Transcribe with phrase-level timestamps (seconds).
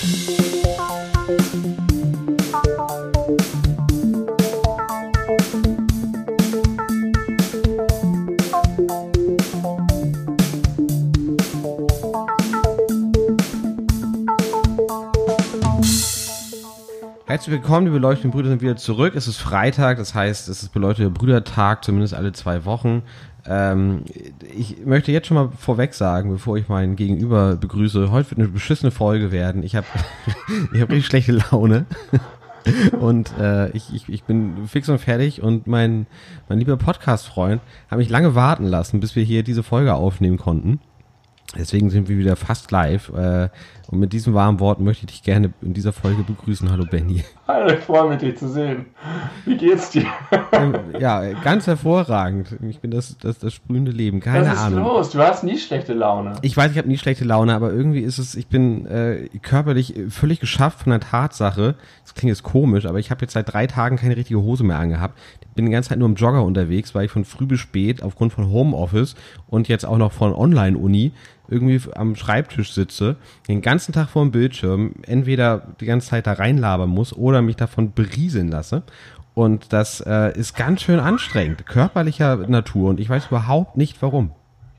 [0.00, 0.40] Herzlich
[17.50, 19.14] willkommen, die beleuchteten Brüder sind wieder zurück.
[19.14, 23.02] Es ist Freitag, das heißt, es ist beleuchteter Brüdertag, zumindest alle zwei Wochen.
[23.50, 24.04] Ähm,
[24.56, 28.48] ich möchte jetzt schon mal vorweg sagen, bevor ich meinen Gegenüber begrüße, heute wird eine
[28.48, 29.64] beschissene Folge werden.
[29.64, 29.86] Ich habe
[30.80, 31.86] hab richtig schlechte Laune.
[33.00, 36.06] Und äh, ich, ich, ich bin fix und fertig und mein,
[36.46, 40.78] mein lieber Podcast-Freund hat mich lange warten lassen, bis wir hier diese Folge aufnehmen konnten.
[41.58, 43.08] Deswegen sind wir wieder fast live.
[43.14, 43.48] Äh,
[43.90, 46.70] und mit diesen warmen Worten möchte ich dich gerne in dieser Folge begrüßen.
[46.70, 47.24] Hallo Benny.
[47.48, 48.86] Hallo, ich freue mich, dich zu sehen.
[49.44, 50.06] Wie geht's dir?
[50.52, 52.56] Ähm, ja, ganz hervorragend.
[52.68, 54.20] Ich bin das, das, das sprühende Leben.
[54.20, 54.84] Keine Was ist Ahnung.
[54.84, 55.10] los?
[55.10, 56.36] Du hast nie schlechte Laune.
[56.42, 59.94] Ich weiß, ich habe nie schlechte Laune, aber irgendwie ist es, ich bin äh, körperlich
[60.08, 61.74] völlig geschafft von der Tatsache.
[62.04, 64.78] Das klingt jetzt komisch, aber ich habe jetzt seit drei Tagen keine richtige Hose mehr
[64.78, 65.18] angehabt.
[65.56, 68.32] Bin die ganze Zeit nur im Jogger unterwegs, weil ich von früh bis spät aufgrund
[68.32, 69.16] von Homeoffice
[69.48, 71.12] und jetzt auch noch von Online-Uni
[71.50, 73.16] irgendwie am Schreibtisch sitze,
[73.48, 77.56] den ganzen Tag vor dem Bildschirm entweder die ganze Zeit da reinlabern muss oder mich
[77.56, 78.82] davon berieseln lasse.
[79.34, 82.90] Und das äh, ist ganz schön anstrengend, körperlicher Natur.
[82.90, 84.32] Und ich weiß überhaupt nicht warum.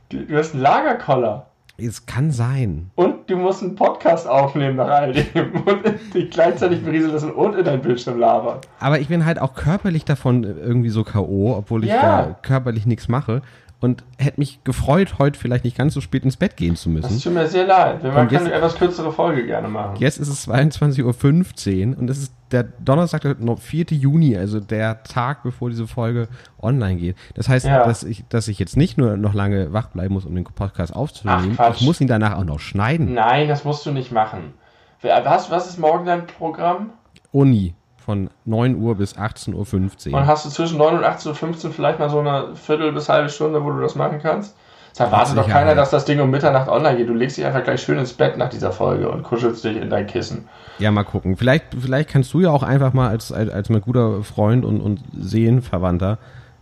[0.10, 1.48] Du, du hast einen Lagerkoller.
[1.78, 2.92] Es kann sein.
[2.96, 7.56] Und du musst einen Podcast aufnehmen nach all dem und dich gleichzeitig berieseln lassen und
[7.56, 8.60] in dein Bildschirm labern.
[8.80, 12.02] Aber ich bin halt auch körperlich davon irgendwie so K.O., obwohl ich Ja.
[12.28, 13.42] da körperlich nichts mache.
[13.82, 17.10] Und hätte mich gefreut, heute vielleicht nicht ganz so spät ins Bett gehen zu Das
[17.10, 17.20] müssen.
[17.24, 18.02] tut mir sehr leid.
[18.04, 19.96] Kann jetzt- eine etwas kürzere Folge gerne machen.
[19.98, 23.86] Jetzt ist es 22.15 Uhr und es ist der Donnerstag, der noch 4.
[23.90, 26.28] Juni, also der Tag, bevor diese Folge
[26.62, 27.16] online geht.
[27.34, 27.84] Das heißt, Ja.
[27.86, 30.96] dass, ich, dass ich jetzt nicht nur noch lange wach bleiben muss, um den Podcast
[30.96, 33.14] aufzunehmen, Ach, ich muss ihn danach auch noch schneiden.
[33.16, 34.54] Nein, das musst du nicht machen.
[35.02, 36.92] Was, was ist morgen dein Programm?
[37.32, 37.74] Uni
[38.06, 40.28] von 9 Uhr bis 18.15 Und Uhr.
[40.28, 43.64] hast du zwischen 9 und 18.15 Uhr vielleicht mal so eine Viertel bis halbe Stunde,
[43.64, 44.56] wo du das machen kannst?
[44.94, 47.08] Es erwartet doch keiner, dass das Ding um Mitternacht online geht.
[47.08, 49.90] Du legst dich einfach gleich schön ins Bett nach dieser Folge und kuschelst dich in
[49.90, 50.50] dein Kissen.
[50.80, 51.38] Ja, mal gucken.
[51.38, 54.82] Vielleicht, vielleicht kannst du ja auch einfach mal als, als, als mein guter Freund und,
[54.82, 56.18] und Seelenverwandter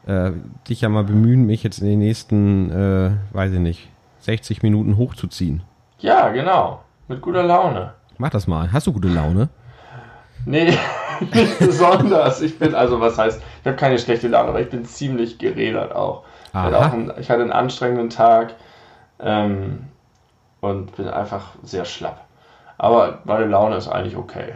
[0.05, 0.31] äh,
[0.67, 3.89] dich ja mal bemühen, mich jetzt in den nächsten, äh, weiß ich nicht,
[4.19, 5.63] 60 Minuten hochzuziehen.
[5.97, 6.81] Ja, genau.
[7.07, 7.93] Mit guter Laune.
[8.19, 8.71] Mach das mal.
[8.71, 9.49] Hast du gute Laune?
[10.45, 10.77] Nee,
[11.59, 12.41] besonders.
[12.41, 15.93] Ich bin, also was heißt, ich habe keine schlechte Laune, aber ich bin ziemlich gerädert
[15.93, 16.23] auch.
[16.47, 18.55] Ich, hatte auch einen, ich hatte einen anstrengenden Tag
[19.19, 19.87] ähm,
[20.61, 22.25] und bin einfach sehr schlapp.
[22.77, 24.53] Aber meine Laune ist eigentlich okay.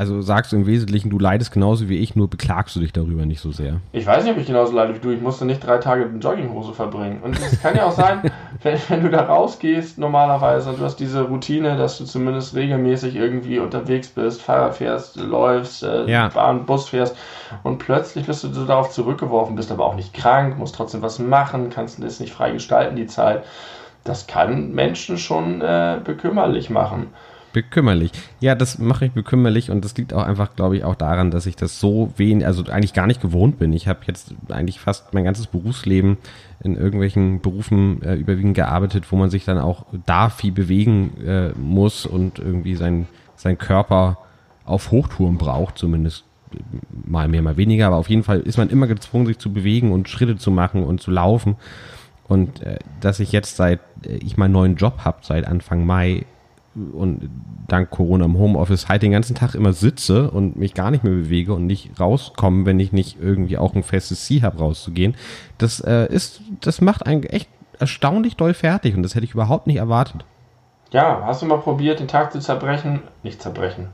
[0.00, 3.26] Also sagst du im Wesentlichen, du leidest genauso wie ich, nur beklagst du dich darüber
[3.26, 3.82] nicht so sehr.
[3.92, 5.10] Ich weiß nicht, ob ich genauso leide wie du.
[5.10, 7.20] Ich musste nicht drei Tage in Jogginghose verbringen.
[7.22, 8.22] Und es kann ja auch sein,
[8.62, 13.14] wenn, wenn du da rausgehst normalerweise und du hast diese Routine, dass du zumindest regelmäßig
[13.14, 16.28] irgendwie unterwegs bist, Fahrrad fährst, läufst, äh, Ja.
[16.28, 17.14] Bahn, Bus fährst
[17.62, 21.68] und plötzlich wirst du darauf zurückgeworfen, bist aber auch nicht krank, musst trotzdem was machen,
[21.68, 23.44] kannst es nicht frei gestalten, die Zeit.
[24.04, 27.08] Das kann Menschen schon äh, bekümmerlich machen.
[27.52, 28.12] Bekümmerlich.
[28.38, 31.46] Ja, das mache ich bekümmerlich und das liegt auch einfach, glaube ich, auch daran, dass
[31.46, 33.72] ich das so wenig, also eigentlich gar nicht gewohnt bin.
[33.72, 36.18] Ich habe jetzt eigentlich fast mein ganzes Berufsleben
[36.62, 41.50] in irgendwelchen Berufen äh, überwiegend gearbeitet, wo man sich dann auch da viel bewegen äh,
[41.58, 44.18] muss und irgendwie sein, sein Körper
[44.64, 46.24] auf Hochtouren braucht, zumindest
[47.04, 49.92] mal mehr, mal weniger, aber auf jeden Fall ist man immer gezwungen, sich zu bewegen
[49.92, 51.56] und Schritte zu machen und zu laufen.
[52.28, 56.26] Und äh, dass ich jetzt seit äh, ich meinen neuen Job habe, seit Anfang Mai
[56.92, 57.30] und
[57.68, 61.12] dank Corona im Homeoffice halt den ganzen Tag immer sitze und mich gar nicht mehr
[61.12, 65.14] bewege und nicht rauskomme, wenn ich nicht irgendwie auch ein festes Ziel habe, rauszugehen,
[65.58, 67.48] das äh, ist, das macht einen echt
[67.78, 70.24] erstaunlich doll fertig und das hätte ich überhaupt nicht erwartet.
[70.90, 73.00] Ja, hast du mal probiert, den Tag zu zerbrechen?
[73.22, 73.88] Nicht zerbrechen.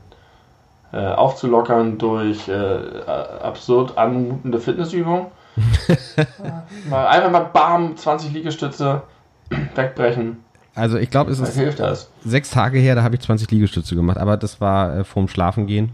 [0.91, 5.27] Äh, aufzulockern durch äh, absurd anmutende Fitnessübungen?
[6.89, 9.03] mal, einfach mal bam, 20 Liegestütze
[9.75, 10.43] wegbrechen.
[10.77, 12.11] Also ich glaube, es ist hilft das?
[12.23, 15.89] sechs Tage her, da habe ich 20 Liegestütze gemacht, aber das war äh, vorm Schlafengehen.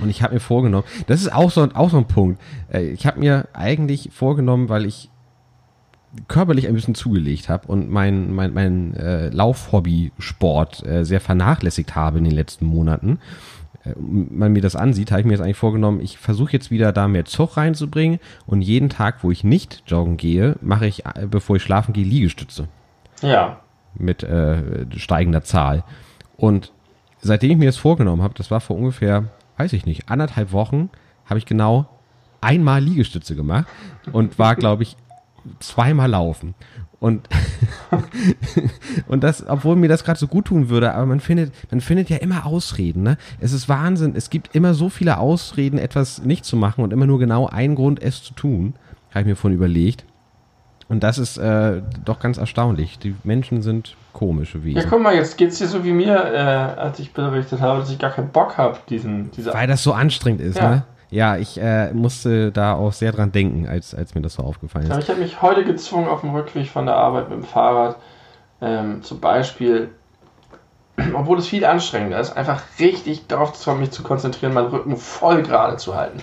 [0.00, 2.40] Und ich habe mir vorgenommen, das ist auch so, auch so ein Punkt.
[2.72, 5.10] Äh, ich habe mir eigentlich vorgenommen, weil ich
[6.26, 12.18] körperlich ein bisschen zugelegt habe und mein, mein, mein äh, Laufhobby-Sport äh, sehr vernachlässigt habe
[12.18, 13.20] in den letzten Monaten.
[13.84, 16.92] Äh, man mir das ansieht, habe ich mir jetzt eigentlich vorgenommen, ich versuche jetzt wieder
[16.92, 21.28] da mehr Zug reinzubringen und jeden Tag, wo ich nicht joggen gehe, mache ich, äh,
[21.30, 22.66] bevor ich schlafen gehe, Liegestütze
[23.22, 23.60] Ja.
[23.94, 25.84] Mit äh, steigender Zahl.
[26.36, 26.72] Und
[27.20, 29.24] seitdem ich mir das vorgenommen habe, das war vor ungefähr,
[29.56, 30.90] weiß ich nicht, anderthalb Wochen,
[31.26, 31.88] habe ich genau
[32.40, 33.66] einmal Liegestütze gemacht
[34.12, 34.96] und war, glaube ich,
[35.58, 36.54] zweimal laufen.
[36.98, 37.28] Und,
[39.08, 42.10] und das, obwohl mir das gerade so gut tun würde, aber man findet, man findet
[42.10, 43.16] ja immer Ausreden, ne?
[43.40, 47.06] Es ist Wahnsinn, es gibt immer so viele Ausreden, etwas nicht zu machen und immer
[47.06, 48.74] nur genau einen Grund, es zu tun.
[49.10, 50.04] Habe ich mir vorhin überlegt.
[50.90, 52.98] Und das ist äh, doch ganz erstaunlich.
[52.98, 54.82] Die Menschen sind komische Wesen.
[54.82, 56.36] Ja, guck mal, jetzt geht es dir so wie mir, äh,
[56.80, 59.54] als ich berichtet habe, dass ich gar keinen Bock habe, diesen, diese.
[59.54, 60.70] Weil das so anstrengend ist, Ja.
[60.70, 60.82] ne?
[61.12, 64.86] Ja, ich äh, musste da auch sehr dran denken, als, als mir das so aufgefallen
[64.90, 65.04] Aber ist.
[65.04, 67.96] ich habe mich heute gezwungen, auf dem Rückweg von der Arbeit mit dem Fahrrad,
[68.60, 69.90] ähm, zum Beispiel,
[71.14, 75.42] obwohl es viel anstrengender ist, einfach richtig darauf zu, mich zu konzentrieren, meinen Rücken voll
[75.42, 76.20] gerade zu halten.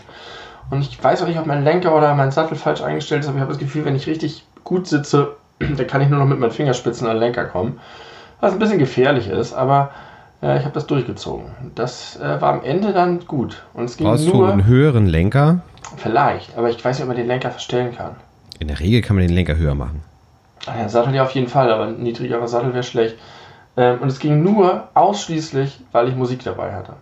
[0.69, 3.37] Und ich weiß auch nicht, ob mein Lenker oder mein Sattel falsch eingestellt ist, aber
[3.37, 6.39] ich habe das Gefühl, wenn ich richtig gut sitze, dann kann ich nur noch mit
[6.39, 7.79] meinen Fingerspitzen an den Lenker kommen.
[8.39, 9.91] Was ein bisschen gefährlich ist, aber
[10.43, 11.45] äh, ich habe das durchgezogen.
[11.73, 13.63] Das äh, war am Ende dann gut.
[13.73, 15.61] Und es ging Brauchst du nur, einen höheren Lenker?
[15.95, 18.17] vielleicht, aber ich weiß nicht, ob man den Lenker verstellen kann.
[18.59, 20.03] In der Regel kann man den Lenker höher machen.
[20.65, 23.15] Ah ja, Sattel ja auf jeden Fall, aber ein niedrigerer Sattel wäre schlecht.
[23.77, 26.93] Ähm, und es ging nur ausschließlich, weil ich Musik dabei hatte.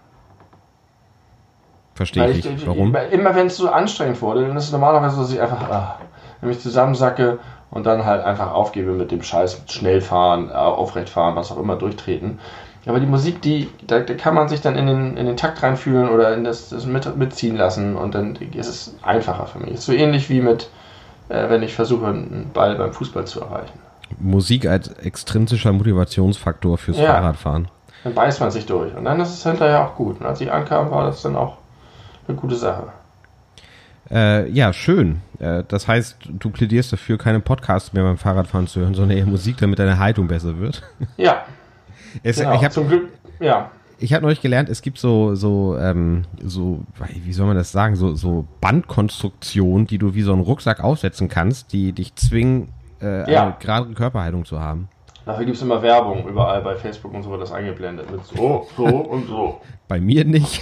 [1.96, 2.68] Verstehe ich nicht.
[2.68, 2.90] Warum?
[2.90, 5.70] Immer, immer wenn es so anstrengend wurde, dann ist es normalerweise so, dass ich einfach
[5.70, 6.00] ah,
[6.42, 7.40] mich zusammensacke
[7.72, 11.58] und dann halt einfach aufgebe mit dem Scheiß schnell fahren, äh, aufrecht fahren, was auch
[11.58, 12.40] immer, durchtreten.
[12.88, 15.64] Aber die Musik, die, da, da kann man sich dann in den, in den Takt
[15.64, 19.74] reinfühlen oder in das, das mit, mitziehen lassen und dann ist es einfacher für mich.
[19.74, 20.70] Ist so ähnlich wie mit,
[21.30, 23.80] äh, wenn ich versuche, einen Ball beim Fußball zu erreichen.
[24.20, 27.14] Musik als extrinsischer Motivationsfaktor fürs Ja.
[27.14, 27.68] Fahrradfahren.
[28.04, 28.96] Dann beißt man sich durch.
[28.96, 30.20] Und dann ist es hinterher auch gut.
[30.20, 31.58] Und als ich ankam, war das dann auch
[32.28, 32.84] eine gute Sache.
[34.12, 35.22] Äh, ja, schön.
[35.40, 39.26] Äh, das heißt, du plädierst dafür, keine Podcasts mehr beim Fahrradfahren zu hören, sondern eher
[39.26, 40.82] Musik, damit deine Haltung besser wird.
[41.18, 41.44] Ja,
[42.24, 42.56] Es, genau.
[42.56, 43.10] Ich habe Zum Glück,
[43.40, 43.70] ja.
[44.00, 46.84] ich hab neulich gelernt, es gibt so, so, ähm, so,
[47.24, 51.28] wie soll man das sagen, so, so Bandkonstruktionen, die du wie so einen Rucksack aufsetzen
[51.30, 52.70] kannst, die dich zwingen,
[53.02, 53.44] äh, Ja.
[53.44, 54.88] eine gerade Körperhaltung zu haben.
[55.26, 58.12] Dafür gibt es immer Werbung überall bei Facebook und so wird das eingeblendet.
[58.12, 59.62] Mit so, so und so.
[59.88, 60.62] Bei mir nicht.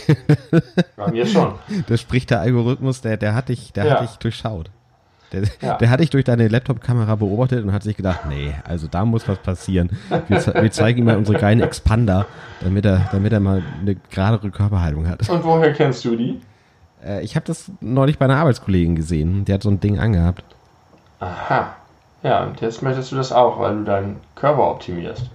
[0.97, 1.53] Bei mir schon.
[1.87, 3.93] Das spricht der Algorithmus, der, der hat dich, der Ja.
[3.95, 4.69] hat dich durchschaut.
[5.31, 5.77] Der, Ja.
[5.77, 9.27] der hat dich durch deine Laptop-Kamera beobachtet und hat sich gedacht, nee, also da muss
[9.27, 9.89] was passieren.
[10.27, 12.25] Wir, wir zeigen ihm mal unsere geilen Expander,
[12.61, 15.27] damit er, damit er mal eine geradere Körperhaltung hat.
[15.29, 16.39] Und woher kennst du die?
[17.05, 19.43] Äh, ich habe das neulich bei einer Arbeitskollegin gesehen.
[19.45, 20.43] Der hat so ein Ding angehabt.
[21.19, 21.75] Aha.
[22.23, 25.29] Ja, und jetzt möchtest du das auch, weil du deinen Körper optimierst.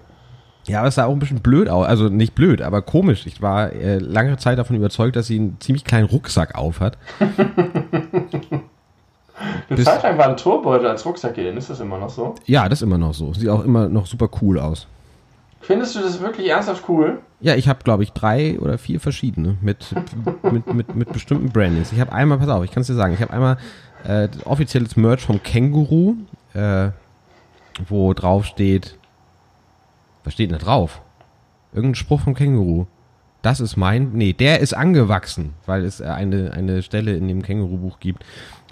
[0.66, 1.86] Ja, aber es sah auch ein bisschen blöd aus.
[1.86, 3.26] Also nicht blöd, aber komisch.
[3.26, 6.98] Ich war äh, lange Zeit davon überzeugt, dass sie einen ziemlich kleinen Rucksack aufhat.
[9.68, 11.56] Eine Bis- Zeit lang war ein Turbeutel als Rucksack gehen.
[11.56, 12.34] Ist das immer noch so?
[12.46, 13.32] Ja, das ist immer noch so.
[13.34, 14.86] Sieht auch immer noch super cool aus.
[15.60, 17.18] Findest du das wirklich ernsthaft cool?
[17.40, 19.94] Ja, ich habe, glaube ich, drei oder vier verschiedene mit,
[20.42, 21.92] mit, mit, mit bestimmten Brandings.
[21.92, 23.58] Ich habe einmal, pass auf, ich kann es dir sagen, ich habe einmal
[24.04, 26.14] äh, offizielles Merch vom Känguru,
[26.58, 26.90] äh,
[27.86, 28.98] wo drauf steht,
[30.24, 31.00] was steht denn da drauf?
[31.72, 32.86] Irgendein Spruch vom Känguru.
[33.42, 37.42] Das ist mein, nee, der ist angewachsen, weil es äh, eine, eine Stelle in dem
[37.42, 38.24] Känguru-Buch gibt,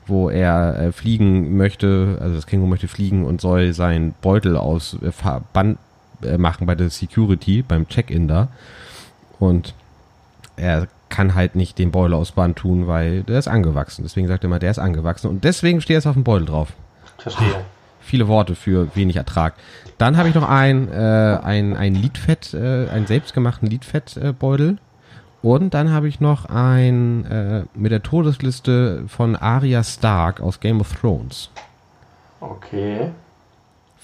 [0.07, 4.97] wo er äh, fliegen möchte, also das Känguru möchte fliegen und soll seinen Beutel aus
[5.03, 5.79] äh, Verband
[6.23, 8.49] äh, machen bei der Security, beim Check-in da.
[9.39, 9.75] Und
[10.57, 14.03] er kann halt nicht den Beutel aus Band tun, weil der ist angewachsen.
[14.03, 15.29] Deswegen sagt er immer, der ist angewachsen.
[15.29, 16.73] Und deswegen steht es auf dem Beutel drauf.
[17.19, 17.65] Verstehe.
[18.07, 19.55] Viele Worte für wenig Ertrag.
[19.99, 24.71] Dann habe ich noch ein, äh, ein, ein Lidfett, äh, einen selbstgemachten Lidfettbeutel.
[24.71, 30.61] Äh, und dann habe ich noch ein äh, mit der Todesliste von Arya Stark aus
[30.61, 31.51] Game of Thrones.
[32.41, 33.11] Okay.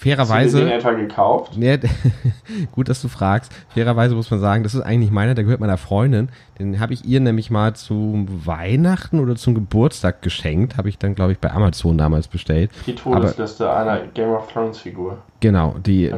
[0.03, 0.59] Hast du Fairerweise.
[0.59, 1.53] den etwa gekauft?
[1.57, 1.79] Nee,
[2.71, 3.51] gut, dass du fragst.
[3.69, 6.29] Fairerweise muss man sagen, das ist eigentlich meiner, der gehört meiner Freundin.
[6.59, 10.77] Den habe ich ihr nämlich mal zum Weihnachten oder zum Geburtstag geschenkt.
[10.77, 12.71] Habe ich dann, glaube ich, bei Amazon damals bestellt.
[12.85, 15.17] Die Todesliste einer Game of Thrones Figur.
[15.39, 16.13] Genau, die,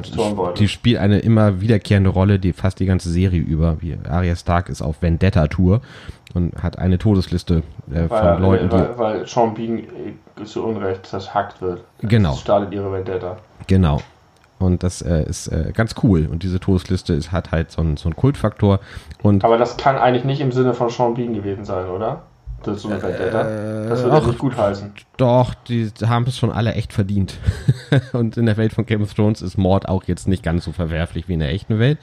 [0.58, 3.82] die spielt eine immer wiederkehrende Rolle, die fast die ganze Serie über.
[3.82, 5.82] Wie Arya Stark ist auf Vendetta-Tour
[6.34, 8.75] und hat eine Todesliste äh, von Weil, Leuten, die.
[8.75, 9.84] weil, weil Sean Bean
[10.44, 11.84] zu Unrecht zerhackt wird.
[12.01, 12.32] Genau.
[12.32, 13.38] Das startet ihre Vendetta.
[13.68, 14.01] Genau.
[14.60, 16.27] Und das äh, ist äh, ganz cool.
[16.32, 18.80] Und diese Todesliste ist, hat halt so einen, so einen Kultfaktor.
[19.22, 22.24] Und Aber das kann eigentlich nicht im Sinne von Sean Bean gewesen sein, oder?
[22.63, 23.44] Das ist so eine Vendetta.
[23.89, 24.27] Das würde ach.
[24.27, 24.92] nicht gut heißen.
[25.18, 27.38] Doch, die haben es schon alle echt verdient.
[28.13, 30.72] und in der Welt von Game of Thrones ist Mord auch jetzt nicht ganz so
[30.72, 32.00] verwerflich wie in der echten Welt,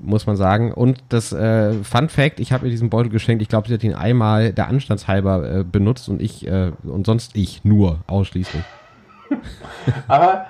[0.00, 0.72] muss man sagen.
[0.72, 3.84] Und das äh, Fun Fact, ich habe ihr diesen Beutel geschenkt, ich glaube, sie hat
[3.84, 8.62] ihn einmal der Anstandshalber äh, benutzt und ich äh, und sonst ich nur ausschließlich.
[10.08, 10.46] Aber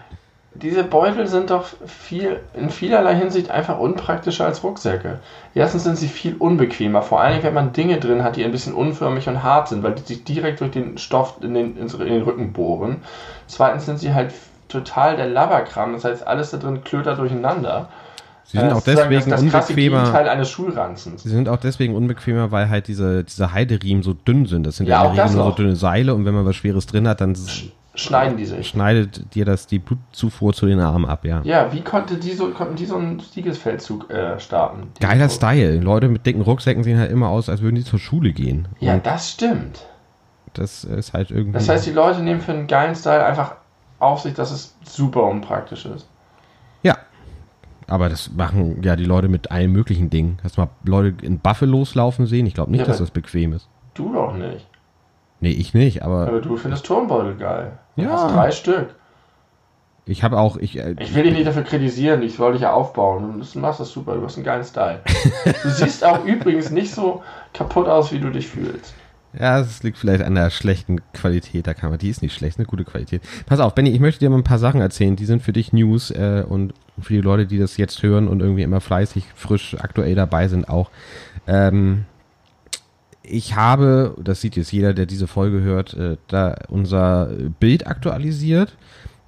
[0.62, 5.18] diese Beutel sind doch viel, in vielerlei Hinsicht einfach unpraktischer als Rucksäcke.
[5.54, 8.74] Erstens sind sie viel unbequemer, vor allem wenn man Dinge drin hat, die ein bisschen
[8.74, 12.22] unförmig und hart sind, weil die sich direkt durch den Stoff in den, in den
[12.22, 13.02] Rücken bohren.
[13.46, 14.32] Zweitens sind sie halt
[14.68, 15.92] total der Laberkram.
[15.92, 17.88] Das heißt, alles da drin klötert durcheinander.
[18.46, 19.98] Sie sind Äh, auch deswegen das, das unbequemer.
[20.02, 21.22] Gegenteil eines Schulranzens.
[21.24, 24.64] Sie sind auch deswegen unbequemer, weil halt diese, diese Heideriemen so dünn sind.
[24.66, 26.44] Das sind Ja, ja, in auch der Regel nur so dünne Seile und wenn man
[26.46, 27.36] was Schweres drin hat, dann
[27.96, 28.68] Schneiden die sich.
[28.68, 31.40] schneidet dir das die Blutzufuhr zu den Armen ab, ja.
[31.44, 34.88] Ja, wie konnte die so, konnten die so einen Siegesfeldzug äh, starten?
[35.00, 35.78] Geiler so- Style.
[35.80, 38.68] Leute mit dicken Rucksäcken sehen halt immer aus, als würden die zur Schule gehen.
[38.80, 39.86] Ja, Und das stimmt.
[40.52, 41.52] das ist halt irgendwie.
[41.52, 43.54] Das heißt, die Leute nehmen für einen geilen Style einfach
[43.98, 46.06] auf sich, dass es super unpraktisch ist.
[47.88, 50.38] Aber das machen ja die Leute mit allen möglichen Dingen.
[50.42, 52.46] Hast du mal Leute in Buffalos laufen sehen?
[52.46, 53.68] Ich glaube nicht, Ja, dass das bequem ist.
[53.94, 54.66] Du doch nicht.
[55.40, 57.78] Nee, ich nicht, aber Aber du findest Turnbeutel geil.
[57.96, 58.10] Du Ja.
[58.10, 58.94] hast drei Stück.
[60.04, 62.72] ich habe auch, ich, äh, Ich will dich nicht dafür kritisieren, ich soll dich ja
[62.72, 63.42] aufbauen.
[63.52, 65.00] Du machst das super, du hast einen geilen Style.
[65.62, 68.94] Du siehst auch übrigens nicht so kaputt aus, wie du dich fühlst.
[69.38, 71.98] Ja, es liegt vielleicht an der schlechten Qualität der Kamera.
[71.98, 73.22] Die ist nicht schlecht, eine gute Qualität.
[73.46, 75.16] Pass auf, Benny, ich möchte dir mal ein paar Sachen erzählen.
[75.16, 78.40] Die sind für dich News äh, und für die Leute, die das jetzt hören und
[78.40, 80.90] irgendwie immer fleißig, frisch, aktuell dabei sind auch.
[81.46, 82.04] Ähm,
[83.22, 88.76] ich habe, das sieht jetzt jeder, der diese Folge hört, äh, da unser Bild aktualisiert.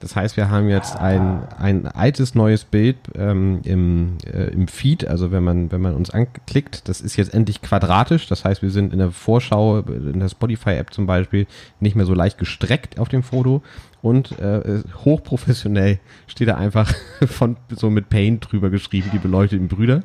[0.00, 5.06] Das heißt, wir haben jetzt ein, ein altes neues Bild ähm, im, äh, im Feed,
[5.06, 8.28] also wenn man, wenn man uns anklickt, das ist jetzt endlich quadratisch.
[8.28, 11.46] Das heißt, wir sind in der Vorschau, in der Spotify-App zum Beispiel,
[11.80, 13.62] nicht mehr so leicht gestreckt auf dem Foto.
[14.00, 16.94] Und äh, hochprofessionell steht da einfach
[17.26, 20.02] von so mit Paint drüber geschrieben, die beleuchteten Brüder.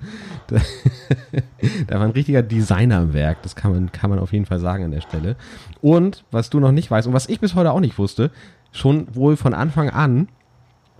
[0.48, 0.58] Da,
[1.88, 4.60] da war ein richtiger Designer am Werk, das kann man, kann man auf jeden Fall
[4.60, 5.36] sagen an der Stelle.
[5.82, 8.32] Und was du noch nicht weißt und was ich bis heute auch nicht wusste,
[8.74, 10.28] schon wohl von Anfang an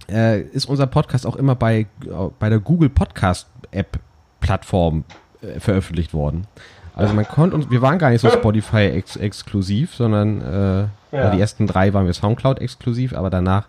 [0.10, 1.88] äh, ist unser Podcast auch immer bei,
[2.40, 4.00] bei der Google Podcast App
[4.40, 5.04] Plattform
[5.42, 6.48] äh, veröffentlicht worden.
[6.96, 11.30] Also man konnte uns, wir waren gar nicht so Spotify ex exklusiv, sondern äh, Ja.
[11.32, 13.66] die ersten drei waren wir Soundcloud exklusiv, aber danach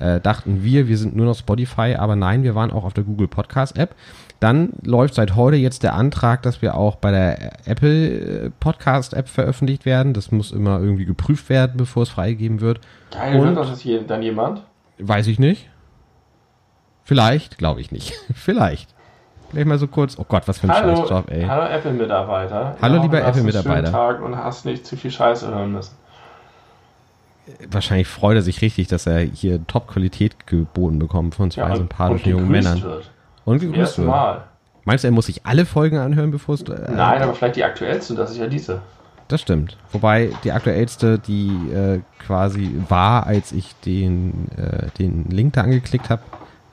[0.00, 3.04] äh, dachten wir, wir sind nur noch Spotify, aber nein, wir waren auch auf der
[3.04, 3.94] Google Podcast App.
[4.40, 9.12] Dann läuft seit heute jetzt der Antrag, dass wir auch bei der Apple äh, Podcast
[9.14, 10.14] App veröffentlicht werden.
[10.14, 12.80] Das muss immer irgendwie geprüft werden, bevor es freigegeben wird.
[13.12, 14.62] Geil, Und- wird das jetzt hier dann jemand?
[14.98, 15.68] Weiß ich nicht.
[17.04, 18.12] Vielleicht, glaube ich nicht.
[18.34, 18.94] Vielleicht.
[19.50, 20.16] Vielleicht mal so kurz.
[20.18, 21.44] Oh Gott, was für ein Hallo, Scheißjob, ey.
[21.44, 22.76] hallo Apple-Mitarbeiter.
[22.80, 23.90] Hallo, Ja, lieber Apple-Mitarbeiter.
[23.90, 25.96] Tag und hast nicht zu viel Scheiße hören müssen.
[27.70, 32.30] Wahrscheinlich freut er sich richtig, dass er hier Top-Qualität geboten bekommt von zwei und- sympathischen
[32.30, 32.82] jungen Männern.
[32.82, 33.10] Wird.
[33.44, 34.08] Und gegrüßt wird.
[34.08, 34.42] Mal.
[34.84, 36.62] Meinst du, er muss sich alle Folgen anhören, bevor es.
[36.62, 38.80] Äh, Nein, aber vielleicht die aktuellste, das ist ja diese.
[39.28, 39.76] Das stimmt.
[39.92, 46.10] Wobei die aktuellste, die äh, quasi war, als ich den, äh, den Link da angeklickt
[46.10, 46.22] habe,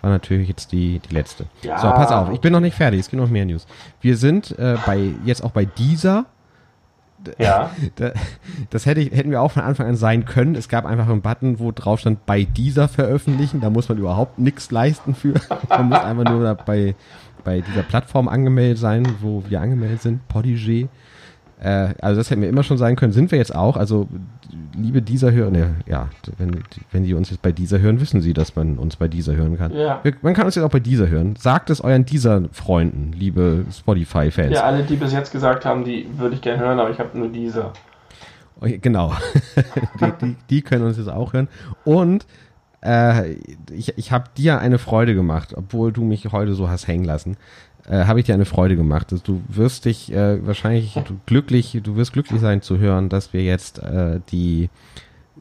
[0.01, 1.45] war natürlich jetzt die, die letzte.
[1.61, 1.77] Ja.
[1.77, 3.67] So, pass auf, ich bin noch nicht fertig, es gibt noch mehr News.
[4.01, 6.25] Wir sind äh, bei jetzt auch bei dieser.
[7.39, 7.71] Ja.
[7.95, 8.11] Da,
[8.69, 10.55] das hätte ich, hätten wir auch von Anfang an sein können.
[10.55, 13.61] Es gab einfach einen Button, wo drauf stand, bei dieser veröffentlichen.
[13.61, 15.33] Da muss man überhaupt nichts leisten für.
[15.69, 16.95] Man muss einfach nur bei,
[17.43, 20.87] bei dieser Plattform angemeldet sein, wo wir angemeldet sind, Podigé.
[21.59, 23.77] Äh, also das hätten wir immer schon sein können, sind wir jetzt auch.
[23.77, 24.07] Also
[24.75, 28.33] liebe dieser hören, ja, ja, wenn, wenn die uns jetzt bei dieser hören, wissen sie,
[28.33, 29.73] dass man uns bei dieser hören kann.
[29.73, 29.99] Ja.
[30.03, 31.35] Wir, man kann uns jetzt auch bei dieser hören.
[31.35, 34.53] Sagt es euren dieser Freunden, liebe Spotify-Fans.
[34.53, 37.17] ja, alle, die bis jetzt gesagt haben, die würde ich gerne hören, aber ich habe
[37.17, 37.71] nur diese.
[38.61, 39.13] Oh, Genau.
[40.01, 41.47] die, die, die können uns jetzt auch hören.
[41.83, 42.25] Und
[42.81, 43.33] äh,
[43.71, 47.37] ich, ich habe dir eine Freude gemacht, obwohl du mich heute so hast hängen lassen.
[47.87, 49.07] Äh, habe ich dir eine Freude gemacht.
[49.11, 53.31] Also Du wirst dich äh, wahrscheinlich du, glücklich, du wirst glücklich sein zu hören, dass
[53.33, 54.69] wir jetzt äh, die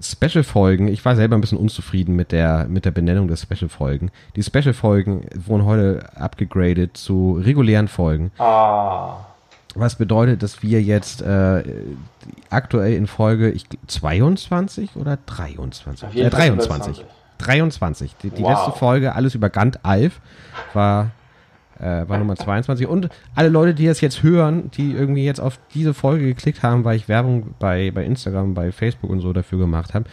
[0.00, 4.11] Special-Folgen, ich war selber ein bisschen unzufrieden mit der, mit der Benennung der Special-Folgen.
[4.37, 8.31] Die Special-Folgen wurden heute abgegradet zu regulären Folgen.
[8.38, 9.17] Ah.
[9.75, 11.62] Was bedeutet, dass wir jetzt äh,
[12.50, 16.09] aktuell in Folge ich, 22 oder 23?
[16.09, 17.05] Auf Äh, jeden Fall 23.
[17.38, 18.17] 23.
[18.23, 18.50] Die, die Wow.
[18.67, 20.21] letzte Folge, alles über Gant Alf,
[20.73, 21.11] war,
[21.78, 22.87] äh, war Nummer 22.
[22.87, 26.85] Und alle Leute, die das jetzt hören, die irgendwie jetzt auf diese Folge geklickt haben,
[26.85, 30.06] weil ich Werbung bei, bei Instagram, bei Facebook und so dafür gemacht habe.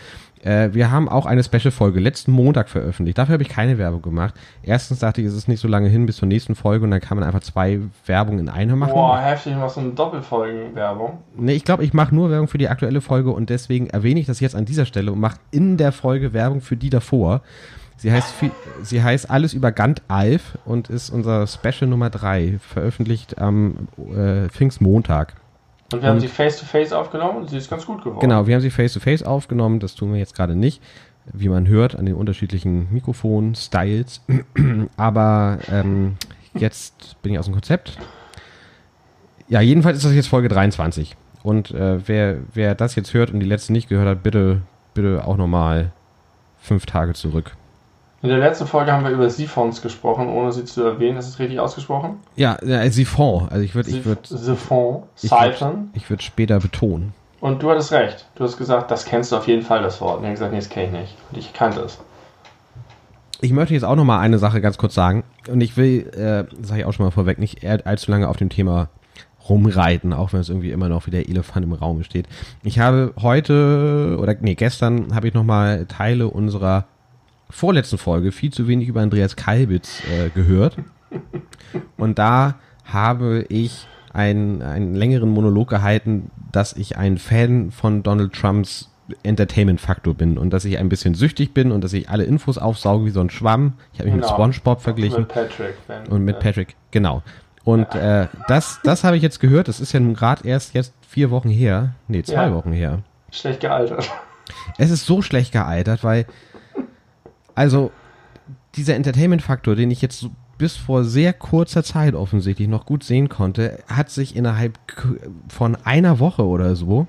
[0.44, 3.18] Äh, wir haben auch eine Special-Folge letzten Montag veröffentlicht.
[3.18, 4.34] Dafür habe ich keine Werbung gemacht.
[4.62, 7.00] Erstens dachte ich, es ist nicht so lange hin bis zur nächsten Folge und dann
[7.00, 8.94] kann man einfach zwei Werbungen in einer machen.
[8.94, 11.20] Boah, heftig, noch so eine Doppelfolgenwerbung.
[11.38, 14.26] Nee, ich glaube, ich mache nur Werbung für die aktuelle Folge und deswegen erwähne ich
[14.26, 17.42] das jetzt an dieser Stelle und mache in der Folge Werbung für die davor.
[18.04, 18.34] Sie heißt,
[18.82, 24.50] sie heißt Alles über Gant Alf und ist unser Special Nummer 3, veröffentlicht am äh,
[24.50, 25.36] Pfingstmontag.
[25.94, 28.20] Und wir haben Und- sie face-to-face aufgenommen und sie ist ganz gut geworden.
[28.20, 30.84] Genau, wir haben sie face-to-face aufgenommen, das tun wir jetzt gerade nicht,
[31.32, 34.20] wie man hört an den unterschiedlichen Mikrofon-Styles.
[34.98, 36.16] Aber ähm,
[36.56, 37.98] jetzt bin ich aus dem Konzept.
[39.48, 41.16] Ja, jedenfalls ist das jetzt Folge 23.
[41.42, 44.62] Und äh, wer, wer das jetzt hört und die letzte nicht gehört hat, bitte,
[44.94, 45.94] bitte auch nochmal
[46.58, 47.56] fünf Tage zurück.
[48.24, 51.18] In der letzten Folge haben wir über Siphons gesprochen, ohne sie zu erwähnen.
[51.18, 52.20] Ist es richtig ausgesprochen?
[52.38, 53.50] Ja, ja Siphon.
[53.50, 55.90] Also ich würde ich würd, Siphon, Siphon.
[55.94, 57.14] ich würd später betonen.
[57.42, 58.26] Und du hattest recht.
[58.36, 60.20] Du hast gesagt, das kennst du auf jeden Fall, das Wort.
[60.20, 61.16] Und ich habe gesagt, nee, das kenne ich nicht.
[61.30, 62.00] Und ich kannte es.
[63.42, 65.26] Ich möchte jetzt auch noch mal eine Sache ganz kurz sagen.
[65.50, 68.48] Und ich will, äh, sage ich auch schon mal vorweg, nicht allzu lange auf dem
[68.48, 68.88] Thema
[69.50, 72.28] rumreiten, auch wenn es irgendwie immer noch wie der Elefant im Raum steht.
[72.64, 76.86] Ich habe heute, oder nee, gestern habe ich noch mal Teile unserer
[77.54, 80.78] vorletzten Folge viel zu wenig über Andreas Kalbitz äh, gehört.
[81.98, 82.56] Und da
[82.86, 88.90] habe ich einen, einen längeren Monolog gehalten, dass ich ein Fan von Donald Trumps
[89.24, 93.06] Entertainment-Faktor bin und dass ich ein bisschen süchtig bin und dass ich alle Infos aufsauge
[93.06, 93.74] wie so ein Schwamm.
[93.92, 94.28] Ich habe mich Genau.
[94.28, 95.76] mit SpongeBob verglichen Mit Patrick.
[95.88, 97.22] Wenn, und mit Patrick, genau.
[97.66, 99.68] Und äh, das, das habe ich jetzt gehört.
[99.68, 101.94] Das ist ja nun gerade erst jetzt vier Wochen her.
[102.08, 102.54] Nee, zwei Ja.
[102.54, 103.00] Wochen her.
[103.32, 104.10] Schlecht gealtert.
[104.78, 106.26] Es ist so schlecht gealtert, weil,
[107.56, 107.92] also,
[108.76, 113.80] dieser Entertainment-Faktor, den ich jetzt bis vor sehr kurzer Zeit offensichtlich noch gut sehen konnte,
[113.88, 114.78] hat sich innerhalb
[115.50, 117.08] von einer Woche oder so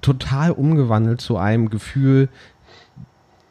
[0.00, 2.28] total umgewandelt zu einem Gefühl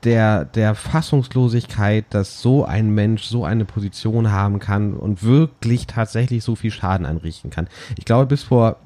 [0.03, 6.43] der, der Fassungslosigkeit, dass so ein Mensch so eine Position haben kann und wirklich tatsächlich
[6.43, 7.67] so viel Schaden anrichten kann.
[7.97, 8.77] Ich glaube, bis vor,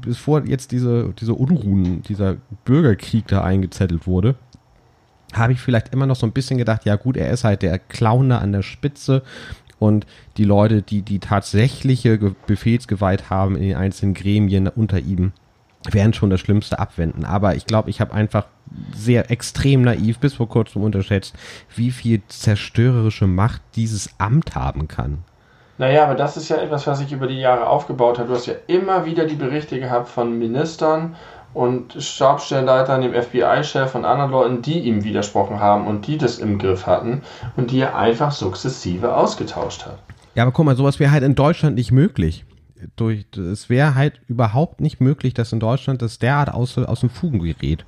[0.00, 4.36] bis vor jetzt diese, diese Unruhen, dieser Bürgerkrieg da eingezettelt wurde,
[5.32, 7.78] habe ich vielleicht immer noch so ein bisschen gedacht, ja gut, er ist halt der
[7.78, 9.22] Clown da an der Spitze
[9.78, 15.32] und die Leute, die die tatsächliche Ge- Befehlsgewalt haben in den einzelnen Gremien unter ihm,
[15.90, 17.24] werden schon das Schlimmste abwenden.
[17.24, 18.46] Aber ich glaube, ich habe einfach
[18.94, 21.34] sehr extrem naiv bis vor kurzem unterschätzt,
[21.74, 25.24] wie viel zerstörerische Macht dieses Amt haben kann.
[25.78, 28.28] Naja, aber das ist ja etwas, was sich über die Jahre aufgebaut hat.
[28.28, 31.16] Du hast ja immer wieder die Berichte gehabt von Ministern
[31.54, 36.58] und Stabsstellenleitern, dem FBI-Chef und anderen Leuten, die ihm widersprochen haben und die das im
[36.58, 37.22] Griff hatten
[37.56, 39.98] und die er einfach sukzessive ausgetauscht hat.
[40.34, 42.44] Ja, aber guck mal, sowas wäre halt in Deutschland nicht möglich.
[42.96, 47.10] Durch, es wäre halt überhaupt nicht möglich, dass in Deutschland das derart aus, aus dem
[47.10, 47.84] Fugen gerät.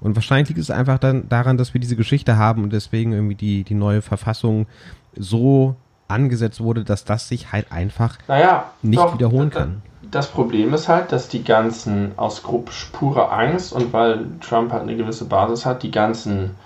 [0.00, 3.34] Und wahrscheinlich liegt es einfach dann daran, dass wir diese Geschichte haben und deswegen irgendwie
[3.34, 4.66] die, die neue Verfassung
[5.14, 5.76] so
[6.08, 9.82] angesetzt wurde, dass das sich halt einfach Naja, nicht doch, wiederholen kann.
[10.10, 14.82] Das Problem ist halt, dass die ganzen, aus Grupp purer Angst und weil Trump halt
[14.82, 16.56] eine gewisse Basis hat, die ganzen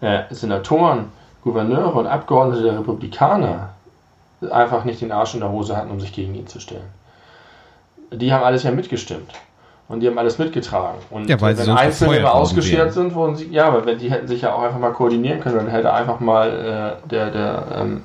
[0.00, 1.06] äh, Senatoren,
[1.42, 3.70] Gouverneure und Abgeordnete der Republikaner
[4.50, 6.88] einfach nicht den Arsch in der Hose hatten, um sich gegen ihn zu stellen.
[8.12, 9.32] Die haben alles ja mitgestimmt.
[9.88, 10.98] Und die haben alles mitgetragen.
[11.10, 13.98] Und Ja, weil äh, sie wenn sonst Einzelne ausgeschert sind, wurden sie, ja, aber wenn
[13.98, 16.48] die hätten sich ja auch einfach mal koordinieren können, dann hätte einfach mal
[17.04, 18.02] äh, der, der ähm,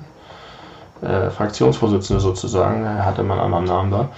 [1.03, 4.09] äh, Fraktionsvorsitzende sozusagen, er hatte mal einen anderen Namen da,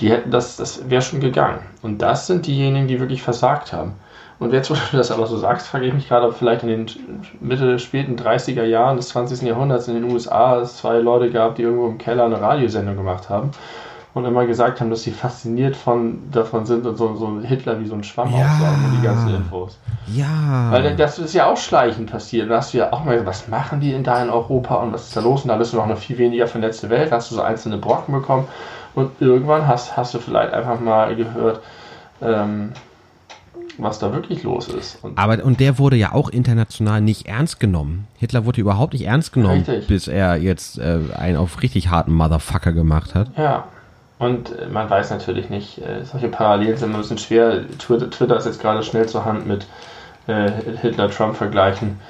[0.00, 1.58] die hätten das, das wäre schon gegangen.
[1.82, 3.94] Und das sind diejenigen, die wirklich versagt haben.
[4.38, 6.68] Und jetzt, wo du das aber so sagst, frage ich mich gerade, ob vielleicht in
[6.68, 6.86] den
[7.40, 9.42] Mitte, späten 30er Jahren des 20.
[9.42, 13.30] Jahrhunderts in den USA es zwei Leute gab, die irgendwo im Keller eine Radiosendung gemacht
[13.30, 13.52] haben
[14.12, 17.86] und immer gesagt haben, dass sie fasziniert von, davon sind und so, so Hitler wie
[17.86, 18.46] so ein Schwamm Ja.
[18.46, 19.78] aufsaugen und die ganzen Infos.
[20.06, 20.68] Ja.
[20.70, 22.50] Weil das ist ja auch schleichend passiert.
[22.50, 24.92] Da hast du ja auch mal gesagt, was machen die denn da in Europa und
[24.92, 25.42] was ist da los?
[25.42, 28.14] Und da bist du noch eine viel weniger vernetzte Welt, hast du so einzelne Brocken
[28.14, 28.48] bekommen
[28.96, 31.60] und irgendwann hast, hast du vielleicht einfach mal gehört,
[32.20, 32.72] ähm,
[33.78, 35.04] was da wirklich los ist.
[35.04, 38.08] Und Aber und der wurde ja auch international nicht ernst genommen.
[38.16, 39.86] Hitler wurde überhaupt nicht ernst genommen, Richtig.
[39.86, 43.28] bis er jetzt äh, einen auf richtig harten Motherfucker gemacht hat.
[43.36, 43.68] ja.
[44.18, 47.68] Und man weiß natürlich nicht, äh, solche Parallelen sind ein bisschen schwer.
[47.78, 49.66] Twitter, Twitter ist jetzt gerade schnell zur Hand mit
[50.26, 52.00] äh, Hitler-Trump-Vergleichen.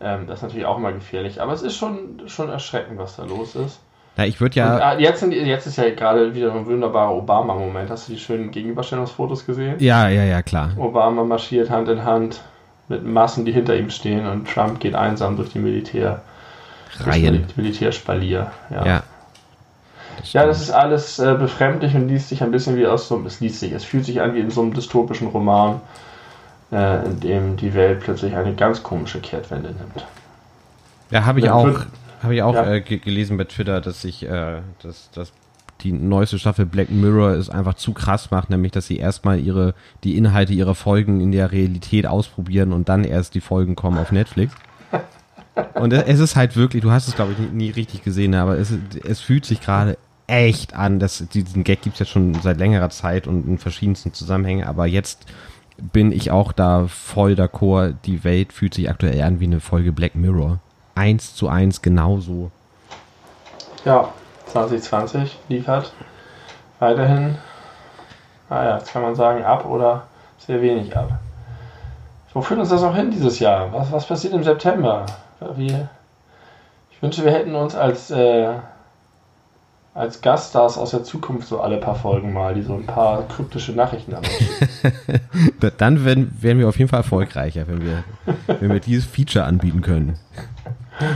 [0.00, 1.42] Ähm, das ist natürlich auch immer gefährlich.
[1.42, 3.80] Aber es ist schon, schon erschreckend, was da los ist.
[4.16, 4.78] Ja, ich würde Und, ja.
[4.78, 7.88] ah, jetzt, sind, jetzt ist ja gerade wieder ein wunderbarer Obama-Moment.
[7.90, 9.76] Hast du die schönen Gegenüberstellungsfotos gesehen?
[9.78, 10.70] Ja, ja, ja, klar.
[10.76, 12.42] Obama marschiert Hand in Hand
[12.88, 16.20] mit Massen, die hinter ihm stehen und Trump geht einsam durch die Militär.
[17.00, 17.46] Reihen.
[17.56, 18.50] Die Militärspalier.
[18.70, 18.84] Ja.
[18.86, 19.02] Ja.
[20.24, 23.24] ja, das ist alles äh, befremdlich und liest sich ein bisschen wie aus so einem,
[23.24, 25.80] es liest sich, es fühlt sich an wie in so einem dystopischen Roman,
[26.70, 30.04] äh, in dem die Welt plötzlich eine ganz komische Kehrtwende nimmt.
[31.10, 31.86] Ja, habe ich auch, wird-
[32.22, 32.72] habe ich auch ja.
[32.72, 35.32] äh, ge gelesen bei Twitter, dass sich, äh, dass, dass
[35.82, 39.74] die neueste Staffel Black Mirror es einfach zu krass macht, nämlich dass sie erstmal ihre,
[40.04, 44.12] die Inhalte ihrer Folgen in der Realität ausprobieren und dann erst die Folgen kommen auf
[44.12, 44.54] Netflix.
[45.74, 48.58] Und es ist halt wirklich, du hast es glaube ich nie, nie richtig gesehen, aber
[48.58, 48.72] es,
[49.04, 53.26] es fühlt sich gerade echt an, dass diesen Gag gibt's jetzt schon seit längerer Zeit
[53.26, 55.26] und in verschiedensten Zusammenhängen, aber jetzt
[55.92, 59.92] bin ich auch da voll d'accord, die Welt fühlt sich aktuell an wie eine Folge
[59.92, 60.60] Black Mirror.
[60.94, 62.50] Eins zu eins genauso.
[63.84, 64.08] Ja,
[64.46, 65.92] 2020 liefert
[66.78, 67.38] weiterhin,
[68.50, 70.02] naja, jetzt kann man sagen, ab oder
[70.38, 71.20] sehr wenig ab.
[72.34, 73.72] Wo führt uns das noch hin dieses Jahr?
[73.72, 75.06] Was, was passiert im September?
[75.56, 75.74] Wie,
[76.90, 78.54] Ich wünsche, wir hätten uns als, äh,
[79.94, 83.72] als Gaststars aus der Zukunft so alle paar Folgen mal, die so ein paar kryptische
[83.72, 84.26] Nachrichten haben.
[85.78, 88.04] Dann werden, werden wir auf jeden Fall erfolgreicher, wenn wir,
[88.60, 90.18] wenn wir dieses Feature anbieten können.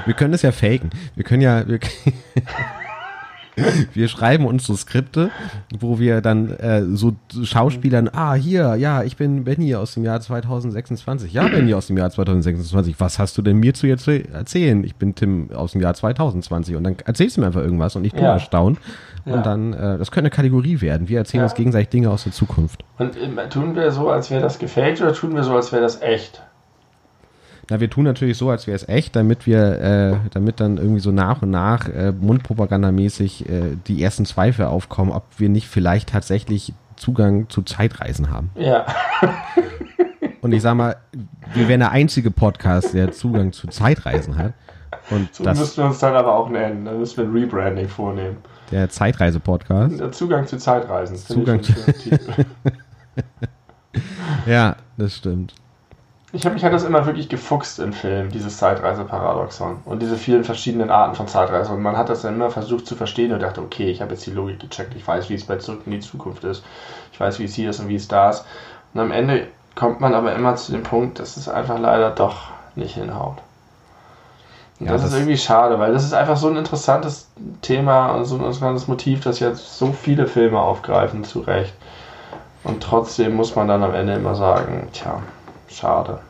[0.05, 0.91] Wir können es ja faken.
[1.15, 1.67] Wir können ja.
[1.67, 1.81] Wir,
[3.95, 5.31] wir schreiben uns so Skripte,
[5.79, 10.21] wo wir dann äh, so Schauspielern, ah, hier, ja, ich bin Benny aus dem Jahr
[10.21, 11.33] 2026.
[11.33, 12.97] Ja, Benny aus dem Jahr 2026.
[12.99, 14.85] Was hast du denn mir zu jetzt erzählen?
[14.85, 16.77] Ich bin Tim aus dem Jahr 2020.
[16.77, 18.35] Und dann erzählst du mir einfach irgendwas und ich bin ja.
[18.35, 18.79] erstaunt.
[19.25, 19.43] Und ja.
[19.43, 21.09] dann, äh, das könnte eine Kategorie werden.
[21.09, 21.45] Wir erzählen ja.
[21.47, 22.85] uns gegenseitig Dinge aus der Zukunft.
[22.99, 25.83] Und äh, tun wir so, als wäre das gefaked oder tun wir so, als wäre
[25.83, 26.43] das echt?
[27.69, 31.01] Na, wir tun natürlich so, als wäre es echt, damit wir, äh, damit dann irgendwie
[31.01, 36.11] so nach und nach äh, mundpropagandamäßig äh, die ersten Zweifel aufkommen, ob wir nicht vielleicht
[36.11, 38.51] tatsächlich Zugang zu Zeitreisen haben.
[38.55, 38.87] Ja.
[40.43, 40.97] und ich sag mal,
[41.55, 44.53] wir wären der einzige Podcast, der Zugang zu Zeitreisen hat.
[45.11, 46.85] Und so das müssen wir uns dann aber auch nennen.
[46.85, 48.37] Dann müssen wir ein Rebranding vornehmen.
[48.71, 50.01] Der Zeitreise-Podcast.
[50.01, 51.17] Der Zugang zu Zeitreisen.
[51.17, 51.73] Zugang zu.
[54.47, 55.55] ja, das stimmt.
[56.37, 60.45] Ich habe mich halt das immer wirklich gefuchst im Film, dieses Zeitreiseparadoxon und diese vielen
[60.45, 61.73] verschiedenen Arten von Zeitreise.
[61.73, 64.27] Und man hat das dann immer versucht zu verstehen und dachte, okay, ich habe jetzt
[64.27, 66.63] die Logik gecheckt, ich weiß, wie es bei Zurück in die Zukunft ist,
[67.11, 68.45] ich weiß, wie es hier ist und wie es da ist.
[68.93, 72.49] Und am Ende kommt man aber immer zu dem Punkt, dass es einfach leider doch
[72.75, 73.39] nicht hinhaut.
[74.79, 77.31] Und ja, das, das, ist irgendwie schade, weil das ist einfach so ein interessantes
[77.63, 81.73] Thema und so ein interessantes Motiv, das jetzt so viele Filme aufgreifen, zu Recht.
[82.63, 85.23] Und trotzdem muss man dann am Ende immer sagen, tja,
[85.69, 86.21] Schade.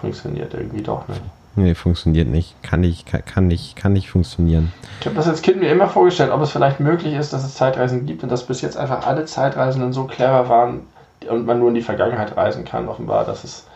[0.00, 1.20] Funktioniert irgendwie doch nicht.
[1.54, 2.62] Nee, funktioniert nicht.
[2.62, 4.72] Kann nicht, kann, kann nicht, kann nicht funktionieren.
[5.00, 7.54] Ich habe das als Kind mir immer vorgestellt, ob es vielleicht möglich ist, dass es
[7.54, 10.80] Zeitreisen gibt und dass bis jetzt einfach alle Zeitreisenden so clever waren
[11.28, 13.66] und man nur in die Vergangenheit reisen kann, offenbar, dass es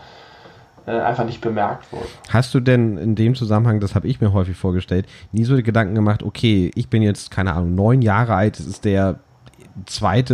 [0.87, 2.07] äh, einfach nicht bemerkt wurde.
[2.31, 5.63] Hast du denn in dem Zusammenhang, das habe ich mir häufig vorgestellt, nie so die
[5.63, 9.17] Gedanken gemacht, okay, ich bin jetzt, keine Ahnung, neun Jahre alt, es ist der
[9.85, 10.25] 2.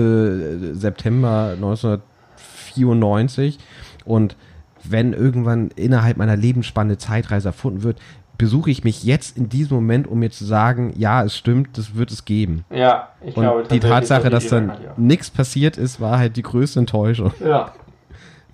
[0.75, 3.59] September 1994
[4.05, 4.37] und
[4.85, 8.01] wenn irgendwann innerhalb meiner Lebensspanne Zeitreise erfunden wird,
[8.39, 11.95] besuche ich mich jetzt in diesem Moment, um mir zu sagen, ja, es stimmt, das
[11.95, 12.65] wird es geben.
[12.71, 13.69] Ja, ich und glaube.
[13.71, 17.33] Die Tatsache, dass dann nichts passiert ist, war halt die größte Enttäuschung.
[17.41, 17.73] Ja.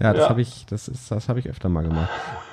[0.01, 0.29] Ja, das ja.
[0.29, 2.11] habe ich, das ist, das habe ich öfter mal gemacht.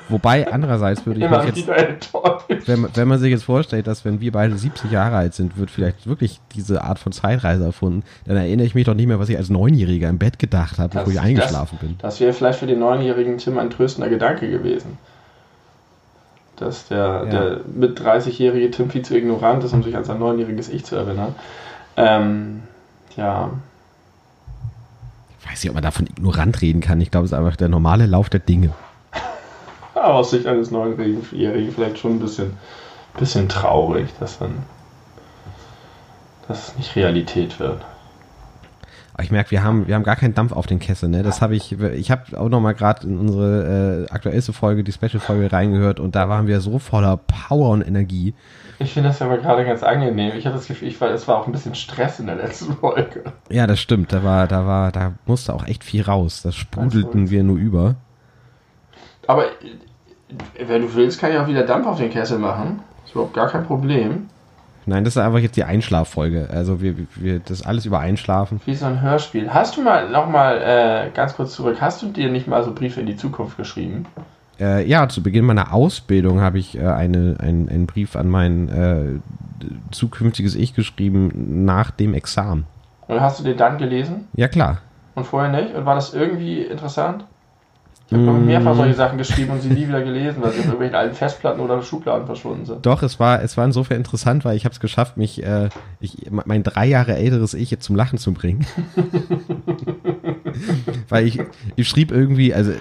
[0.09, 4.31] Wobei, andererseits würde ich mich jetzt, wenn, wenn man sich jetzt vorstellt, dass wenn wir
[4.31, 8.67] beide 70 Jahre alt sind, wird vielleicht wirklich diese Art von Zeitreise erfunden, dann erinnere
[8.67, 11.19] ich mich doch nicht mehr, was ich als Neunjähriger im Bett gedacht habe, bevor ich
[11.19, 11.97] eingeschlafen das, bin.
[11.99, 14.97] Das wäre vielleicht für den neunjährigen Tim ein tröstender Gedanke gewesen.
[16.57, 17.25] Dass der, ja.
[17.25, 20.95] der mit 30-jährige Tim viel zu ignorant ist, um sich an sein neunjähriges Ich zu
[20.95, 21.35] erinnern.
[21.97, 22.63] Ähm,
[23.17, 23.49] ja.
[25.41, 27.01] Ich weiß nicht, ob man davon ignorant reden kann.
[27.01, 28.71] Ich glaube, es ist einfach der normale Lauf der Dinge
[30.13, 32.57] aus Sicht eines Neunjährigen vielleicht schon ein bisschen,
[33.17, 34.63] bisschen traurig, dass dann
[36.47, 37.81] dass es nicht Realität wird.
[39.13, 41.23] Aber ich merke, wir haben, wir haben gar keinen Dampf auf den Kessel, ne?
[41.23, 44.91] Das habe ich, ich habe auch noch mal gerade in unsere äh, aktuellste Folge, die
[44.91, 48.33] Special-Folge reingehört und da waren wir so voller Power und Energie.
[48.77, 50.33] Ich finde das aber gerade ganz angenehm.
[50.35, 52.73] Ich habe das Gefühl, ich war, es war auch ein bisschen Stress in der letzten
[52.77, 53.23] Folge.
[53.49, 54.11] Ja, das stimmt.
[54.11, 56.41] Da war, da war, da musste auch echt viel raus.
[56.41, 57.95] Das sprudelten wir nur über.
[59.27, 59.45] Aber
[60.65, 62.81] wenn du willst, kann ich auch wieder Dampf auf den Kessel machen.
[63.05, 64.27] Ist überhaupt gar kein Problem.
[64.87, 66.47] Nein, das ist einfach jetzt die Einschlaffolge.
[66.51, 68.61] Also wir, wir das alles über Einschlafen.
[68.65, 69.51] Wie so ein Hörspiel.
[69.51, 72.99] Hast du mal nochmal äh, ganz kurz zurück, hast du dir nicht mal so Briefe
[72.99, 74.05] in die Zukunft geschrieben?
[74.59, 78.69] Äh, ja, zu Beginn meiner Ausbildung habe ich äh, eine, ein, einen Brief an mein
[78.69, 79.19] äh,
[79.91, 82.65] zukünftiges Ich geschrieben nach dem Examen.
[83.07, 84.27] Und hast du den dann gelesen?
[84.33, 84.79] Ja, klar.
[85.15, 85.75] Und vorher nicht?
[85.75, 87.25] Und war das irgendwie interessant?
[88.07, 88.45] Ich habe mm.
[88.45, 91.59] mehrfach solche Sachen geschrieben und sie nie wieder gelesen, weil sie in irgendwelchen alten Festplatten
[91.59, 92.85] oder Schubladen verschwunden sind.
[92.85, 96.29] Doch, es war, es war insofern interessant, weil ich habe es geschafft, mich, äh, ich,
[96.29, 98.65] mein drei Jahre älteres Ich jetzt zum Lachen zu bringen.
[101.09, 101.41] weil ich,
[101.75, 102.73] ich schrieb irgendwie, also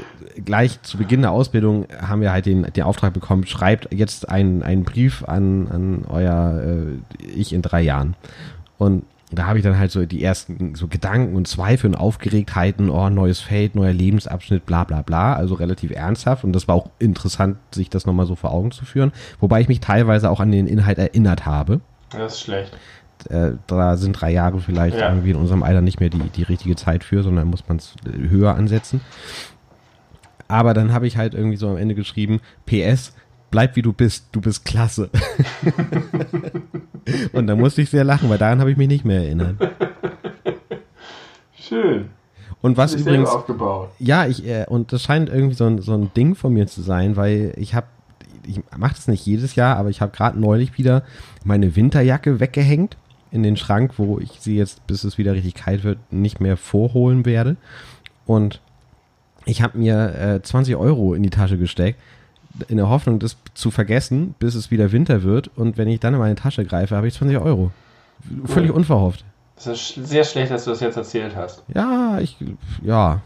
[0.45, 4.63] gleich zu Beginn der Ausbildung haben wir halt den, den Auftrag bekommen, schreibt jetzt einen,
[4.63, 8.15] einen Brief an, an euer äh, Ich in drei Jahren.
[8.77, 9.05] Und
[9.39, 13.09] da habe ich dann halt so die ersten so Gedanken und Zweifel und Aufgeregtheiten, oh,
[13.11, 17.57] neues Feld, neuer Lebensabschnitt, bla bla bla, also relativ ernsthaft und das war auch interessant,
[17.73, 20.67] sich das nochmal so vor Augen zu führen, wobei ich mich teilweise auch an den
[20.67, 21.81] Inhalt erinnert habe.
[22.11, 22.77] Das ist schlecht.
[23.31, 25.09] Äh, da sind drei Jahre vielleicht ja.
[25.09, 27.95] irgendwie in unserem Alter nicht mehr die, die richtige Zeit für, sondern muss man es
[28.13, 29.01] höher ansetzen.
[30.49, 33.15] Aber dann habe ich halt irgendwie so am Ende geschrieben, PS,
[33.55, 35.11] bleib wie du bist, du bist klasse.
[37.33, 39.55] und da musste ich sehr lachen, weil daran habe ich mich nicht mehr erinnert.
[41.57, 42.07] Schön.
[42.63, 43.31] Und was übrigens.
[44.01, 46.83] Ja, ich, äh, und das scheint irgendwie so ein, so ein Ding von mir zu
[46.83, 47.87] sein, weil ich habe
[48.45, 51.05] ich mache das nicht jedes Jahr, aber ich habe gerade neulich wieder
[51.45, 52.97] meine Winterjacke weggehängt
[53.31, 56.57] in den Schrank, wo ich sie jetzt, bis es wieder richtig kalt wird, nicht mehr
[56.57, 57.57] vorholen werde.
[58.27, 58.61] Und
[59.45, 62.01] ich habe mir äh, 20 Euro in die Tasche gesteckt,
[62.69, 65.51] in der Hoffnung, das zu vergessen, bis es wieder Winter wird.
[65.57, 67.71] Und wenn ich dann in meine Tasche greife, habe ich 20 Euro.
[68.47, 68.77] Völlig Cool.
[68.77, 69.25] unverhofft.
[69.57, 71.63] Es ist sehr schlecht, dass du das jetzt erzählt hast.
[71.73, 72.37] Ja, ich,
[72.83, 73.21] ja.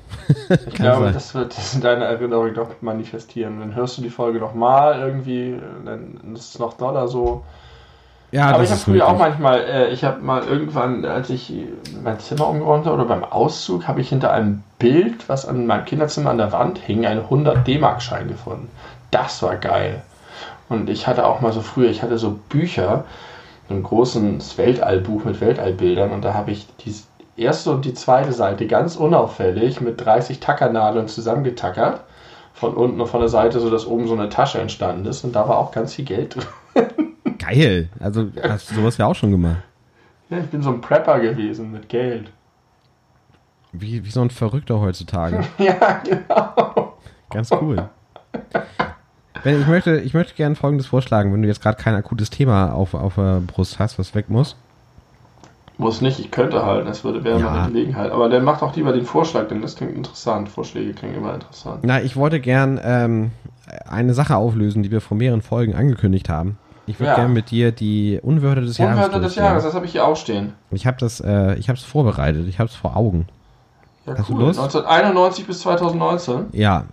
[0.66, 1.14] Ich glaube, sein.
[1.14, 3.60] das wird das in deiner Erinnerung doch manifestieren.
[3.60, 7.44] Dann hörst du die Folge nochmal irgendwie, dann ist es noch doller so.
[8.30, 9.26] Ja, Aber das ich habe früher auch möglich.
[9.28, 11.50] manchmal, äh, ich habe mal irgendwann, als ich
[12.04, 15.86] mein Zimmer umgeräumt habe oder beim Auszug, habe ich hinter einem Bild, was an meinem
[15.86, 18.68] Kinderzimmer an der Wand hing, einen 100 D-Mark-Schein gefunden.
[19.10, 20.02] Das war geil.
[20.68, 23.04] Und ich hatte auch mal so früher, ich hatte so Bücher,
[23.68, 26.94] so ein großes Weltallbuch mit Weltallbildern und da habe ich die
[27.36, 32.02] erste und die zweite Seite ganz unauffällig mit 30 Tackernadeln zusammengetackert.
[32.52, 35.36] Von unten und von der Seite, so dass oben so eine Tasche entstanden ist und
[35.36, 37.14] da war auch ganz viel Geld drin.
[37.38, 37.88] Geil.
[38.00, 39.62] Also hast du sowas ja auch schon gemacht.
[40.28, 42.32] Ja, ich bin so ein Prepper gewesen mit Geld.
[43.72, 45.44] Wie, wie so ein Verrückter heutzutage.
[45.58, 46.94] Ja, genau.
[47.30, 47.88] Ganz cool.
[49.44, 52.72] Ben, ich möchte, ich möchte gerne Folgendes vorschlagen, wenn du jetzt gerade kein akutes Thema
[52.72, 54.56] auf, auf der Brust hast, was weg muss.
[55.80, 57.50] Muss nicht, ich könnte halt, das würde wäre Ja.
[57.50, 58.10] meine Gelegenheit.
[58.10, 60.48] Aber dann macht doch lieber den Vorschlag, denn das klingt interessant.
[60.48, 61.80] Vorschläge klingen immer interessant.
[61.82, 63.30] Na, ich wollte gern ähm,
[63.88, 66.58] eine Sache auflösen, die wir vor mehreren Folgen angekündigt haben.
[66.86, 67.16] Ich würde Ja.
[67.16, 69.36] gern mit dir die Unwörter des Jahres Unwörter des.
[69.36, 70.54] Jahres, das habe ich hier auch stehen.
[70.72, 72.48] Ich habe das, äh, ich habe es vorbereitet.
[72.48, 73.28] Ich habe es vor Augen.
[74.06, 74.40] Ja, Hast du cool.
[74.46, 74.58] Lust?
[74.58, 76.46] 1991 bis 2019.
[76.52, 76.84] Ja,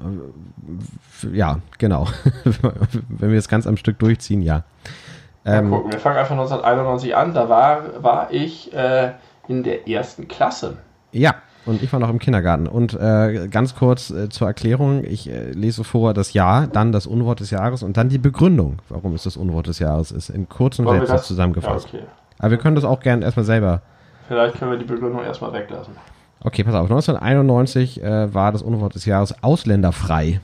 [1.32, 2.08] ja, genau.
[3.10, 4.64] wenn wir es ganz am Stück durchziehen, ja.
[5.44, 7.34] Mal Ähm, gucken, wir fangen einfach 1991 an.
[7.34, 9.12] Da war, war ich äh,
[9.48, 10.78] in der ersten Klasse.
[11.12, 12.68] Ja, und ich war noch im Kindergarten.
[12.68, 17.08] Und äh, ganz kurz äh, zur Erklärung, ich äh, lese vor das Jahr, dann das
[17.08, 20.48] Unwort des Jahres und dann die Begründung, warum es das Unwort des Jahres ist, in
[20.48, 21.90] kurzen Wollen Sätzen zusammengefasst.
[21.92, 22.08] Ja, okay.
[22.40, 23.82] Aber wir können das auch gerne erstmal selber.
[24.28, 25.96] Vielleicht können wir die Begründung erstmal weglassen.
[26.42, 30.42] Okay, pass auf, 1991 äh, war das Unwort des Jahres ausländerfrei.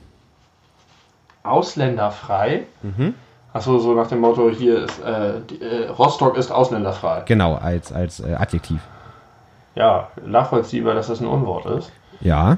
[1.44, 2.64] Ausländerfrei.
[2.82, 3.16] Mhm.
[3.54, 7.24] Achso, so nach dem Motto, hier ist äh, die, äh, Rostock ist ausländerfrei.
[7.26, 8.80] Genau, als, als äh, Adjektiv.
[9.76, 11.92] Ja, nachvollziehbar, dass das ein Unwort ist.
[12.22, 12.58] Ja,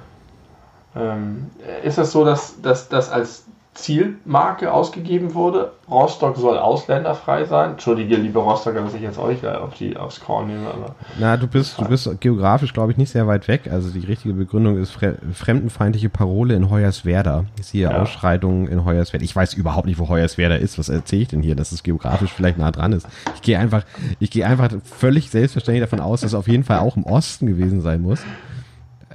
[0.96, 1.50] Ähm,
[1.84, 5.72] ist es so, dass dass das als Zielmarke ausgegeben wurde?
[5.90, 7.72] Rostock soll ausländerfrei sein?
[7.72, 11.48] Entschuldige, liebe Rostocker, dass ich jetzt euch auf die, aufs Korn nehme, aber na, du
[11.48, 13.70] bist, du bist geografisch, glaube ich, nicht sehr weit weg.
[13.72, 17.46] Also die richtige Begründung ist fre fremdenfeindliche Parole in Hoyerswerda.
[17.60, 18.02] Ich sehe Ja.
[18.02, 19.24] Ausschreitungen in Hoyerswerda.
[19.24, 20.78] Ich weiß überhaupt nicht, wo Hoyerswerda ist.
[20.78, 23.08] Was erzähle ich denn hier, dass es geografisch vielleicht nah dran ist?
[23.36, 23.84] Ich gehe einfach,
[24.20, 27.48] ich gehe einfach völlig selbstverständlich davon aus, dass es auf jeden Fall auch im Osten
[27.48, 28.22] gewesen sein muss.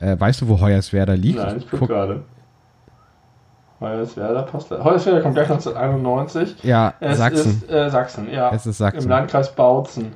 [0.01, 1.39] Äh, weißt du, wo Hoyerswerda liegt?
[1.39, 2.25] nein, ich gucke Guck- gerade.
[3.81, 4.71] Hoyerswerda passt.
[4.71, 6.63] Hoyerswerda kommt gleich 1991.
[6.65, 7.51] Ja, Es Sachsen.
[7.63, 8.51] ist äh, Sachsen, ja.
[8.53, 9.05] Es ist Sachsen.
[9.05, 10.13] Im Landkreis Bautzen.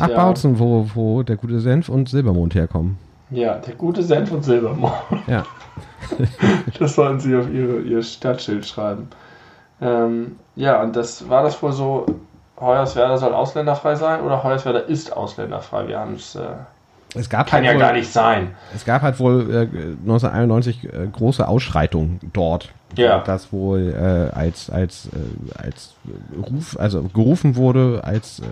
[0.00, 2.98] Ach, Bautzen, wo, wo der gute Senf und Silbermond herkommen.
[3.30, 4.92] Ja, der gute Senf und Silbermond.
[5.26, 5.44] Ja.
[6.78, 9.08] Das sollten Sie auf Ihre, Ihr Stadtschild schreiben.
[9.80, 12.06] Ähm, ja, und das war das wohl so,
[12.58, 15.88] Hoyerswerda soll ausländerfrei sein oder Hoyerswerda ist ausländerfrei?
[15.88, 16.34] Wir haben es.
[16.36, 16.46] Äh,
[17.14, 18.54] Es gab kann halt ja wohl, gar nicht sein.
[18.74, 19.60] Es gab halt wohl äh,
[20.02, 22.70] 1991 äh, große Ausschreitungen dort.
[22.96, 23.20] Ja.
[23.20, 25.94] Das wohl äh, als, als, äh, als
[26.50, 28.44] Ruf, also gerufen wurde, als äh,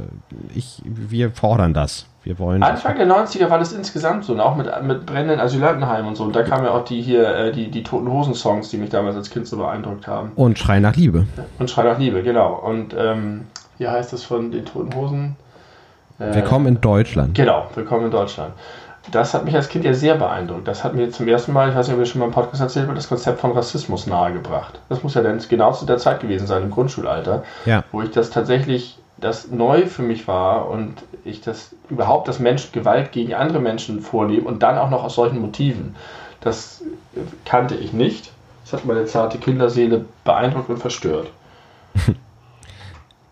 [0.54, 2.06] ich, wir fordern das.
[2.22, 2.62] Wir wollen.
[2.64, 6.24] Anfang der 90er war das insgesamt so, und auch mit, mit brennenden Asylantenheimen und so.
[6.24, 9.14] Und da kamen ja auch die hier, äh, die, die Toten Hosen-Songs, die mich damals
[9.14, 10.32] als Kind so beeindruckt haben.
[10.34, 11.26] und Schrei nach Liebe.
[11.60, 12.54] Und Schrei nach Liebe, genau.
[12.54, 13.46] Und ähm,
[13.78, 15.36] wie heißt das von den Toten Hosen?
[16.18, 17.34] Äh, Willkommen in Deutschland.
[17.34, 18.54] Genau, willkommen in Deutschland.
[19.12, 20.66] Das hat mich als Kind ja sehr beeindruckt.
[20.66, 22.60] Das hat mir zum ersten Mal, ich weiß nicht, ob ich schon mal im Podcast
[22.60, 24.80] erzählt habe, das Konzept von Rassismus nahegebracht.
[24.88, 27.84] Das muss ja dann genau zu der Zeit gewesen sein, im Grundschulalter, Ja.
[27.92, 32.72] wo ich das tatsächlich, das neu für mich war und ich das überhaupt, dass Menschen
[32.72, 35.94] Gewalt gegen andere Menschen vornehmen und dann auch noch aus solchen Motiven.
[36.40, 36.82] Das
[37.44, 38.32] kannte ich nicht.
[38.64, 41.28] Das hat meine zarte Kinderseele beeindruckt und verstört.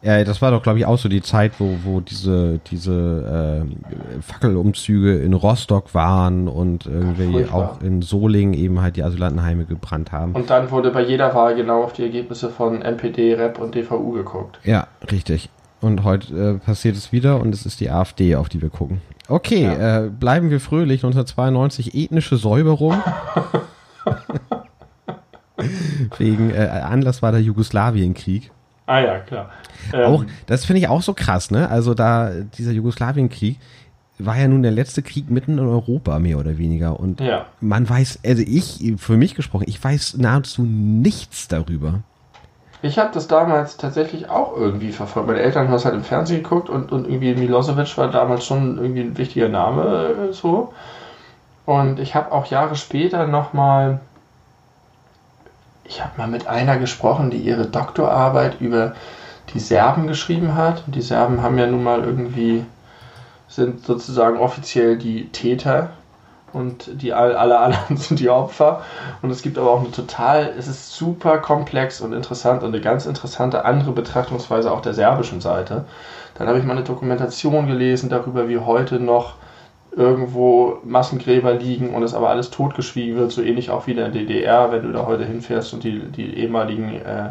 [0.04, 4.20] Ja, das war doch, glaube ich, auch so die Zeit, wo, wo diese, diese äh,
[4.20, 10.34] Fackelumzüge in Rostock waren und irgendwie auch in Solingen eben halt die Asylantenheime gebrannt haben.
[10.34, 14.12] Und dann wurde bei jeder Wahl genau auf die Ergebnisse von NPD, REP und DVU
[14.12, 14.60] geguckt.
[14.62, 15.48] Ja, richtig.
[15.80, 19.00] Und heute äh, passiert es wieder und es ist die AfD, auf die wir gucken.
[19.28, 21.02] Okay, äh, bleiben wir fröhlich.
[21.02, 22.98] 1992 ethnische Säuberung.
[26.18, 28.50] Wegen äh, Anlass war der Jugoslawienkrieg.
[28.86, 29.50] Ah ja, klar.
[29.92, 31.68] Ähm, Auch, das finde ich auch so krass, ne?
[31.68, 33.58] Also da, dieser Jugoslawienkrieg
[34.18, 37.00] war ja nun der letzte Krieg mitten in Europa, mehr oder weniger.
[37.00, 37.46] Und Ja.
[37.60, 42.00] man weiß, also ich, für mich gesprochen, ich weiß nahezu nichts darüber.
[42.82, 45.26] Ich habe das damals tatsächlich auch irgendwie verfolgt.
[45.26, 48.76] Meine Eltern haben es halt im Fernsehen geguckt und, und irgendwie Milosevic war damals schon
[48.76, 50.74] irgendwie ein wichtiger Name äh, so.
[51.64, 54.00] Und ich habe auch Jahre später nochmal,
[55.84, 58.94] ich habe mal mit einer gesprochen, die ihre Doktorarbeit über
[59.52, 60.82] die Serben geschrieben hat.
[60.86, 62.64] Die Serben haben ja nun mal irgendwie,
[63.48, 65.90] sind sozusagen offiziell die Täter
[66.52, 68.82] und die alle, alle anderen sind die Opfer.
[69.20, 72.80] Und es gibt aber auch eine total, es ist super komplex und interessant und eine
[72.80, 75.84] ganz interessante andere Betrachtungsweise auch der serbischen Seite.
[76.36, 79.34] Dann habe ich mal eine Dokumentation gelesen darüber, wie heute noch
[79.96, 84.08] irgendwo Massengräber liegen und es aber alles totgeschwiegen wird, so ähnlich auch wie in der
[84.08, 87.30] DDR, wenn du da heute hinfährst und die, die ehemaligen äh,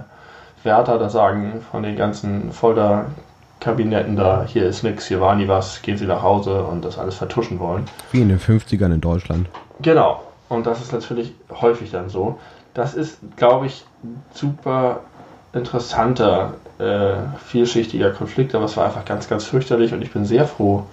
[0.63, 5.82] Wärter da sagen von den ganzen Folterkabinetten da, hier ist nichts, hier war nie was,
[5.82, 7.86] gehen Sie nach Hause und das alles vertuschen wollen.
[8.12, 9.47] Wie in den 50ern in Deutschland.
[9.82, 10.23] Genau.
[10.47, 12.39] Und das ist natürlich häufig dann so.
[12.73, 13.86] Das ist, glaube ich,
[14.34, 15.02] super
[15.54, 17.13] interessanter, äh,
[17.45, 20.86] vielschichtiger Konflikt, aber es war einfach ganz, ganz fürchterlich und ich bin sehr froh,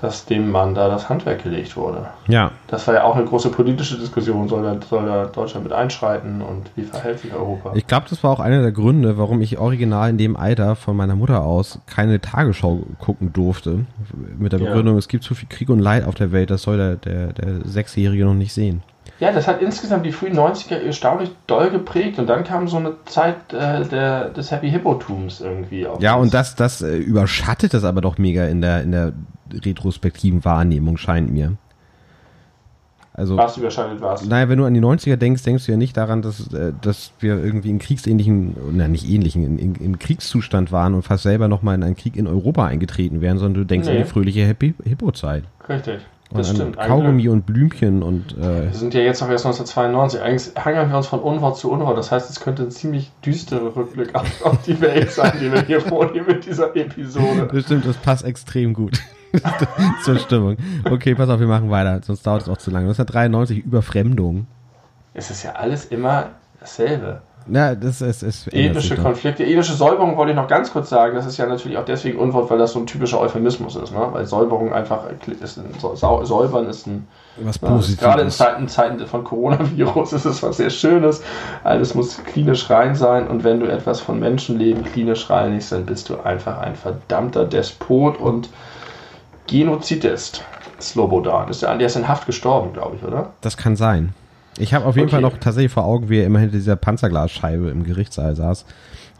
[0.00, 2.08] dass dem Mann da das Handwerk gelegt wurde.
[2.26, 2.52] Ja.
[2.66, 4.48] Das war ja auch eine große politische Diskussion.
[4.48, 7.72] Soll da, soll da Deutschland mit einschreiten und wie verhält sich Europa?
[7.74, 10.96] Ich glaube, das war auch einer der Gründe, warum ich original in dem Alter von
[10.96, 13.86] meiner Mutter aus keine Tagesschau gucken durfte.
[14.38, 14.66] Mit der Ja.
[14.66, 17.32] Begründung, es gibt zu viel Krieg und Leid auf der Welt, das soll der, der,
[17.32, 18.82] der Sechsjährige noch nicht sehen.
[19.20, 22.94] Ja, das hat insgesamt die frühen 90er erstaunlich doll geprägt und dann kam so eine
[23.06, 27.84] Zeit äh, der, des Happy Hippo-Tums irgendwie auf Ja, und das, das äh, überschattet das
[27.84, 29.12] aber doch mega in der, in der
[29.52, 31.54] retrospektiven Wahrnehmung, scheint mir.
[33.14, 34.24] Also, Was überscheidet was?
[34.24, 37.10] naja, wenn du an die 90er denkst, denkst du ja nicht daran, dass, äh, dass
[37.18, 41.48] wir irgendwie in kriegsähnlichen, na nicht ähnlichen, in, in, im Kriegszustand waren und fast selber
[41.48, 43.96] nochmal in einen Krieg in Europa eingetreten wären, sondern du denkst Nee.
[43.96, 45.42] an die fröhliche Happy Hippo-Zeit.
[45.68, 45.98] Richtig.
[46.30, 46.76] Das stimmt.
[46.76, 50.20] Kaugummi und Blümchen und äh, Wir sind ja jetzt noch erst 1992.
[50.20, 51.96] Eigentlich hangeln wir uns von Unwort zu Unwort.
[51.96, 55.62] Das heißt, es könnte ein ziemlich düsterer Rückblick auf, auf die Welt sein, die wir
[55.62, 57.48] hier vornehmen mit dieser Episode.
[57.50, 59.00] das stimmt, das passt extrem gut
[60.04, 60.58] zur Stimmung.
[60.84, 62.88] Okay, pass auf, wir machen weiter, sonst dauert es auch zu lange.
[62.88, 64.46] 1993, Überfremdung.
[65.14, 67.22] Es ist ja alles immer dasselbe.
[67.50, 68.22] Ja, das ist,
[68.90, 69.04] sich doch.
[69.04, 69.44] Konflikte.
[69.44, 71.14] Ethnische Säuberung wollte ich noch ganz kurz sagen.
[71.14, 73.92] Das ist ja natürlich auch deswegen Unwort, weil das so ein typischer Euphemismus ist.
[73.92, 74.06] Ne?
[74.12, 75.04] Weil Säuberung einfach
[75.40, 77.06] ist ein, Säubern ist ein
[77.36, 78.36] Was Ja, das ist gerade in Positives.
[78.36, 81.22] Zeiten, Zeiten von Coronavirus ist es was sehr Schönes.
[81.64, 86.08] Alles muss klinisch rein sein und wenn du etwas von Menschenleben klinisch reinigst, dann bist
[86.08, 88.48] du einfach ein verdammter Despot und
[89.46, 90.44] Genozidist.
[90.80, 91.48] Slobodan.
[91.48, 93.30] Ist der, der ist in Haft gestorben, glaube ich, oder?
[93.40, 94.14] Das kann sein.
[94.56, 95.16] Ich habe auf jeden Okay.
[95.16, 98.64] Fall noch tatsächlich vor Augen, wie er immer hinter dieser Panzerglasscheibe im Gerichtssaal saß.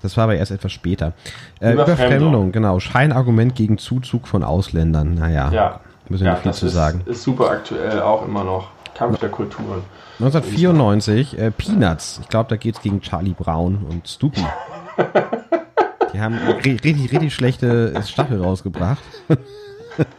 [0.03, 1.13] Das war aber erst etwas später.
[1.61, 2.53] Äh, Überfremdung.
[2.53, 2.79] Genau.
[2.81, 5.15] Scheinargument gegen Zuzug von Ausländern.
[5.15, 5.81] Naja, Ja.
[6.09, 7.03] müssen wir ja, nicht viel zu ist, sagen.
[7.07, 8.69] ist super aktuell auch immer noch.
[8.95, 9.83] Kampf der Kulturen.
[10.19, 12.19] 1994, äh, Peanuts.
[12.23, 14.45] Ich glaube, da geht's gegen Charlie Brown und Stoopy.
[16.13, 19.03] Die haben richtig, richtig schlechte Staffel rausgebracht.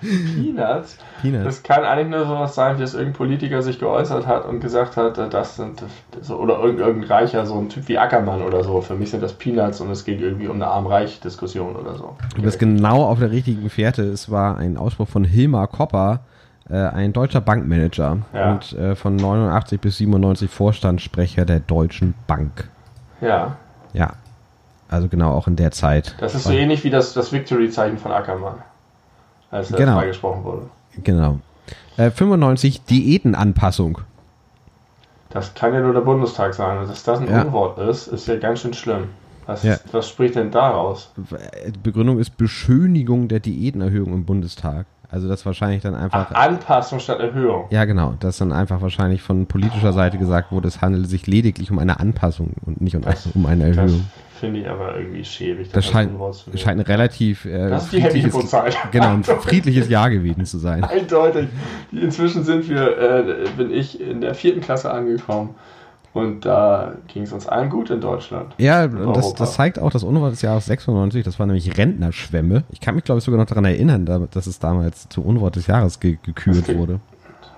[0.01, 0.97] Peanuts.
[1.21, 1.43] Peanuts.
[1.45, 4.97] Das kann eigentlich nur sowas sein, wie es irgendein Politiker sich geäußert hat und gesagt
[4.97, 5.83] hat, äh, das sind
[6.21, 8.81] so, oder irgendein, Reicher, so ein Typ wie Ackermann oder so.
[8.81, 12.15] Für mich sind das Peanuts und es ging irgendwie um eine Arm-Reich-Diskussion oder so.
[12.35, 14.03] Du bist genau auf der richtigen Fährte.
[14.03, 16.21] Es war ein Ausspruch von Hilmar Kopper,
[16.69, 18.51] äh, ein deutscher Bankmanager Ja.
[18.53, 22.69] und äh, von 89 bis 97 Vorstandssprecher der Deutschen Bank.
[23.21, 23.57] Ja,
[23.93, 24.13] Ja,
[24.87, 26.15] also genau auch in der Zeit.
[26.19, 28.55] das ist so ähnlich wie das, das Victory-Zeichen von Ackermann,
[29.51, 29.95] als das Genau.
[29.95, 30.69] mal gesprochen wurde.
[31.03, 31.39] Genau.
[31.97, 33.99] Äh, 95 Diätenanpassung.
[35.29, 36.87] Das kann ja nur der Bundestag sein.
[36.87, 37.43] Dass das ein Ja.
[37.43, 39.09] Unwort ist, ist ja ganz schön schlimm.
[39.45, 39.77] Was, Ja.
[39.91, 41.11] was spricht denn daraus?
[41.31, 44.85] Äh, Begründung ist Beschönigung der Diätenerhöhung im Bundestag.
[45.11, 46.27] Also das wahrscheinlich dann einfach.
[46.31, 47.65] Ach, Anpassung statt Erhöhung.
[47.71, 48.13] Ja, genau.
[48.19, 51.99] Dass dann einfach wahrscheinlich von politischer Seite gesagt wurde, es handelt sich lediglich um eine
[51.99, 54.05] Anpassung und nicht um, Das- um eine Das Erhöhung.
[54.39, 55.67] Finde ich aber irgendwie schäbig.
[55.67, 58.55] Das als scheint, zu scheint ein relativ äh, Das ist die friedliches,
[58.91, 60.83] genau, ein friedliches Jahr gewesen zu sein.
[60.83, 61.47] Eindeutig.
[61.91, 65.55] Inzwischen sind wir, äh, bin ich in der vierten Klasse angekommen
[66.13, 68.53] und da ging es uns allen gut in Deutschland.
[68.57, 72.63] Ja, und das, das zeigt auch das Unwort des Jahres 96, das war nämlich Rentnerschwemme.
[72.71, 75.55] Ich kann mich, glaube ich, sogar noch daran erinnern, da- dass es damals zum Unwort
[75.55, 76.99] des Jahres ge gekürt wurde.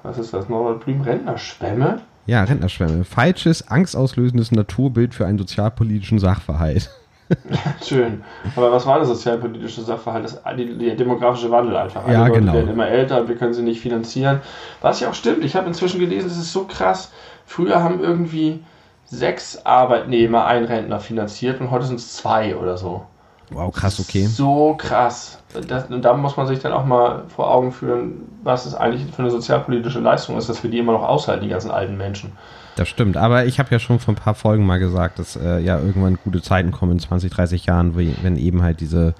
[0.04, 0.50] Was ist das?
[0.50, 2.02] Norbert Blüm, Rentnerschwemme?
[2.32, 3.04] Ja, Rentnerschwemme.
[3.04, 6.90] Falsches, angstauslösendes Naturbild für einen sozialpolitischen Sachverhalt.
[7.86, 8.24] Schön.
[8.56, 10.24] Aber was war das sozialpolitische Sachverhalt?
[10.24, 12.06] Das, die, der demografische Wandel einfach.
[12.06, 12.54] Alle Ja, Leute genau.
[12.54, 14.40] werden immer älter und wir können sie nicht finanzieren.
[14.80, 15.44] Was ja auch stimmt.
[15.44, 17.12] Ich habe inzwischen gelesen, das ist so krass.
[17.46, 18.64] Früher haben irgendwie
[19.04, 23.08] sechs Arbeitnehmer einen Rentner finanziert und heute sind es zwei oder so.
[23.52, 24.26] Wow, krass, okay.
[24.26, 25.40] So krass.
[25.68, 29.14] Das, und da muss man sich dann auch mal vor Augen führen, was es eigentlich
[29.14, 32.32] für eine sozialpolitische Leistung ist, dass wir die immer noch aushalten, die ganzen alten Menschen.
[32.78, 35.60] Das stimmt, aber ich habe ja schon vor ein paar Folgen mal gesagt, dass äh,
[35.60, 39.14] ja irgendwann gute Zeiten kommen in 20, 30 Jahren, wenn eben halt diese,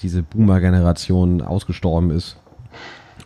[0.00, 2.36] diese Boomer-Generation ausgestorben ist.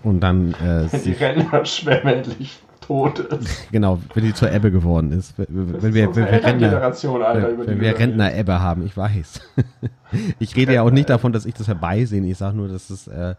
[0.05, 3.71] Und dann äh, Die sich, Rentner schwämmendlich tot ist.
[3.71, 5.35] genau, wenn die zur Ebbe geworden ist.
[5.39, 6.83] Wenn, Das ist wir, unsere wenn wir Rentner,
[7.27, 7.97] Alter, wenn wir reden.
[7.99, 9.41] Rentner-Ebbe haben, ich weiß.
[10.39, 12.29] Ich rede ja auch nicht davon, dass ich das herbeisehne.
[12.29, 13.35] Ich sage nur, dass es äh,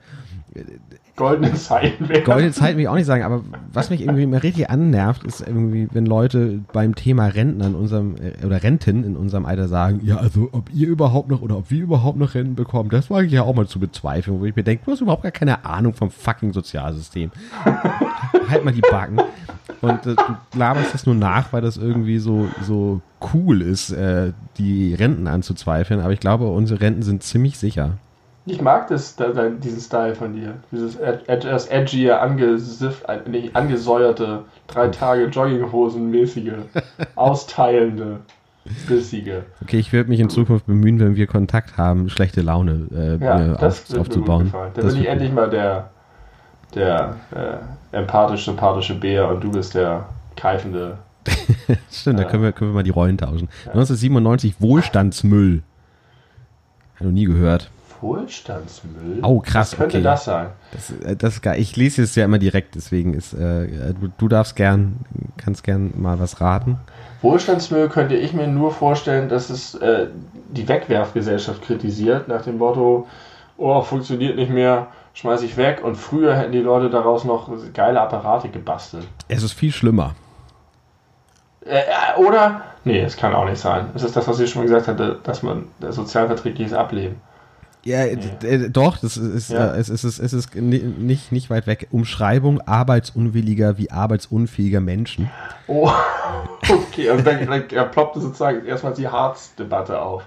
[1.19, 2.23] Goldene Zeiten wären.
[2.23, 3.43] goldene Zeit will ich auch nicht sagen, aber
[3.73, 8.15] was mich irgendwie immer richtig annervt, ist irgendwie, wenn Leute beim Thema Rentner in unserem,
[8.15, 11.69] äh, oder Renten in unserem Alter sagen, ja, also ob ihr überhaupt noch oder ob
[11.69, 14.55] wir überhaupt noch Renten bekommen, das wage ich ja auch mal zu bezweifeln, wo ich
[14.55, 17.31] mir denke, du hast überhaupt gar keine Ahnung vom fucking Sozialsystem.
[18.49, 19.19] halt mal die Backen.
[19.81, 23.01] Und äh, du laberst das nur nach, weil das irgendwie so, so
[23.33, 25.99] cool ist, äh, die Renten anzuzweifeln.
[25.99, 27.97] Aber ich glaube, unsere Renten sind ziemlich sicher.
[28.49, 30.55] Ich mag das, da, da, diesen Style von dir.
[30.71, 30.97] Dieses
[31.27, 36.53] das edgy, angesifft, äh, nee, angesäuerte, drei Tage Jogginghosen-mäßige,
[37.15, 38.19] austeilende,
[38.87, 39.43] bissige.
[39.61, 43.37] Okay, ich werde mich in Zukunft bemühen, wenn wir Kontakt haben, schlechte Laune äh, Ja,
[43.37, 44.51] mir das auf, aufzubauen.
[44.73, 45.89] Da Das bin ich endlich mal der,
[46.75, 50.97] der äh, empathisch sympathische Bär und du bist der keifende.
[51.91, 52.29] Stimmt, da Ja.
[52.29, 53.49] können wir, können wir mal die Rollen tauschen.
[53.65, 55.61] 1997 Wohlstandsmüll.
[56.95, 57.69] Habe noch nie gehört.
[58.01, 59.19] Wohlstandsmüll?
[59.23, 60.03] Oh, krass, Was könnte okay.
[60.03, 60.47] das sein?
[60.71, 61.41] Das, äh, das.
[61.57, 65.05] Ich lese es ja immer direkt, deswegen ist, äh, du, du darfst gern,
[65.37, 66.77] kannst gern mal was raten.
[67.21, 70.07] Wohlstandsmüll könnte ich mir nur vorstellen, dass es äh,
[70.49, 73.07] die Wegwerfgesellschaft kritisiert, nach dem Motto,
[73.57, 75.81] oh, funktioniert nicht mehr, schmeiß ich weg.
[75.83, 79.07] Und früher hätten die Leute daraus noch geile Apparate gebastelt.
[79.27, 80.15] Es ist viel schlimmer.
[81.65, 82.61] Äh, äh, oder?
[82.85, 83.89] Nee, es kann auch nicht sein.
[83.93, 87.21] Es ist das, was ich schon mal gesagt hatte, dass man äh, sozialverträgliches Ableben.
[87.85, 89.73] Ja, äh, äh, doch, das ist, Ja.
[89.73, 91.87] äh, es, ist, es ist, es ist ni- nicht, nicht weit weg.
[91.91, 95.29] Umschreibung arbeitsunwilliger wie arbeitsunfähiger Menschen.
[95.67, 95.89] Oh,
[96.69, 97.09] okay.
[97.11, 100.23] Und dann, dann, ploppte sozusagen erstmal die Harz-Debatte auf.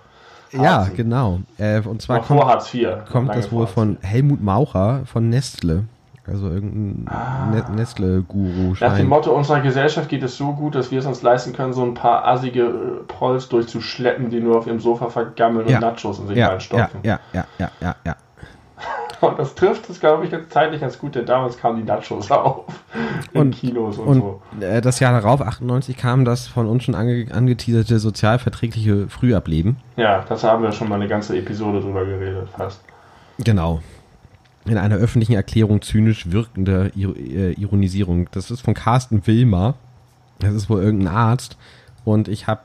[0.52, 0.96] Ja, Harzen.
[0.96, 1.40] genau.
[1.58, 5.84] Äh, und zwar Noch kommt, kommt das wohl von Helmut Maucher von Nestle.
[6.32, 7.04] Also irgendein
[7.52, 8.74] Ne- Nestle-Guru.
[8.80, 9.08] Nach dem.
[9.08, 11.92] Motto, unserer Gesellschaft geht es so gut, dass wir es uns leisten können, so ein
[11.94, 12.70] paar assige äh,
[13.06, 15.76] Prolls durchzuschleppen, die nur auf ihrem Sofa vergammeln Ja.
[15.76, 17.00] und Nachos in sich Ja, ja, reinstopfen.
[17.02, 18.16] ja, ja, ja, ja, ja.
[19.20, 22.28] Und das trifft es, glaube ich, jetzt zeitlich ganz gut, denn damals kamen die Nachos
[22.32, 22.64] auf.
[23.32, 24.42] In Und- Kinos und, Und so.
[24.66, 29.76] äh, das Jahr darauf, 98, kam das von uns schon ange angeteaserte sozialverträgliche Frühableben.
[29.96, 32.80] Ja, das haben wir schon mal eine ganze Episode drüber geredet, fast.
[33.38, 33.80] Genau.
[34.64, 38.28] In einer öffentlichen Erklärung zynisch wirkende Ir äh, Ironisierung.
[38.30, 39.74] Das ist von Carsten Wilmer.
[40.38, 41.56] Das ist wohl irgendein Arzt.
[42.04, 42.60] Und ich habe,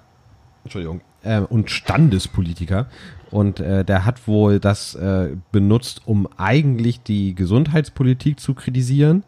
[0.64, 2.88] Entschuldigung, äh, und Standespolitiker.
[3.32, 9.24] Und äh, der hat wohl das äh, benutzt, um eigentlich die Gesundheitspolitik zu kritisieren.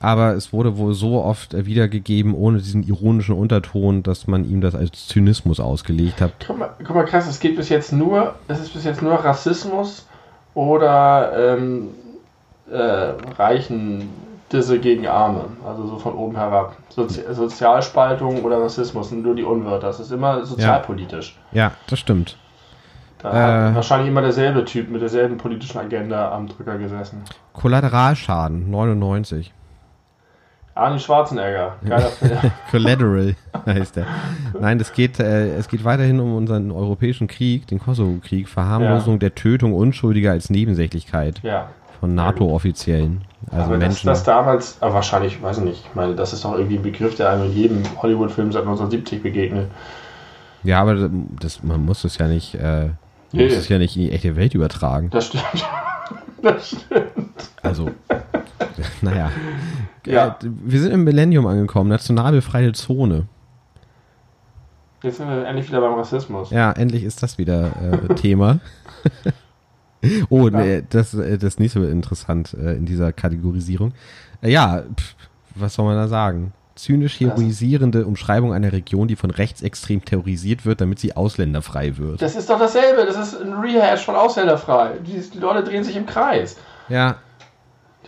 [0.00, 4.60] Aber es wurde wohl so oft äh, wiedergegeben, ohne diesen ironischen Unterton, dass man ihm
[4.60, 6.32] das als Zynismus ausgelegt hat.
[6.46, 9.14] Guck mal, guck mal, krass, es geht bis jetzt nur, es ist bis jetzt nur
[9.14, 10.06] Rassismus
[10.54, 11.90] oder ähm,
[12.70, 14.08] äh, Reichen
[14.52, 16.76] Disse gegen Arme, also so von oben herab.
[16.88, 19.88] Sozi Sozialspaltung oder Rassismus sind nur die Unwörter.
[19.88, 21.38] Das ist immer sozialpolitisch.
[21.52, 22.36] Ja, das stimmt.
[23.18, 23.68] Da Äh.
[23.68, 27.22] hat wahrscheinlich immer derselbe Typ mit derselben politischen Agenda am Drücker gesessen.
[27.54, 29.52] Kollateralschaden, 99.
[30.74, 32.38] Arnie Schwarzenegger, geiler Film.
[32.70, 34.06] Collateral heißt der.
[34.60, 39.34] Nein, es geht, äh, es geht weiterhin um unseren europäischen Krieg, den Kosovo-Krieg, Verharmlosung der
[39.36, 41.68] Tötung Unschuldiger als Nebensächlichkeit Ja.
[42.00, 43.22] von NATO-Offiziellen.
[43.52, 44.06] Also aber das, Menschen.
[44.08, 47.14] das damals, aber wahrscheinlich, weiß ich nicht, ich meine, das ist doch irgendwie ein Begriff,
[47.14, 49.70] der einem in jedem Hollywood-Film seit 1970 begegnet.
[50.64, 51.08] ja, aber
[51.40, 52.96] das, man muss es ja nicht, äh, man
[53.32, 53.44] Nee.
[53.44, 55.10] muss es ja nicht in die echte Welt übertragen.
[55.10, 55.44] Das stimmt.
[56.42, 57.50] Das stimmt.
[57.62, 57.90] Also,
[59.02, 59.30] naja.
[60.06, 60.26] Ja.
[60.28, 63.26] Äh, wir sind im Millennium angekommen, national befreite Zone.
[65.04, 66.50] Jetzt sind wir endlich wieder beim Rassismus.
[66.50, 68.60] Ja, endlich ist das wieder äh, Thema.
[70.30, 73.92] oh, nee, das, äh, das ist nicht so interessant äh, in dieser Kategorisierung.
[74.40, 75.14] Äh, ja, pff,
[75.54, 76.54] was soll man da sagen?
[76.74, 82.20] Zynisch heroisierende Umschreibung einer Region, die von rechtsextrem terrorisiert wird, damit sie ausländerfrei wird.
[82.20, 83.04] Das ist doch dasselbe.
[83.04, 84.92] Das ist ein Rehash von Ausländerfrei.
[85.06, 86.56] Die, die Leute drehen sich im Kreis.
[86.88, 87.16] Ja,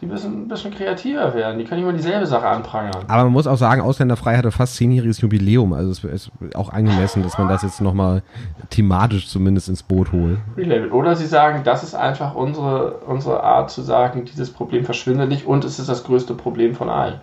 [0.00, 1.58] Die müssen ein bisschen kreativer werden.
[1.58, 3.04] Die können immer dieselbe Sache anprangern.
[3.08, 5.72] aber man muss auch sagen, ausländerfrei hatte fast zehnjähriges Jubiläum.
[5.72, 8.22] Also es ist auch angemessen, dass man das jetzt nochmal
[8.68, 10.38] thematisch zumindest ins Boot holt.
[10.56, 10.92] Relabel.
[10.92, 15.46] Oder sie sagen, das ist einfach unsere, unsere Art zu sagen, dieses Problem verschwindet nicht
[15.46, 17.20] und es ist das größte Problem von allen.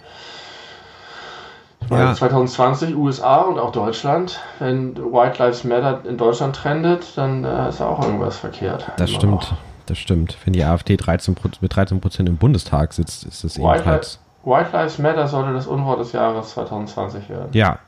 [1.90, 2.14] Ja.
[2.14, 7.82] 2020 USA und auch Deutschland, wenn White Lives Matter in Deutschland trendet, dann äh, ist
[7.82, 8.92] auch irgendwas verkehrt.
[8.98, 9.34] Das stimmt.
[9.34, 9.54] Noch.
[9.86, 10.38] Das stimmt.
[10.46, 14.20] Wenn die AfD 13, mit 13 Prozent im Bundestag sitzt, ist das White ebenfalls.
[14.44, 17.50] White Lives Matter sollte das Unwort des Jahres 2020 werden.
[17.54, 17.80] Ja,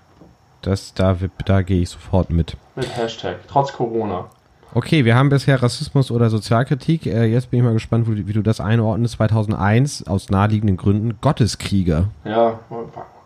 [0.62, 1.16] das, da,
[1.46, 2.58] da gehe ich sofort mit.
[2.76, 4.26] Mit Hashtag, trotz Corona.
[4.74, 7.06] Okay, wir haben bisher Rassismus oder Sozialkritik.
[7.06, 9.16] Äh, jetzt bin ich mal gespannt, wie, wie du das einordnest.
[9.16, 12.10] 2001 aus naheliegenden Gründen Gotteskrieger.
[12.26, 12.60] Ja,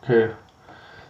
[0.01, 0.30] okay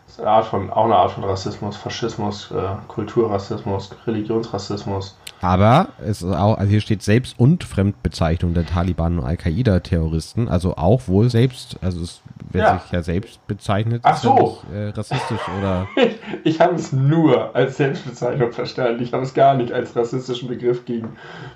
[0.10, 5.18] ist eine Art von, auch eine Art von Rassismus, Faschismus, äh, Kulturrassismus, Religionsrassismus.
[5.42, 10.76] Aber es ist auch, also hier steht Selbst- und Fremdbezeichnung der Taliban und Al-Qaida-Terroristen, also
[10.76, 12.22] auch wohl selbst, also es,
[12.52, 12.80] wer ja.
[12.80, 14.34] sich ja selbst bezeichnet, Ach so.
[14.34, 15.88] Nicht, äh, rassistisch oder.
[16.44, 19.02] ich habe es nur als Selbstbezeichnung verstanden.
[19.02, 21.10] Ich habe es gar nicht als rassistischen Begriff gegen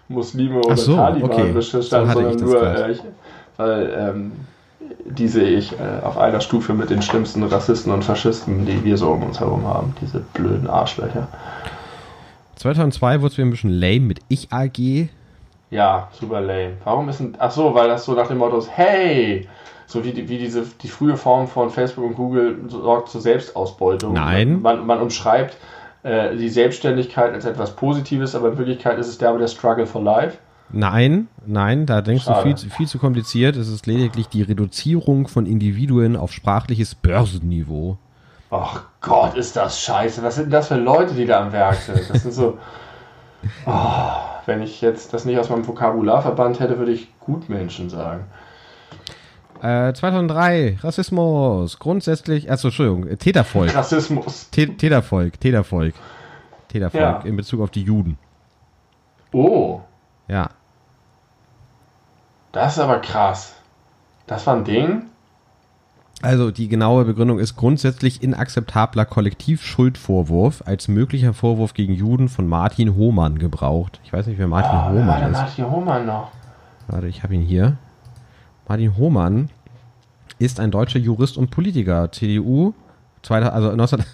[0.07, 1.51] Muslime oder so, Taliban okay.
[1.51, 3.01] verstanden, so sondern nur, äh, ich,
[3.57, 4.31] weil ähm,
[5.05, 8.97] die sehe ich äh, auf einer Stufe mit den schlimmsten Rassisten und Faschisten, die wir
[8.97, 9.95] so um uns herum haben.
[10.01, 11.27] Diese blöden Arschlöcher.
[12.55, 15.09] 2002 wurde es wieder ein bisschen lame mit Ich AG.
[15.69, 16.73] Ja, super lame.
[16.83, 17.35] Warum ist ein.
[17.39, 19.47] Ach so, weil das so nach dem Motto ist: Hey!
[19.85, 24.13] So wie, die, wie diese, die frühe Form von Facebook und Google sorgt zur Selbstausbeutung.
[24.13, 24.61] Nein.
[24.61, 25.57] Man, man umschreibt
[26.03, 30.01] äh, die Selbstständigkeit als etwas Positives, aber in Wirklichkeit ist es der, der Struggle for
[30.01, 30.37] Life.
[30.71, 32.49] Nein, nein, da denkst Schade.
[32.49, 33.55] du viel, viel zu kompliziert.
[33.55, 37.97] Es ist lediglich die Reduzierung von Individuen auf sprachliches Börsenniveau.
[38.55, 40.21] Ach Gott, ist das scheiße.
[40.21, 42.07] Was sind das für Leute, die da am Werk sind?
[42.07, 42.59] Das sind so.
[43.65, 44.11] Oh,
[44.45, 48.25] wenn ich jetzt das nicht aus meinem Vokabular verbannt hätte, würde ich Gutmenschen sagen.
[49.63, 51.79] Äh, 2003, Rassismus.
[51.79, 53.75] Grundsätzlich, also Entschuldigung, Tätervolk.
[53.75, 54.51] Rassismus.
[54.51, 55.95] Tätervolk, Tätervolk.
[56.67, 57.21] Tätervolk ja.
[57.21, 58.19] in Bezug auf die Juden.
[59.31, 59.81] Oh.
[60.27, 60.51] Ja.
[62.51, 63.55] Das ist aber krass.
[64.27, 65.09] Das war ein Ding?
[66.24, 72.95] Also die genaue Begründung ist grundsätzlich inakzeptabler Kollektivschuldvorwurf als möglicher Vorwurf gegen Juden von Martin
[72.95, 73.99] Hohmann gebraucht.
[74.05, 75.38] Ich weiß nicht, wer Martin oh, Hohmann wer ist.
[75.38, 76.32] Martin Hohmann noch.
[76.88, 77.76] Warte, ich habe ihn hier.
[78.69, 79.49] Martin Hohmann
[80.39, 82.09] ist ein deutscher Jurist und Politiker.
[82.13, 82.74] CDU,
[83.28, 84.05] also 19,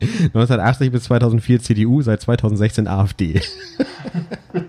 [0.00, 3.40] 1980 bis 2004 CDU, seit 2016 AfD.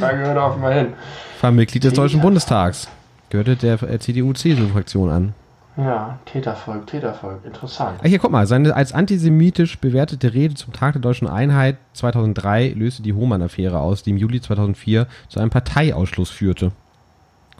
[0.00, 0.94] da gehört auch mal hin.
[1.40, 2.88] War Mitglied des Deutschen Bundestags.
[3.30, 5.34] Gehörte der CDU-CSU-Fraktion an.
[5.76, 8.00] Ja, Tätervolk, Tätervolk, interessant.
[8.02, 12.70] Ah, hier, guck mal, seine als antisemitisch bewertete Rede zum Tag der deutschen Einheit 2003
[12.70, 16.72] löste die Hohmann-Affäre aus, die im Juli 2004 zu einem Parteiausschluss führte.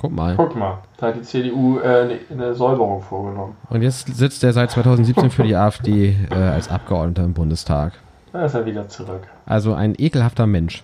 [0.01, 0.35] Guck mal.
[0.37, 3.57] Guck mal, da hat die CDU äh, eine Säuberung vorgenommen.
[3.69, 7.93] Und jetzt sitzt er seit 2017 für die AfD äh, als Abgeordneter im Bundestag.
[8.33, 9.29] Da ist er wieder zurück.
[9.47, 10.83] Also ein ekelhafter Mensch.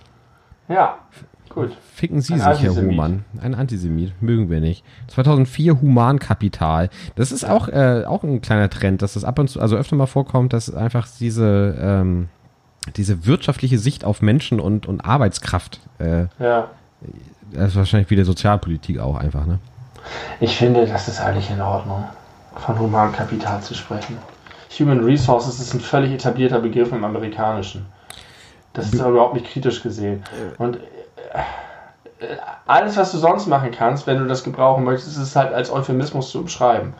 [0.69, 0.99] Ja,
[1.55, 1.71] gut.
[1.93, 3.25] Ficken Sie ein sich, Herr Humann.
[3.41, 4.13] Ein Antisemit.
[4.21, 4.83] Mögen wir nicht.
[5.07, 6.89] 2004 Humankapital.
[7.15, 9.95] Das ist auch, äh, auch ein kleiner Trend, dass das ab und zu, also öfter
[9.95, 12.29] mal vorkommt, dass einfach diese, ähm,
[12.95, 16.69] diese wirtschaftliche Sicht auf Menschen und, und Arbeitskraft äh, ja
[17.55, 19.59] das ist wahrscheinlich wieder Sozialpolitik auch einfach, ne?
[20.39, 22.05] Ich finde, das ist eigentlich in Ordnung,
[22.55, 24.17] von Humankapital zu sprechen.
[24.79, 27.85] Human Resources ist ein völlig etablierter Begriff im Amerikanischen.
[28.73, 30.23] Das ist überhaupt nicht kritisch gesehen.
[30.57, 30.79] Und äh,
[32.65, 35.71] alles, was du sonst machen kannst, wenn du das gebrauchen möchtest, ist es halt als
[35.71, 36.93] Euphemismus zu umschreiben.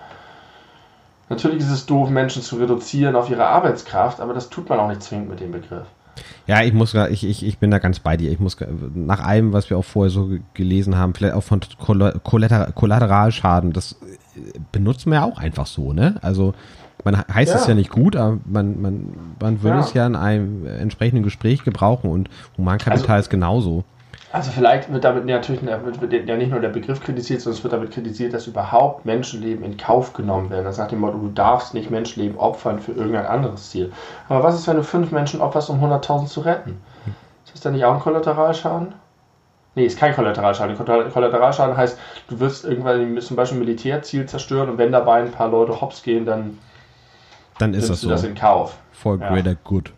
[1.29, 4.87] Natürlich ist es doof, Menschen zu reduzieren auf ihre Arbeitskraft, aber das tut man auch
[4.87, 5.87] nicht zwingend mit dem Begriff.
[6.47, 8.31] Ja, ich muss, ich, ich, ich bin da ganz bei dir.
[8.31, 8.57] Ich muss
[8.93, 14.59] nach allem, was wir auch vorher so gelesen haben, vielleicht auch von Kollateralschaden, das äh,
[14.71, 16.15] benutzt man ja auch einfach so, ne?
[16.21, 16.53] Also
[17.03, 17.69] man heißt es ja.
[17.69, 19.83] ja nicht gut, aber man, man, man würde ja.
[19.83, 23.83] es ja in einem entsprechenden Gespräch gebrauchen und Humankapital also, ist genauso.
[24.35, 27.71] Also vielleicht wird damit natürlich wird ja nicht nur der Begriff kritisiert, sondern es wird
[27.71, 30.65] damit kritisiert, dass überhaupt Menschenleben in Kauf genommen werden.
[30.65, 33.93] Das nach dem Motto, du darfst nicht Menschenleben opfern für irgendein anderes Ziel.
[34.27, 36.81] Aber was ist, wenn du fünf Menschen opferst, um 100.000 zu retten?
[37.45, 38.95] Ist das dann nicht auch ein Kollateralschaden?
[39.75, 40.75] Nee, ist kein Kollateralschaden.
[40.75, 45.47] Kollateralschaden heißt, du wirst irgendwann zum Beispiel ein Militärziel zerstören und wenn dabei ein paar
[45.47, 46.59] Leute hops gehen, dann,
[47.57, 48.09] dann ist das du so.
[48.09, 48.75] das in Kauf.
[48.91, 49.57] For greater ja.
[49.63, 49.93] good.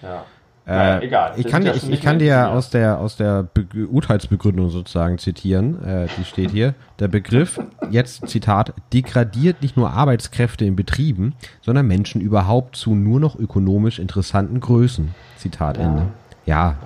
[0.00, 0.24] Ja.
[0.66, 1.32] Äh, egal.
[1.36, 6.06] Ich kann, ich, ich kann dir aus der, aus der Be Urteilsbegründung sozusagen zitieren, äh,
[6.16, 6.74] die steht hier.
[7.00, 7.58] Der Begriff,
[7.90, 13.98] jetzt Zitat, degradiert nicht nur Arbeitskräfte in Betrieben, sondern Menschen überhaupt zu nur noch ökonomisch
[13.98, 15.12] interessanten Größen.
[15.36, 15.82] Zitat ja.
[15.82, 16.06] Ende.
[16.46, 16.76] Ja.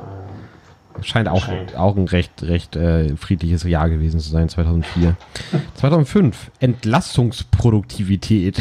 [1.03, 1.47] Scheint auch,
[1.77, 5.15] auch ein recht, recht äh, friedliches Jahr gewesen zu sein, 2004.
[5.75, 8.57] 2005, Entlastungsproduktivität.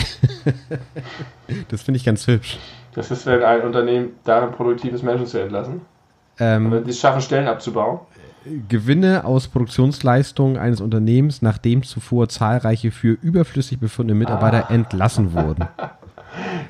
[1.69, 2.57] das finde ich ganz hübsch.
[2.95, 5.81] Das ist, wenn ein Unternehmen darin produktiv ist, Menschen zu entlassen.
[6.39, 7.99] Ähm, Oder die es schaffen, Stellen abzubauen.
[8.69, 15.67] Gewinne aus Produktionsleistungen eines Unternehmens, nachdem zuvor zahlreiche für überflüssig befundene Mitarbeiter entlassen wurden.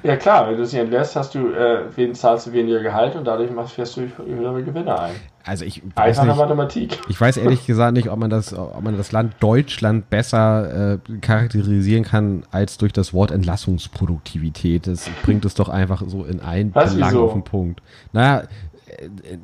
[0.04, 3.26] Ja klar, wenn du sie entlässt, hast du, äh, wen zahlst du weniger Gehalt und
[3.26, 5.16] dadurch machst, fährst du höhere Gewinne ein.
[5.44, 7.00] Also ich weiß Einfache nicht, Mathematik.
[7.08, 10.98] ich weiß ehrlich gesagt nicht, ob man das, ob man das Land Deutschland besser äh,
[11.22, 14.88] charakterisieren kann als durch das Wort Entlassungsproduktivität.
[14.88, 17.82] Das bringt es doch einfach so in ein Was, Belang auf den Punkt.
[18.12, 18.44] Naja,
[18.88, 19.38] äh,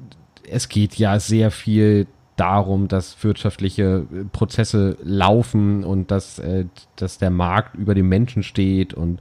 [0.49, 6.65] es geht ja sehr viel darum, dass wirtschaftliche äh, Prozesse laufen und dass, äh,
[6.95, 9.19] dass der Markt über dem Menschen steht und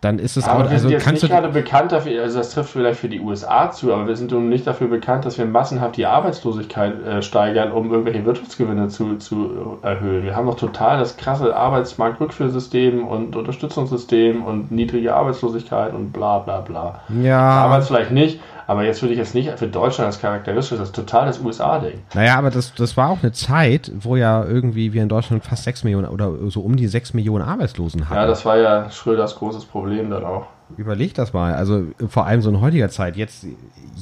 [0.00, 2.38] dann ist es Aber auch, wir also sind jetzt kannst nicht gerade bekannt dafür, also
[2.38, 5.38] das trifft vielleicht für die USA zu, aber wir sind nun nicht dafür bekannt, dass
[5.38, 10.22] wir massenhaft die Arbeitslosigkeit äh, steigern, um irgendwelche Wirtschaftsgewinne zu, zu erhöhen.
[10.22, 16.60] Wir haben doch total das krasse Arbeitsmarktrückführsystem und Unterstützungssystem und niedrige Arbeitslosigkeit und bla bla
[16.60, 17.00] bla.
[17.20, 18.38] ja, Arbeits vielleicht nicht,
[18.68, 22.00] aber jetzt würde ich jetzt nicht für Deutschland als charakteristisch, das ist total das USA-Ding.
[22.12, 25.64] Naja, aber das, das war auch eine Zeit, wo ja irgendwie wir in Deutschland fast
[25.64, 28.20] 6 Millionen oder so um die 6 Millionen Arbeitslosen hatten.
[28.20, 30.48] Ja, das war ja Schröders großes Problem dann auch.
[30.76, 31.54] Überleg das mal.
[31.54, 33.16] Also vor allem so in heutiger Zeit.
[33.16, 33.46] Jetzt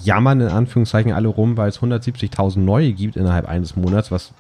[0.02, 4.32] jammern in Anführungszeichen alle rum, weil es 170.000 neue gibt innerhalb eines Monats, was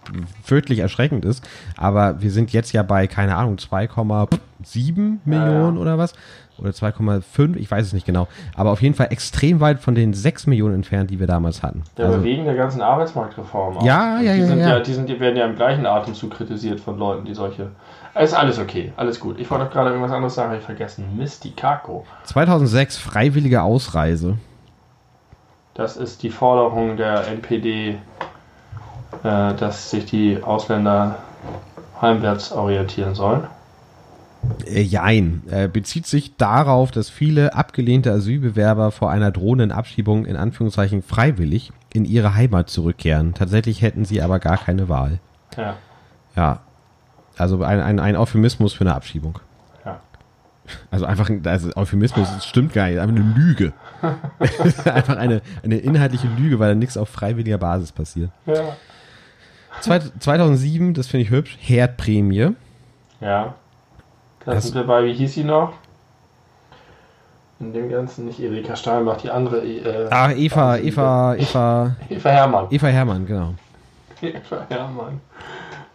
[0.42, 1.46] fürchtlich erschreckend ist.
[1.76, 5.80] Aber wir sind jetzt ja bei, keine Ahnung, 2,7 Millionen ja.
[5.80, 6.14] oder was.
[6.58, 8.28] Oder 2,5, ich weiß es nicht genau.
[8.54, 11.82] Aber auf jeden Fall extrem weit von den 6 Millionen entfernt, die wir damals hatten.
[11.98, 13.78] Ja, Also- wegen der ganzen Arbeitsmarktreform.
[13.78, 13.82] auch.
[13.84, 14.80] Ja, ja, die ja, Sind ja.
[14.80, 17.70] Die, sind, die werden ja im gleichen Atemzug kritisiert von Leuten, die solche.
[18.18, 19.38] Ist alles okay, alles gut.
[19.38, 21.04] Ich wollte doch gerade irgendwas anderes sagen, habe ich vergessen.
[21.18, 22.06] Mist, die Kako.
[22.24, 24.38] 2006 freiwillige Ausreise.
[25.74, 27.98] Das ist die Forderung der NPD,
[29.22, 31.16] äh, dass sich die Ausländer
[32.00, 33.44] heimwärts orientieren sollen.
[34.66, 35.42] Äh, jein.
[35.50, 41.72] Äh, bezieht sich darauf, dass viele abgelehnte Asylbewerber vor einer drohenden Abschiebung in Anführungszeichen freiwillig
[41.92, 43.34] in ihre Heimat zurückkehren.
[43.34, 45.18] Tatsächlich hätten sie aber gar keine Wahl.
[45.56, 45.76] Ja,
[46.36, 46.60] Ja.
[47.38, 49.38] Also ein, ein, ein Euphemismus für eine Abschiebung.
[49.84, 50.00] ja.
[50.90, 53.72] Also einfach, ein- also Euphemismus das stimmt gar nicht, einfach eine Lüge.
[54.84, 58.30] einfach eine, eine inhaltliche Lüge, weil da nichts auf freiwilliger Basis passiert.
[58.46, 58.76] Ja.
[59.80, 62.52] Zweit- 2007, das finde ich hübsch, Herdprämie.
[63.20, 63.54] ja.
[64.46, 65.72] Da Das- sind wir bei, wie hieß sie noch?
[67.58, 69.58] In dem Ganzen nicht Erika Steinbach, die andere.
[69.64, 72.66] Äh, Ah, Eva, Eva, Eva, Eva Hermann.
[72.70, 73.54] Eva Hermann, genau.
[74.22, 75.20] Eva Hermann.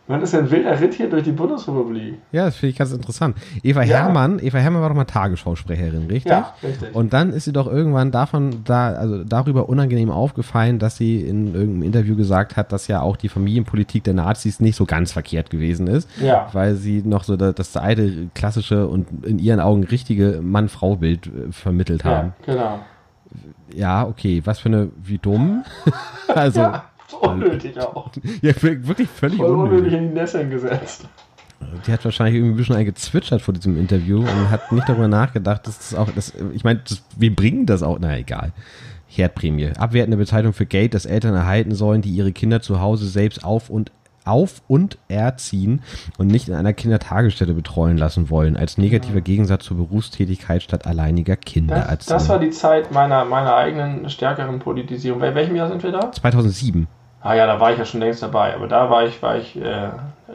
[0.07, 2.15] Man ist ja ein wilder Ritt hier durch die Bundesrepublik.
[2.33, 3.37] Ja, das finde ich ganz interessant.
[3.63, 3.97] Eva Ja.
[3.99, 6.31] Hermann, Eva Hermann war doch mal Tagesschausprecherin, richtig?
[6.31, 6.93] Ja, richtig.
[6.93, 11.53] Und dann ist sie doch irgendwann davon da, also darüber unangenehm aufgefallen, dass sie in
[11.53, 15.49] irgendeinem Interview gesagt hat, dass ja auch die Familienpolitik der Nazis nicht so ganz verkehrt
[15.49, 16.49] gewesen ist, Ja.
[16.51, 21.51] weil sie noch so da- das alte klassische und in ihren Augen richtige Mann-Frau-Bild äh,
[21.51, 22.33] vermittelt haben.
[22.47, 22.79] Ja, genau.
[23.73, 24.05] Ja.
[24.07, 25.63] okay, was für eine, wie dumm.
[26.27, 26.83] also, Ja,
[27.13, 28.09] unnötig auch.
[28.41, 29.93] ja, wirklich völlig Voll unnötig unnötig.
[29.99, 31.07] in die Nesseln gesetzt.
[31.85, 35.07] Die hat wahrscheinlich irgendwie ein bisschen ein gezwitschert vor diesem Interview und hat nicht darüber
[35.07, 38.51] nachgedacht, dass das auch, das, ich meine, das, wir bringen das auch, na egal.
[39.07, 39.71] Herdprämie.
[39.77, 43.69] Abwertende Bezeichnung für Geld, das Eltern erhalten sollen, die ihre Kinder zu Hause selbst auf
[43.69, 43.91] und
[44.23, 45.81] auf und erziehen
[46.17, 51.35] und nicht in einer Kindertagesstätte betreuen lassen wollen, als negativer Gegensatz zur Berufstätigkeit statt alleiniger
[51.35, 52.17] Das, Kindererziehung.
[52.19, 55.19] das war die Zeit meiner, meiner eigenen stärkeren Politisierung.
[55.19, 56.11] Bei welchem Jahr sind wir da?
[56.11, 56.87] 2007.
[57.23, 58.55] Ah ja, da war ich ja schon längst dabei.
[58.55, 59.89] Aber da war ich, war ich, äh,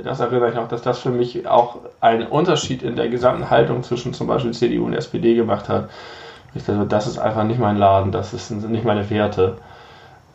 [0.05, 3.83] das erinnere ich noch, dass das für mich auch einen Unterschied in der gesamten Haltung
[3.83, 5.91] zwischen zum Beispiel CDU und SPD gemacht hat.
[6.55, 9.59] Ich dachte, das ist einfach nicht mein Laden, das sind nicht meine Werte.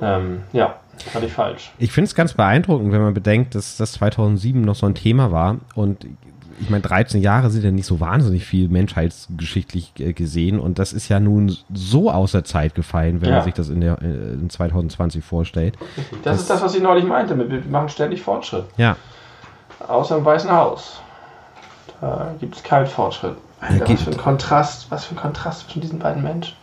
[0.01, 1.71] Ähm, ja, fand ich falsch.
[1.77, 5.31] Ich finde es ganz beeindruckend, wenn man bedenkt, dass das 2007 noch so ein Thema
[5.31, 6.05] war und
[6.61, 10.93] ich meine, 13 Jahre sind ja nicht so wahnsinnig viel menschheitsgeschichtlich äh, gesehen und das
[10.93, 13.35] ist ja nun so außer Zeit gefallen, wenn Ja.
[13.37, 15.75] man sich das in, der, äh, in 2020 vorstellt.
[16.23, 17.37] Das, ist das, was ich neulich meinte.
[17.37, 18.65] Wir machen ständig Fortschritt.
[18.77, 18.95] Ja,
[19.87, 21.01] Außer im Weißen Haus.
[22.01, 23.35] Da gibt es keinen Fortschritt.
[23.59, 26.55] Alter, was für ein Kontrast, was für ein Kontrast zwischen diesen beiden Menschen.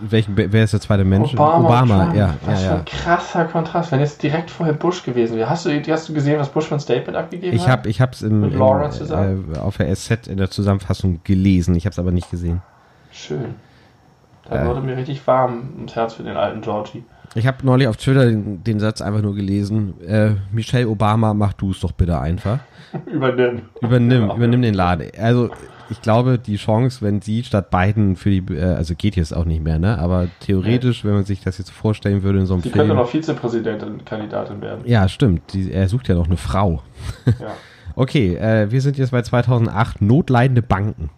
[0.00, 1.34] Welchen, wer ist der zweite Mensch?
[1.34, 2.14] Obama, und Trump.
[2.16, 3.92] ja, Was ja, für ein krasser Kontrast.
[3.92, 5.48] Wenn jetzt direkt vorher Bush gewesen wäre.
[5.50, 7.70] Hast du, hast du gesehen, was Bush für ein Statement abgegeben Ich hat?
[7.80, 9.52] habe ich im, Mit im, zusammen?
[9.54, 12.62] äh, auf der SZ in der Zusammenfassung gelesen, ich habe es aber nicht gesehen.
[13.10, 13.54] Schön.
[14.48, 14.66] Da Äh.
[14.66, 17.04] wurde mir richtig warm ums Herz für den alten Georgie.
[17.34, 21.52] Ich habe neulich auf Twitter den, den Satz einfach nur gelesen, äh, Michelle Obama, mach
[21.52, 22.58] du es doch bitte einfach.
[23.06, 23.62] Übernimm.
[23.82, 24.36] Übernimm, Genau.
[24.36, 25.08] übernimm den Laden.
[25.20, 25.50] Also
[25.90, 29.44] ich glaube, die Chance, wenn sie statt Biden für die, äh, also geht jetzt auch
[29.44, 29.98] nicht mehr, ne?
[29.98, 32.98] Aber theoretisch, wenn man sich das jetzt vorstellen würde in so einem Sie könnte Film.
[32.98, 34.82] noch Vizepräsidentin, Kandidatin werden.
[34.84, 35.52] Ja, stimmt.
[35.52, 36.82] Die, er sucht ja noch eine Frau.
[37.26, 37.32] Ja.
[37.96, 41.10] Okay, äh, wir sind jetzt bei 2008 notleidende Banken.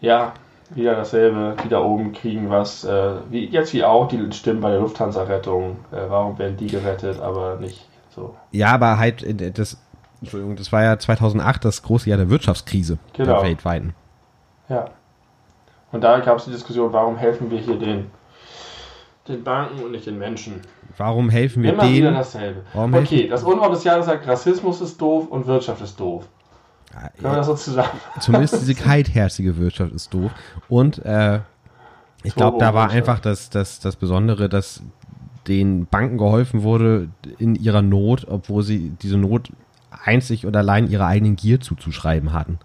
[0.00, 0.32] ja,
[0.72, 4.70] wieder dasselbe, die da oben kriegen was, äh, wie, jetzt wie auch die Stimmen bei
[4.70, 5.78] der Lufthansa-Rettung.
[5.90, 8.36] Äh, warum werden die gerettet, aber nicht so?
[8.52, 9.78] Ja, aber halt, äh, das,
[10.20, 13.34] Entschuldigung, das war ja 2008 das große Jahr der Wirtschaftskrise Genau.
[13.34, 13.94] der weltweiten.
[14.68, 14.86] Ja.
[15.92, 18.10] Und da gab es die Diskussion, warum helfen wir hier den,
[19.26, 20.60] den Banken und nicht den Menschen?
[20.96, 22.14] Warum helfen wir Immer wieder denen?
[22.14, 22.62] dasselbe.
[22.74, 26.28] Warum okay, das Unwort des Jahres sagt, Rassismus ist doof und Wirtschaft ist doof.
[26.90, 27.90] Können wir das so zusammen?
[28.20, 30.30] Zumindest diese kaltherzige Wirtschaft ist doof.
[30.68, 31.40] Und äh,
[32.24, 34.82] ich glaube, da war einfach das, das, das Besondere, dass
[35.46, 37.08] den Banken geholfen wurde
[37.38, 39.50] in ihrer Not, obwohl sie diese Not
[39.90, 42.58] einzig und allein ihrer eigenen Gier zuzuschreiben hatten.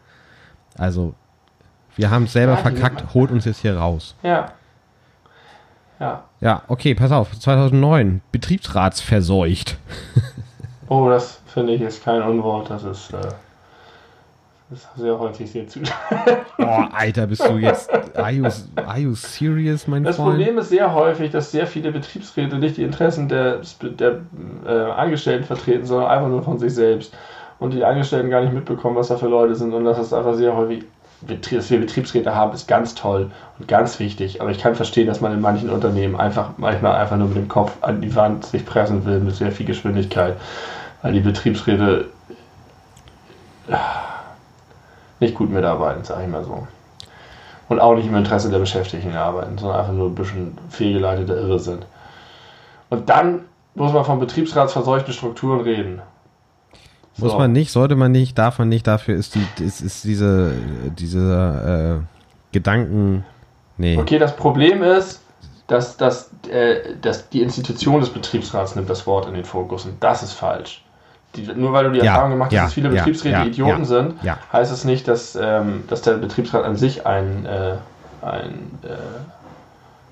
[0.78, 1.14] Also,
[1.96, 4.16] wir haben es selber Ja, verkackt, holt uns jetzt hier raus.
[4.24, 4.52] Ja.
[6.00, 6.24] Ja.
[6.42, 9.78] Ja, okay, pass auf, 2009, Betriebsratsverseucht.
[10.90, 13.30] Oh, das finde ich ist kein Unwort, das ist, äh,
[14.74, 15.80] das ist sehr häufig sehr zu.
[16.58, 18.46] Oh, Alter, bist du jetzt, are you,
[18.76, 20.38] are you serious, mein Das Freund?
[20.38, 24.22] Problem ist sehr häufig, dass sehr viele Betriebsräte nicht die Interessen der, der
[24.66, 27.14] äh, Angestellten vertreten, sondern einfach nur von sich selbst.
[27.60, 29.74] Und die Angestellten gar nicht mitbekommen, was da für Leute sind.
[29.74, 30.86] Und das ist einfach sehr häufig,
[31.22, 34.42] dass wir Betriebsräte haben, ist ganz toll und ganz wichtig.
[34.42, 37.48] Aber ich kann verstehen, dass man in manchen Unternehmen einfach manchmal einfach nur mit dem
[37.48, 40.36] Kopf an die Wand sich pressen will mit sehr viel Geschwindigkeit.
[41.02, 42.06] Weil die Betriebsräte
[43.68, 43.76] äh,
[45.24, 46.68] nicht gut mitarbeiten, sage ich mal so.
[47.70, 51.60] Und auch nicht im Interesse der Beschäftigten arbeiten, sondern einfach nur ein bisschen fehlgeleitete Irre
[51.60, 51.86] sind.
[52.90, 53.46] Und dann
[53.76, 56.02] muss man von betriebsratsverseuchten Strukturen reden.
[57.18, 57.38] Muss So.
[57.38, 60.54] man nicht, sollte man nicht, darf man nicht, dafür ist die, ist, ist diese,
[60.98, 63.26] diese äh, Gedanken,
[63.78, 63.98] nee.
[63.98, 65.22] Okay, das Problem ist,
[65.68, 70.04] dass, dass, äh, dass die Institution des Betriebsrats nimmt das Wort in den Fokus und
[70.04, 70.84] das ist falsch.
[71.36, 74.16] Die, nur weil du die Ja, Erfahrung gemacht hast, ja, dass viele Betriebsräte Idioten sind,
[74.52, 77.76] heißt es nicht, dass, ähm, dass der Betriebsrat an sich ein, äh,
[78.22, 78.54] ein
[78.84, 78.98] äh,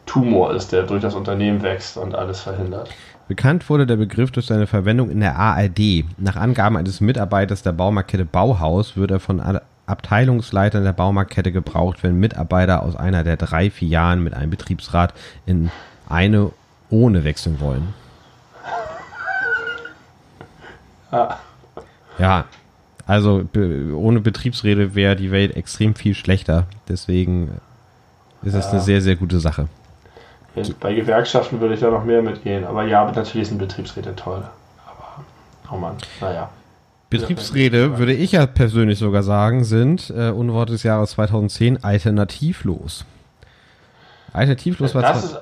[0.06, 2.90] Tumor ist, der durch das Unternehmen wächst und alles verhindert.
[3.28, 6.04] Bekannt wurde der Begriff durch seine Verwendung in der ARD.
[6.18, 9.42] Nach Angaben eines Mitarbeiters der Baumarktkette Bauhaus wird er von
[9.86, 15.14] Abteilungsleitern der Baumarktkette gebraucht, wenn Mitarbeiter aus einer der drei Filialen mit einem Betriebsrat
[15.46, 15.72] in
[16.10, 16.52] eine
[16.90, 17.94] ohne wechseln wollen.
[18.66, 18.70] Ah,
[22.18, 22.46] Ja,
[23.08, 26.68] also be ohne Betriebsräte wäre die Welt extrem viel schlechter.
[26.88, 27.60] Deswegen
[28.44, 28.72] ist es Ja.
[28.72, 29.68] eine sehr, sehr gute Sache.
[30.80, 34.44] bei Gewerkschaften würde ich da noch mehr mitgehen, aber ja, natürlich sind Betriebsräte toll.
[34.86, 35.24] Aber,
[35.72, 36.50] oh Mann, naja.
[37.10, 43.06] Betriebsräte, würde ich ja persönlich sogar sagen, sind äh, Unwort des Jahres 2010 alternativlos.
[44.34, 45.40] Alternativlos war Das ist,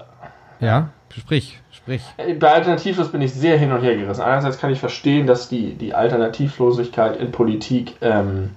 [0.59, 1.59] ja, sprich,
[1.97, 2.39] sprich.
[2.39, 4.21] Bei Alternativlos bin ich sehr hin und her gerissen.
[4.21, 8.51] Einerseits kann ich verstehen, dass die, die Alternativlosigkeit in Politik ähm,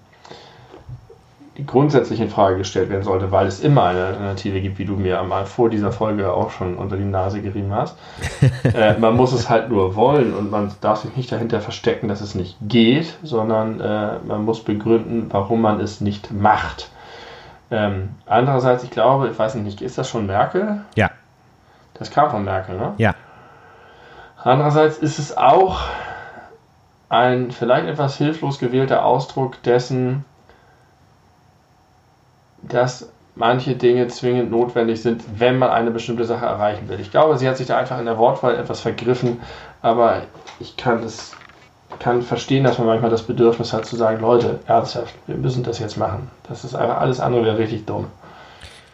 [1.66, 5.20] grundsätzlich in Frage gestellt werden sollte, weil es immer eine Alternative gibt, wie du mir
[5.20, 7.96] einmal vor dieser Folge auch schon unter die Nase gerieben hast.
[8.74, 12.20] äh, man muss es halt nur wollen und man darf sich nicht dahinter verstecken, dass
[12.20, 16.90] es nicht geht, sondern äh, man muss begründen, warum man es nicht macht.
[17.70, 20.82] Ähm, andererseits, ich glaube, ich weiß nicht, ist das schon Merkel?
[20.94, 21.10] Ja,
[21.94, 22.92] Das kam von Merkel, ne?
[22.98, 23.14] ja.
[24.44, 25.80] Andererseits ist es auch
[27.08, 30.24] ein vielleicht etwas hilflos gewählter Ausdruck dessen,
[32.62, 37.00] dass manche Dinge zwingend notwendig sind, wenn man eine bestimmte Sache erreichen will.
[37.00, 39.40] Ich glaube, sie hat sich da einfach in der Wortwahl etwas vergriffen,
[39.80, 40.22] aber
[40.60, 41.32] ich kann das
[41.98, 45.78] kann verstehen, dass man manchmal das Bedürfnis hat zu sagen, Leute, ernsthaft, wir müssen das
[45.78, 46.30] jetzt machen.
[46.48, 48.06] Das ist einfach alles andere wäre richtig dumm.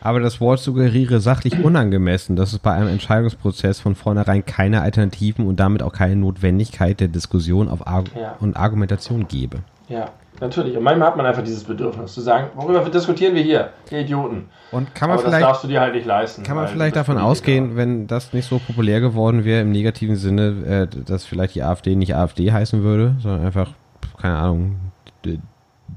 [0.09, 5.47] Aber das Wort suggeriere sachlich unangemessen, dass es bei einem Entscheidungsprozess von vornherein keine Alternativen
[5.47, 8.35] und damit auch keine Notwendigkeit der Diskussion auf Arg Ja.
[8.41, 9.59] und Argumentation gebe.
[9.91, 10.07] Ja,
[10.41, 10.75] natürlich.
[10.79, 13.69] Und manchmal hat man einfach dieses Bedürfnis zu sagen, worüber diskutieren wir hier?
[13.91, 14.47] Ihr Idioten.
[14.73, 16.43] Und kann man Aber das vielleicht darfst du dir halt nicht leisten.
[16.43, 20.89] Kann man vielleicht davon ausgehen, wenn das nicht so populär geworden wäre, im negativen Sinne,
[20.91, 23.73] äh, dass vielleicht die AfD nicht AfD heißen würde, sondern einfach,
[24.19, 24.77] keine Ahnung,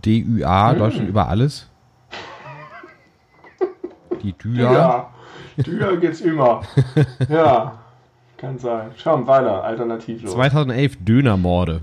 [0.04, 0.80] DÜA, Hm.
[0.80, 1.68] Deutschland über alles.
[4.22, 4.72] Die DÜA.
[4.74, 5.10] Ja,
[5.64, 6.62] Tür geht's immer.
[7.30, 7.74] ja,
[8.38, 8.92] kann sein.
[8.98, 10.32] Schauen weiter, alternativlos.
[10.34, 11.82] 2011 Dönermorde.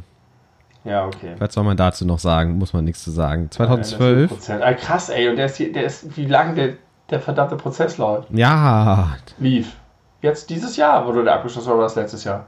[0.84, 1.34] Ja, okay.
[1.39, 2.59] Was soll man dazu noch sagen?
[2.59, 3.51] Muss man nichts zu sagen.
[3.51, 4.32] 2012.
[4.32, 4.61] 100%.
[4.61, 5.28] Ah, krass, ey.
[5.28, 6.74] Und der ist, hier, der ist wie lange der,
[7.11, 8.30] der verdammte Prozess läuft.
[8.30, 9.76] Ja, Lief.
[10.22, 12.47] Jetzt dieses Jahr wurde der abgeschlossen oder das letztes Jahr?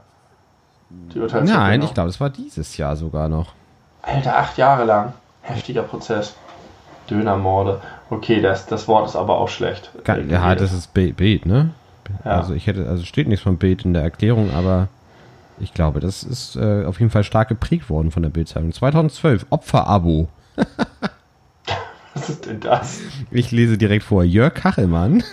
[0.89, 3.53] Die nein, ich glaube, das war dieses Jahr sogar noch.
[4.01, 5.13] Alter, acht Jahre lang.
[5.41, 6.35] Heftiger Prozess.
[7.09, 7.79] Dönermorde.
[8.11, 9.89] Okay, das, das Wort ist aber auch schlecht.
[10.05, 11.71] Ja, das ist Bild, ne?
[12.25, 12.31] Ja.
[12.31, 14.89] Also ich hätte, also steht nichts von Bild in der Erklärung, aber
[15.61, 18.73] ich glaube, das ist äh, auf jeden Fall stark geprägt worden von der Bildzeitung.
[18.73, 20.27] 2012 Opferabo.
[22.13, 22.99] Was ist denn das?
[23.31, 24.25] Ich lese direkt vor.
[24.25, 25.23] Jörg Kachelmann.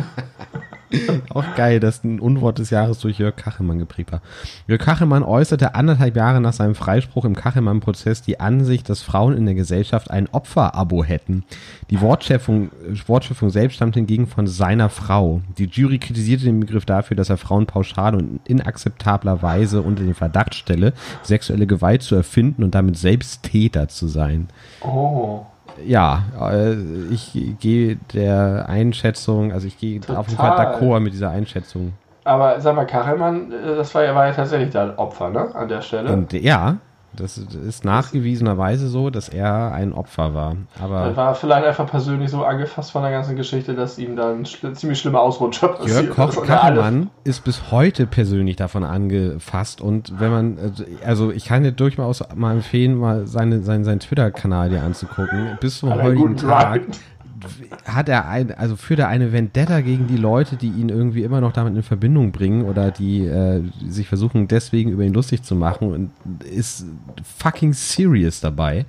[1.30, 4.20] Auch geil, dass ein Unwort des Jahres durch Jörg Kachelmann geprägt war.
[4.66, 9.46] Jörg Kachelmann äußerte anderthalb Jahre nach seinem Freispruch im Kachelmann-Prozess die Ansicht, dass Frauen in
[9.46, 11.44] der Gesellschaft ein Opferabo hätten.
[11.90, 12.70] Die Wortschöpfung,
[13.06, 15.42] Wortschöpfung selbst stammt hingegen von seiner Frau.
[15.58, 20.14] Die Jury kritisierte den Begriff dafür, dass er Frauen pauschal und inakzeptabler Weise unter den
[20.14, 20.92] Verdacht stelle,
[21.22, 24.48] sexuelle Gewalt zu erfinden und damit selbst Täter zu sein.
[24.80, 25.46] Oh.
[25.84, 26.74] Ja, äh,
[27.10, 31.92] ich gehe der Einschätzung, also ich gehe auf jeden Fall d'accord mit dieser Einschätzung.
[32.24, 35.54] Aber sag mal, Kachelmann, äh, das war ja, war ja tatsächlich der Opfer, ne?
[35.54, 36.12] An der Stelle.
[36.12, 36.76] Und ja,
[37.16, 40.56] das ist nachgewiesenerweise so, dass er ein Opfer war.
[40.78, 44.44] Er Aber war vielleicht einfach persönlich so angefasst von der ganzen Geschichte, dass ihm dann
[44.46, 46.44] schl ziemlich schlimmer Ausrutscher passiert Jörg Koch
[47.24, 52.22] ist er bis heute persönlich davon angefasst und wenn man, also ich kann dir durchaus
[52.34, 55.58] mal empfehlen, mal seine, seinen, seinen Twitter-Kanal dir anzugucken.
[55.60, 57.00] Bis zum er heutigen Tag Grind.
[57.86, 61.40] Hat er ein, also führt er eine Vendetta gegen die Leute, die ihn irgendwie immer
[61.40, 65.54] noch damit in Verbindung bringen oder die äh, sich versuchen deswegen über ihn lustig zu
[65.54, 66.86] machen und ist
[67.38, 68.86] fucking serious dabei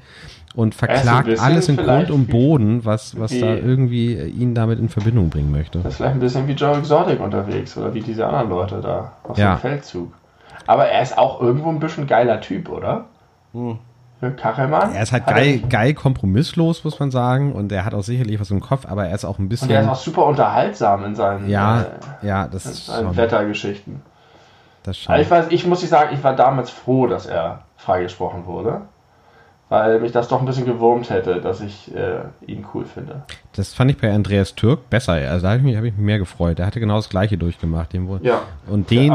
[0.55, 4.79] und Er verklagt bisschen alles in Grund und Boden, was, was da irgendwie ihn damit
[4.79, 5.79] in Verbindung bringen möchte.
[5.79, 9.13] Das ist vielleicht ein bisschen wie Joe Exotic unterwegs oder wie diese anderen Leute da
[9.23, 9.55] auf Ja.
[9.55, 10.13] dem Feldzug.
[10.67, 13.05] Aber er ist auch irgendwo ein bisschen geiler Typ, oder?
[13.53, 13.77] Jörg
[14.21, 14.93] Kachelmann?
[14.95, 18.49] Er ist halt geil, geil kompromisslos, muss man sagen, und er hat auch sicherlich was
[18.49, 19.69] im Kopf, aber er ist auch ein bisschen.
[19.69, 23.07] Und er ist auch super unterhaltsam in seinen, ja, äh, ja, das in ist seinen
[23.07, 23.17] schon.
[23.17, 24.01] Wettergeschichten.
[24.83, 28.45] Das Aber ich weiß, ich muss nicht sagen, ich war damals froh, dass er freigesprochen
[28.45, 28.81] wurde.
[29.67, 33.23] Weil mich das doch ein bisschen gewurmt hätte, dass ich äh, ihn cool finde.
[33.55, 35.13] Das fand ich bei Andreas Türk besser.
[35.13, 36.59] Also da habe ich, mich- hab ich mich mehr gefreut.
[36.59, 37.91] Der hatte genau das Gleiche durchgemacht.
[37.91, 38.19] Den wohl.
[38.21, 38.41] Ja.
[38.67, 39.11] Und den,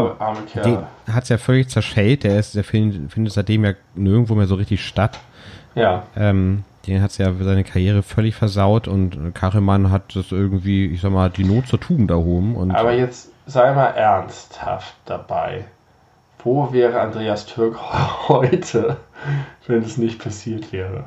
[0.65, 0.79] den
[1.13, 2.25] hat es ja völlig zerschellt.
[2.25, 5.19] Der, ist, der Film, findet seitdem ja nirgendwo mehr so richtig statt.
[5.77, 6.03] ja.
[6.17, 11.03] Ähm, den hat es ja seine Karriere völlig versaut und Kachelmann hat das irgendwie, ich
[11.03, 12.57] sag mal, die Not zur Tugend erhoben.
[12.57, 15.67] Und Aber jetzt sei mal ernsthaft dabei.
[16.45, 17.77] Wo wäre Andreas Türk
[18.29, 18.97] heute,
[19.67, 21.05] wenn es nicht passiert wäre?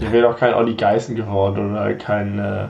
[0.00, 2.64] Der wäre doch kein Olli Geißen geworden oder kein, äh,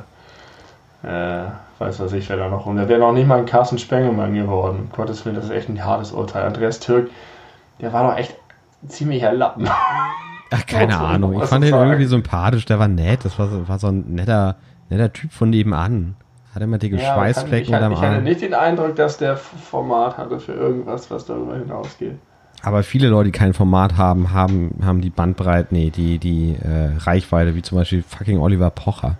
[1.03, 1.47] äh,
[1.79, 2.77] weiß was ich, wer da noch rum.
[2.77, 4.89] Der wäre noch nicht mal ein Carsten Spengemann geworden.
[4.91, 6.45] Um Gottes Willen, das ist echt ein hartes Urteil.
[6.45, 7.11] Andreas Türk,
[7.81, 8.37] der war doch echt
[8.83, 9.69] ein ziemlicher Lappen.
[10.51, 11.43] Ach, keine Was soll Ahnung.
[11.43, 11.91] Ich fand so ihn sagen?
[11.91, 12.65] irgendwie sympathisch.
[12.65, 13.25] Der war nett.
[13.25, 14.57] Das war so, war so ein netter,
[14.89, 16.17] netter Typ von nebenan.
[16.55, 18.25] Hat immer dicke Ja, Schweißflecken ich, hatte- unterm ich hatte Arm.
[18.25, 22.19] nicht den Eindruck, dass der Format hatte für irgendwas, was darüber hinausgeht.
[22.63, 26.97] Aber viele Leute, die kein Format haben, haben, haben die Bandbreite, nee, die, die äh,
[26.99, 29.17] Reichweite, wie zum Beispiel fucking Oliver Pocher.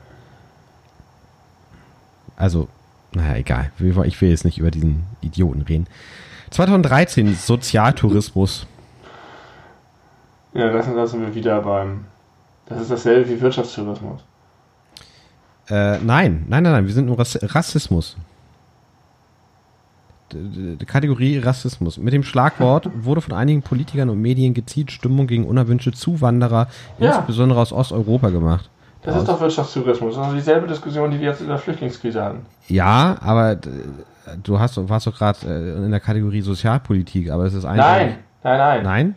[2.37, 2.69] Also,
[3.13, 3.71] naja, egal.
[3.79, 5.87] Ich will jetzt nicht über diesen Idioten reden.
[6.51, 8.67] 2013 Sozialtourismus.
[10.55, 12.07] Ja, das, das sind wir wieder beim.
[12.67, 14.25] Das ist dasselbe wie Wirtschaftstourismus.
[15.71, 18.17] Äh, nein, nein, nein, nein, wir sind im Rass Rassismus.
[20.87, 21.97] Kategorie Rassismus.
[21.97, 27.17] Mit dem Schlagwort wurde von einigen Politikern und Medien gezielt Stimmung gegen unerwünschte Zuwanderer, Ja.
[27.17, 28.69] insbesondere aus Osteuropa gemacht.
[29.03, 30.17] Das ist doch Wirtschaftstourismus.
[30.17, 32.41] Das ist dieselbe Diskussion, die wir jetzt in der Flüchtlingskrise hatten.
[32.67, 33.57] Ja, aber
[34.43, 38.17] du hast, warst doch gerade äh, in der Kategorie Sozialpolitik, aber es ist Nein, eindeutig.
[38.43, 39.17] nein, nein, Nein?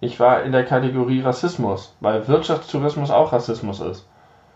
[0.00, 4.06] Ich war in der Kategorie Rassismus, weil Wirtschaftstourismus auch Rassismus ist.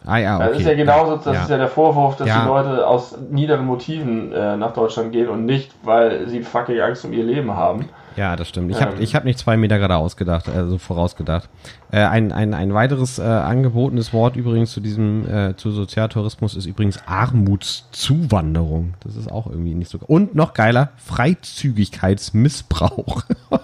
[0.05, 0.49] Ah ja, okay.
[0.49, 1.43] Das ist ja genauso, das ja.
[1.43, 2.43] ist ja der Vorwurf, dass Ja.
[2.43, 7.05] die Leute aus niederen Motiven äh, nach Deutschland gehen und nicht, weil sie fucking Angst
[7.05, 7.89] um ihr Leben haben.
[8.17, 8.71] Ja, das stimmt.
[8.71, 9.03] Ich habe Ähm.
[9.03, 11.49] ich hab nicht zwei Meter gerade ausgedacht, also vorausgedacht.
[11.91, 16.67] Äh, ein, ein, ein weiteres äh, angebotenes Wort übrigens zu diesem, äh, zu Sozialtourismus ist
[16.67, 18.95] übrigens Armutszuwanderung.
[19.05, 19.99] Das ist auch irgendwie nicht so.
[20.07, 23.23] Und noch geiler, Freizügigkeitsmissbrauch.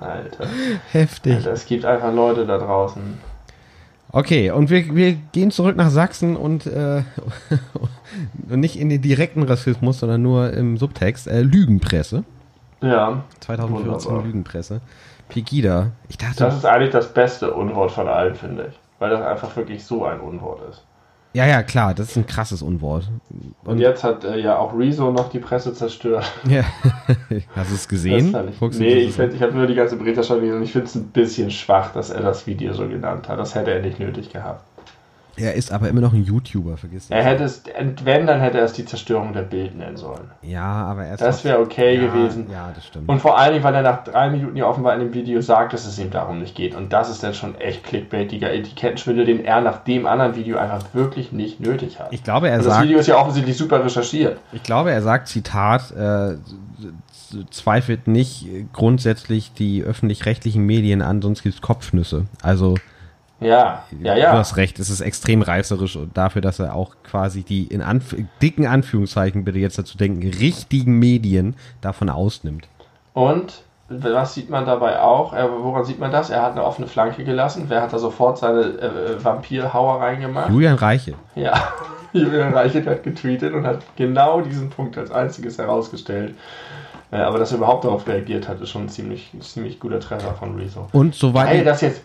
[0.00, 0.46] Alter.
[0.92, 1.34] Heftig.
[1.34, 3.18] Alter, es gibt einfach Leute da draußen.
[4.10, 7.02] Okay, und wir, wir gehen zurück nach Sachsen und, äh,
[8.48, 11.26] und nicht in den direkten Rassismus, sondern nur im Subtext.
[11.26, 12.24] Äh, Lügenpresse.
[12.80, 14.24] Ja, 2014 Wunderbar.
[14.24, 14.80] Lügenpresse.
[15.28, 15.92] Pegida.
[16.08, 18.78] Ich dachte, das ist eigentlich das beste Unwort von allen, finde ich.
[18.98, 20.84] Weil das einfach wirklich so ein Unwort ist.
[21.38, 23.08] Ja, ja, klar, das ist ein krasses Unwort.
[23.62, 26.24] Und, jetzt hat äh, ja auch Rezo noch die Presse zerstört.
[26.48, 26.64] Ja.
[27.54, 28.34] Hast du es gesehen?
[28.60, 30.96] Ich, nee, ich, find, ich habe nur die ganze Berichterstattung gesehen und ich finde es
[30.96, 33.38] ein bisschen schwach, dass er das Video so genannt hat.
[33.38, 34.64] Das hätte er nicht nötig gehabt.
[35.38, 37.26] Er ist aber immer noch ein YouTuber, vergiss Er nicht.
[37.26, 37.62] hätte es,
[38.04, 40.30] wenn, dann hätte er es die Zerstörung der Bild nennen sollen.
[40.42, 42.46] Ja, aber er ist Das wäre okay ja, gewesen.
[42.50, 43.08] Ja, das stimmt.
[43.08, 45.72] Und vor allen Dingen, weil er nach drei Minuten ja offenbar in dem Video sagt,
[45.72, 46.74] dass es ihm darum nicht geht.
[46.74, 50.82] Und das ist dann schon echt clickbaitiger Etikettenschwindel, den er nach dem anderen Video einfach
[50.92, 52.08] wirklich nicht nötig hat.
[52.12, 54.38] ich glaube, er das sagt, Video ist ja offensichtlich super recherchiert.
[54.52, 56.36] ich glaube, er sagt, Zitat, äh,
[57.50, 62.24] zweifelt nicht grundsätzlich die öffentlich-rechtlichen Medien an, sonst gibt's Kopfnüsse.
[62.42, 62.76] Also,
[63.40, 64.32] Ja, ja, ja.
[64.32, 67.82] Du hast recht, es ist extrem reißerisch und dafür, dass er auch quasi die in
[67.82, 72.68] Anf dicken Anführungszeichen, bitte jetzt dazu denken, richtigen Medien davon ausnimmt.
[73.14, 75.32] Und was sieht man dabei auch?
[75.32, 76.30] Äh, woran sieht man das?
[76.30, 77.66] Er hat eine offene Flanke gelassen.
[77.68, 80.50] Wer hat da sofort seine äh, Vampirhauer reingemacht?
[80.50, 81.14] Julian Reiche.
[81.34, 81.54] Ja,
[82.12, 86.34] Julian Reiche hat getweetet und hat genau diesen Punkt als einziges herausgestellt.
[87.10, 90.34] Äh, aber dass er überhaupt darauf reagiert hat, ist schon ein ziemlich, ziemlich guter Treffer
[90.34, 90.88] von Rezo.
[90.92, 91.48] Und soweit.
[91.48, 92.02] Hey, das jetzt,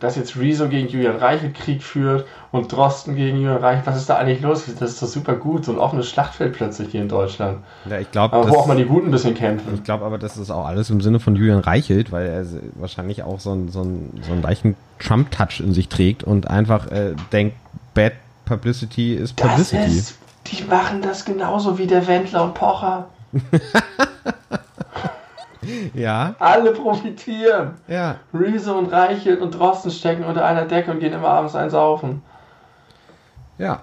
[0.00, 4.10] dass jetzt Rezo gegen Julian Reichelt Krieg führt und Drosten gegen Julian Reichelt, was ist
[4.10, 4.64] da eigentlich los?
[4.78, 7.58] Das ist doch super gut, so ein offenes Schlachtfeld plötzlich hier in Deutschland.
[7.88, 9.74] Ja, ich glaube, aber wo auch mal die Guten ein bisschen kämpfen.
[9.74, 12.44] Ich glaube aber, das ist auch alles im Sinne von Julian Reichelt, weil er
[12.74, 16.90] wahrscheinlich auch so, ein, so, ein, so einen leichten Trump-Touch in sich trägt und einfach
[16.90, 17.56] äh, denkt,
[17.94, 18.12] Bad
[18.44, 19.76] Publicity ist Publicity.
[19.76, 23.08] Das ist, die machen das genauso wie der Wendler und Pocher.
[25.94, 26.34] Ja.
[26.38, 27.72] Alle profitieren.
[27.88, 28.16] Ja.
[28.32, 32.22] Rezo und Reichelt und Drosten stecken unter einer Decke und gehen immer abends einsaufen.
[33.58, 33.82] Ja.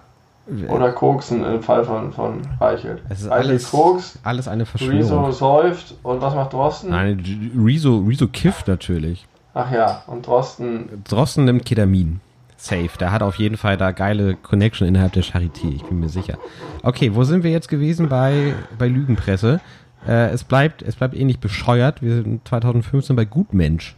[0.68, 3.02] Oder koksen im Fall von, von Reichelt.
[3.10, 4.98] Es ist alles, Koks, alles eine Verschwörung.
[4.98, 6.90] Rezo säuft und was macht Drosten?
[6.90, 9.28] Nein, Rezo, Rezo kifft natürlich.
[9.54, 11.04] Ach ja, und Drosten...
[11.08, 12.22] Drosten nimmt Ketamin.
[12.58, 12.90] Safe.
[13.00, 16.38] Der hat auf jeden Fall da geile Connection innerhalb der Charité, ich bin mir sicher.
[16.84, 19.60] Okay, wo sind wir jetzt gewesen bei, bei Lügenpresse?
[20.08, 22.02] Äh, es, bleibt, es bleibt ähnlich bescheuert.
[22.02, 23.96] Wir sind 2015 bei Gutmensch.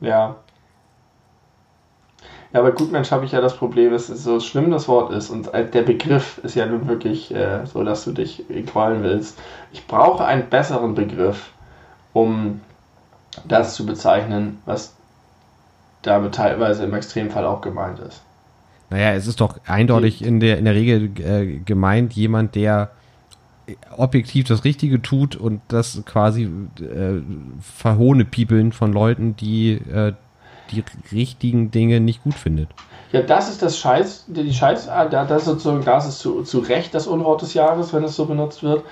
[0.00, 0.36] Ja.
[2.52, 5.30] Ja, bei Gutmensch habe ich ja das Problem, dass es so schlimm das Wort ist
[5.30, 9.38] und der Begriff ist ja nun wirklich äh, so, dass du dich qualen willst.
[9.72, 11.52] Ich brauche einen besseren Begriff,
[12.12, 12.60] um
[13.46, 14.96] das zu bezeichnen, was
[16.02, 18.22] damit teilweise im Extremfall auch gemeint ist.
[18.88, 22.90] Naja, es ist doch eindeutig in der, in der Regel äh, gemeint, jemand, der
[23.96, 27.20] objektiv das Richtige tut und das quasi äh,
[27.60, 30.12] verhohne Piepeln von Leuten, die äh,
[30.70, 32.68] die richtigen Dinge nicht gut findet.
[33.12, 36.60] Ja, das ist das Scheiß, die Scheiß, ah, das ist sozusagen, das ist zu, zu
[36.60, 38.84] Recht das Unwort des Jahres, wenn es so benutzt wird.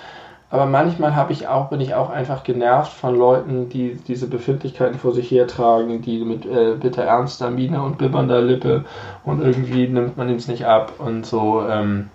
[0.51, 4.99] Aber manchmal habe ich auch, bin ich auch einfach genervt von Leuten, die diese Befindlichkeiten
[4.99, 8.85] vor sich hertragen, die mit äh, bitter ernster Miene und bibbernder Lippe
[9.25, 11.63] und irgendwie nimmt man es nicht ab und so.
[11.69, 12.09] Ähm,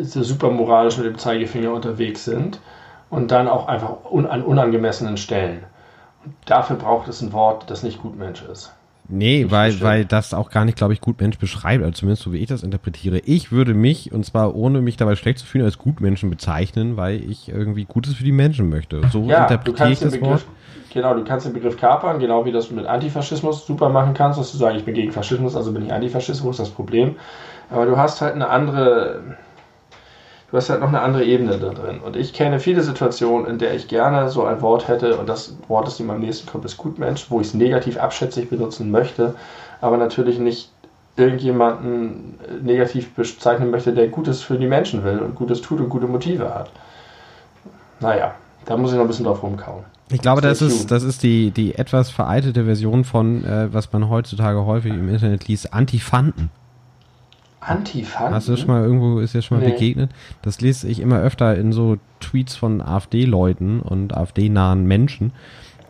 [0.00, 2.60] so super moralisch mit dem Zeigefinger unterwegs sind
[3.10, 5.64] und dann auch einfach un an unangemessenen Stellen.
[6.24, 8.72] Und dafür braucht es ein Wort, das nicht Gutmensch ist.
[9.08, 12.38] Nee, weil, weil das auch gar nicht, glaube ich, Gutmensch beschreibt, also zumindest so wie
[12.38, 13.18] ich das interpretiere.
[13.20, 17.22] Ich würde mich, und zwar ohne mich dabei schlecht zu fühlen, als Gutmenschen bezeichnen, weil
[17.22, 19.02] ich irgendwie Gutes für die Menschen möchte.
[19.12, 20.44] So ja, interpretiere ich das Begriff, Wort.
[20.92, 24.50] Genau, du kannst den Begriff kapern, genau wie das mit Antifaschismus super machen kannst, dass
[24.50, 27.16] du sagst, ich bin gegen Faschismus, also bin ich Antifaschismus, das Problem.
[27.70, 29.36] Aber du hast halt eine andere,
[30.56, 32.00] du hast halt noch eine andere Ebene da drin.
[32.00, 35.54] Und ich kenne viele Situationen, in der ich gerne so ein Wort hätte, und das
[35.68, 39.34] Wort, das ihm am nächsten kommt, ist Gutmensch, wo ich es negativ abschätzig benutzen möchte,
[39.82, 40.70] aber natürlich nicht
[41.18, 46.06] irgendjemanden negativ bezeichnen möchte, der Gutes für die Menschen will und Gutes tut und gute
[46.06, 46.70] Motive hat.
[48.00, 48.34] Naja,
[48.64, 49.84] da muss ich noch ein bisschen drauf rumkauen.
[50.10, 54.08] Ich glaube, das ist, das ist die, die etwas veraltete Version von, äh, was man
[54.08, 56.48] heutzutage häufig im Internet liest, Antifanten.
[57.66, 58.34] Antifanten?
[58.34, 59.72] Hast du das schon mal irgendwo, ist dir schon mal nee.
[59.72, 60.10] begegnet?
[60.42, 65.32] Das lese ich immer öfter in so Tweets von AfD-Leuten und AfD-nahen Menschen,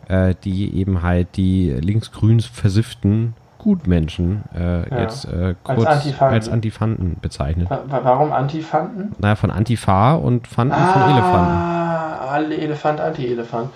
[0.09, 5.01] äh, die eben halt die linksgrün versifften Gutmenschen äh, ja.
[5.03, 6.35] jetzt äh, kurz als Antifanten.
[6.35, 7.68] als Antifanten bezeichnet.
[7.89, 9.14] Warum Antifanten?
[9.18, 12.29] Naja, von Antifa und Fanten ah, von Elefanten.
[12.29, 13.70] Alle Elefant, Anti-Elefant.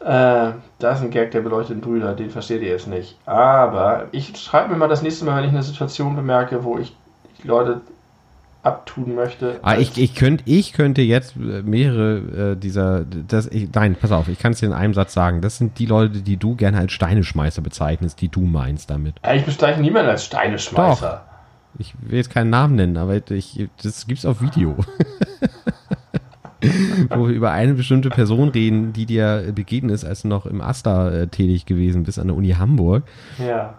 [0.00, 3.18] Äh, da ist ein Gag der beleuchteten Brüder, den versteht ihr jetzt nicht.
[3.26, 6.94] Aber ich schreibe mir mal das nächste Mal, wenn ich eine Situation bemerke, wo ich
[7.42, 7.80] die Leute
[8.66, 9.60] abtun möchte.
[9.62, 14.10] Ah, ich, ich, könnt, ich könnte jetzt äh, mehrere äh, dieser, das, ich, nein, pass
[14.10, 15.40] auf, ich kann es dir in einem Satz sagen.
[15.40, 19.14] Das sind die Leute, die du gerne als Steineschmeißer bezeichnest, die du meinst damit.
[19.24, 21.22] Ja, ich bezeichne niemanden als Steineschmeißer.
[21.24, 21.36] Doch.
[21.78, 24.76] Ich will jetzt keinen Namen nennen, aber ich, das gibt's auf Video.
[27.10, 30.60] Wo wir über eine bestimmte Person reden, die dir begegnet ist, als du noch im
[30.60, 33.04] Asta äh, tätig gewesen bist an der Uni Hamburg.
[33.38, 33.74] Ja.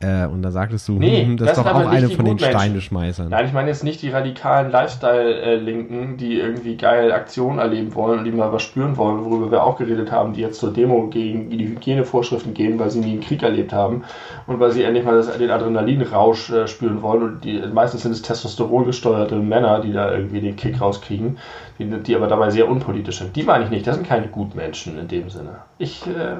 [0.00, 2.38] Äh, und da sagtest du, nee, hm, das, das ist doch auch eine von den
[2.38, 3.30] Steineschmeißern.
[3.30, 8.24] Nein, ich meine jetzt nicht die radikalen Lifestyle-Linken, die irgendwie geil Aktionen erleben wollen und
[8.24, 11.50] die mal was spüren wollen, worüber wir auch geredet haben, die jetzt zur Demo gegen
[11.50, 14.04] die Hygienevorschriften gehen, weil sie nie einen Krieg erlebt haben
[14.46, 17.22] und weil sie endlich mal das, den Adrenalinrausch äh, spüren wollen.
[17.24, 21.38] Und die, meistens sind es testosterongesteuerte Männer, die da irgendwie den Kick rauskriegen,
[21.80, 23.34] die, die aber dabei sehr unpolitisch sind.
[23.34, 25.56] Die meine ich nicht, das sind keine Gutmenschen in dem Sinne.
[25.78, 26.06] Ich.
[26.06, 26.36] Äh,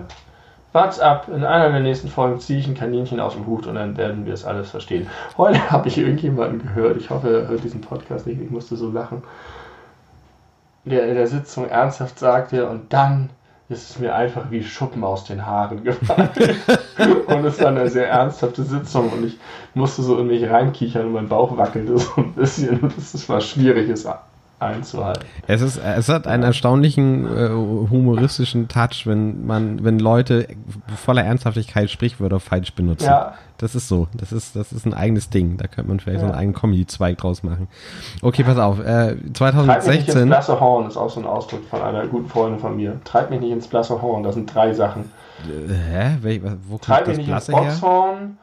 [0.78, 3.74] Wart's ab, in einer der nächsten Folgen ziehe ich ein Kaninchen aus dem Hut und
[3.74, 5.08] dann werden wir es alles verstehen.
[5.36, 8.88] Heute habe ich irgendjemanden gehört, ich hoffe, er hört diesen Podcast nicht, ich musste so
[8.88, 9.24] lachen,
[10.84, 13.30] der in der Sitzung ernsthaft sagte, und dann
[13.68, 16.30] ist es mir einfach wie Schuppen aus den Haaren gefallen.
[17.26, 19.36] und es war eine sehr ernsthafte Sitzung und ich
[19.74, 22.78] musste so in mich reinkichern und mein Bauch wackelte so ein bisschen.
[22.78, 24.06] Und es war schwierig, es
[24.60, 25.24] einzuhalten.
[25.46, 30.48] Es, ist, es hat einen erstaunlichen äh, humoristischen Touch, wenn man, wenn Leute
[30.96, 33.06] voller Ernsthaftigkeit Sprichwörter falsch benutzen.
[33.06, 33.34] Ja.
[33.58, 34.06] Das ist so.
[34.14, 35.56] Das ist, das ist ein eigenes Ding.
[35.56, 36.26] Da könnte man vielleicht ja.
[36.26, 37.68] so einen eigenen Comedy-Zweig draus machen.
[38.22, 38.78] Okay, pass auf.
[38.78, 39.66] Äh, 2016.
[39.66, 42.60] Treib mich nicht ins blasse Horn ist auch so ein Ausdruck von einer guten Freundin
[42.60, 43.00] von mir.
[43.04, 44.22] Treib mich nicht ins blasse Horn.
[44.22, 45.10] Das sind drei Sachen.
[45.44, 46.40] Äh, hä?
[46.68, 48.38] Wo kommt Treib das mich nicht ins Boxhorn.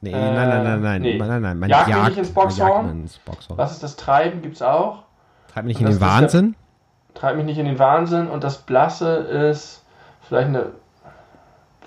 [0.00, 1.18] Nee, nein, nein, nein, nein, nee.
[1.18, 1.58] nein, nein, nein.
[1.58, 2.90] Man jagt, jagt mich nicht ins Boxhorn.
[2.90, 3.58] ins Boxhorn.
[3.58, 4.42] Was ist das Treiben?
[4.42, 5.02] Gibt's auch.
[5.52, 6.54] Treib mich nicht in den Wahnsinn.
[7.14, 8.28] Ja, treib mich nicht in den Wahnsinn.
[8.28, 9.82] Und das Blasse ist
[10.22, 10.66] vielleicht eine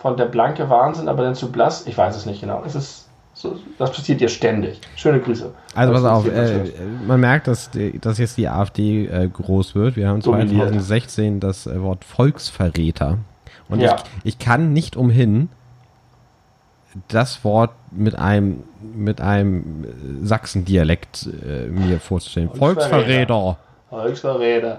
[0.02, 1.86] von der blanke Wahnsinn, aber dann zu blass.
[1.86, 2.64] Ich weiß es nicht genau.
[2.66, 4.82] Es ist so, das passiert dir ständig.
[4.96, 5.54] Schöne Grüße.
[5.76, 6.64] Also pass auf, äh,
[7.08, 7.70] man merkt, dass,
[8.02, 9.96] dass jetzt die AfD äh, groß wird.
[9.96, 13.20] Wir haben 2016 das äh, Wort Volksverräter.
[13.70, 13.96] Und ja.
[13.96, 15.50] ich, ich kann nicht umhin,
[17.08, 19.86] das Wort mit einem, mit einem
[20.24, 22.50] Sachsendialekt äh, mir vorzustellen.
[22.54, 23.58] Volksverräter.
[23.90, 24.78] Volksverräter.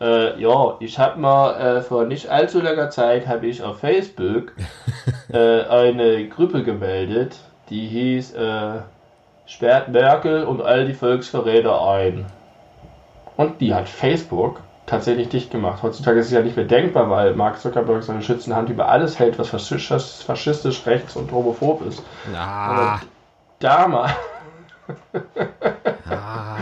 [0.00, 4.52] Äh, ja, ich habe mal äh, vor nicht allzu langer Zeit habe ich auf Facebook
[5.32, 7.36] äh, eine Gruppe gemeldet,
[7.70, 8.80] die hieß äh,
[9.46, 12.26] Sperrt Merkel und all die Volksverräter ein.
[13.36, 15.82] Und die hat Facebook tatsächlich dicht gemacht.
[15.82, 19.18] Heutzutage ist es ja nicht mehr denkbar, weil Mark Zuckerberg seine schützende Hand über alles
[19.18, 22.02] hält, was faschistisch, faschistisch rechts und homophob ist.
[22.32, 23.00] Ja.
[23.60, 24.12] damals.
[26.10, 26.56] ah.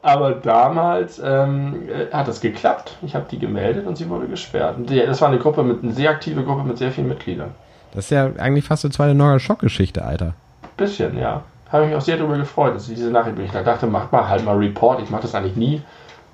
[0.00, 2.96] Aber damals ähm, hat das geklappt.
[3.02, 4.76] Ich habe die gemeldet und sie wurde gesperrt.
[4.76, 7.50] Und das war eine Gruppe mit eine sehr aktive Gruppe mit sehr vielen Mitgliedern.
[7.92, 10.34] Das ist ja eigentlich fast eine zweite neue Schockgeschichte, Alter.
[10.76, 11.42] Bisschen, ja.
[11.70, 13.44] Habe ich mich auch sehr darüber gefreut, dass ich diese Nachricht bin.
[13.44, 15.02] Ich dachte, mach mal halt mal Report.
[15.02, 15.82] Ich mache das eigentlich nie.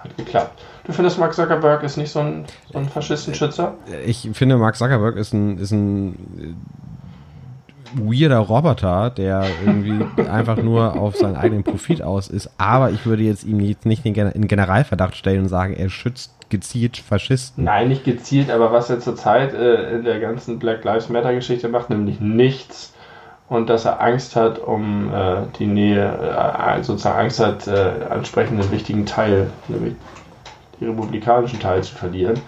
[0.05, 0.63] Hat geklappt.
[0.85, 3.75] Du findest, Mark Zuckerberg ist nicht so ein, so ein Faschistenschützer?
[4.07, 6.55] Ich finde, Mark Zuckerberg ist ein, ist ein äh,
[7.95, 12.51] weirder Roboter, der irgendwie einfach nur auf seinen eigenen Profit aus ist.
[12.59, 16.99] Aber ich würde jetzt ihm jetzt nicht in Generalverdacht stellen und sagen, er schützt gezielt
[16.99, 17.65] Faschisten.
[17.65, 21.69] Nein, nicht gezielt, aber was er zurzeit äh, in der ganzen Black Lives Matter Geschichte
[21.69, 22.94] macht, nämlich nichts.
[23.49, 28.61] Und dass er Angst hat um äh, die Nähe, äh, sozusagen Angst hat, äh, ansprechend
[28.61, 29.95] einen wichtigen Teil, nämlich
[30.81, 32.41] die republikanischen Teil zu verlieren,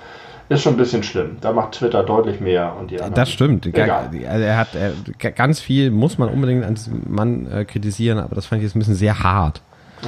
[0.49, 1.39] ist schon ein bisschen schlimm.
[1.41, 2.75] Da macht Twitter deutlich mehr.
[2.79, 3.67] Und die das stimmt.
[3.67, 4.11] Egal.
[4.29, 8.35] Also er hat er, ganz viel, muss man unbedingt an diesem Mann äh, kritisieren, aber
[8.35, 9.61] das fand ich jetzt ein bisschen sehr hart.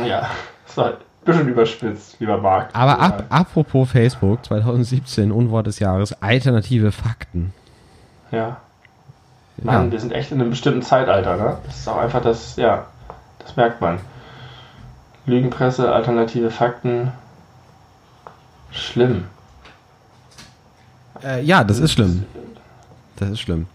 [0.07, 0.31] Ja,
[0.67, 2.71] das war ein bisschen überspitzt, lieber Marc.
[2.73, 7.53] Aber ab, apropos Facebook, 2017, Unwort des Jahres, alternative Fakten.
[8.31, 8.59] Ja.
[9.63, 9.93] Mann, ja.
[9.93, 11.59] wir sind echt in einem bestimmten Zeitalter, ne?
[11.67, 12.87] Das ist auch einfach das, ja,
[13.41, 13.99] das merkt man.
[15.27, 17.13] Lügenpresse, alternative Fakten,
[18.71, 19.25] Schlimm.
[21.23, 22.25] Äh, ja, das ist schlimm.
[23.17, 23.67] Das ist schlimm.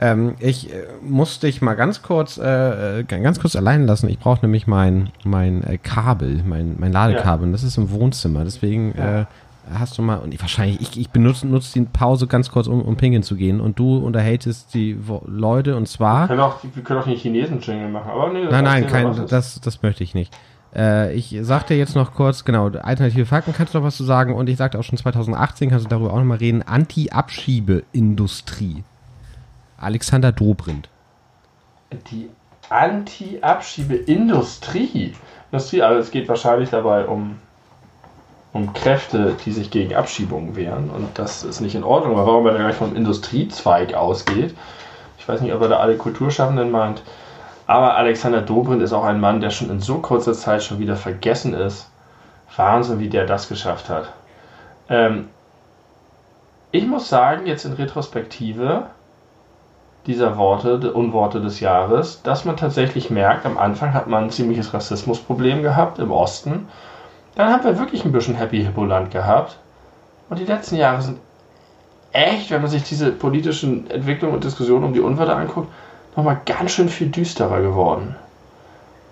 [0.00, 4.08] Ähm, ich äh, muss dich mal ganz kurz, äh, äh ganz kurz allein lassen.
[4.08, 7.42] Ich brauche nämlich mein, mein äh, Kabel, mein, mein Ladekabel.
[7.42, 7.46] Ja.
[7.46, 8.44] Und das ist im Wohnzimmer.
[8.44, 9.26] Deswegen ja.
[9.72, 12.82] Hast du mal, und ich, wahrscheinlich, ich, ich benutze nutze die Pause ganz kurz, um,
[12.82, 13.60] um pinkeln zu gehen.
[13.60, 16.22] Und du unterhältst die Leute und zwar.
[16.22, 19.60] Wir können auch, wir können auch den Chinesen-Jingle machen, aber nee, Nein, nein, kein, das,
[19.60, 20.34] das möchte ich nicht.
[20.74, 24.34] Äh, ich sagte jetzt noch kurz, genau, alternative Fakten kannst du noch was zu sagen
[24.34, 28.84] und ich sagte auch schon 2018, kannst du darüber auch noch mal reden, Anti-Abschiebeindustrie.
[29.76, 30.88] Alexander Dobrindt.
[32.10, 32.28] Die
[32.68, 35.14] Anti-Abschiebeindustrie?
[35.50, 37.36] Industrie, also es geht wahrscheinlich dabei um,
[38.58, 42.46] um Kräfte, die sich gegen Abschiebungen wehren und das ist nicht in Ordnung, aber warum
[42.46, 44.54] er da gleich vom Industriezweig ausgeht,
[45.18, 47.02] ich weiß nicht, ob er da alle Kulturschaffenden meint,
[47.66, 50.96] aber Alexander Dobrindt ist auch ein Mann, der schon in so kurzer Zeit schon wieder
[50.96, 51.90] vergessen ist.
[52.56, 54.12] Wahnsinn, wie der das geschafft hat.
[54.88, 55.28] Ähm,
[56.70, 58.86] ich muss sagen, jetzt in Retrospektive
[60.06, 64.72] dieser Worte, Unworte des Jahres, dass man tatsächlich merkt, am Anfang hat man ein ziemliches
[64.72, 66.68] Rassismusproblem gehabt im Osten.
[67.38, 69.58] Dann haben wir wirklich ein bisschen Happy Hippo Land gehabt.
[70.28, 71.20] Und die letzten Jahre sind
[72.10, 75.68] echt, wenn man sich diese politischen Entwicklungen und Diskussionen um die Unwörter anguckt,
[76.16, 78.16] nochmal ganz schön viel düsterer geworden.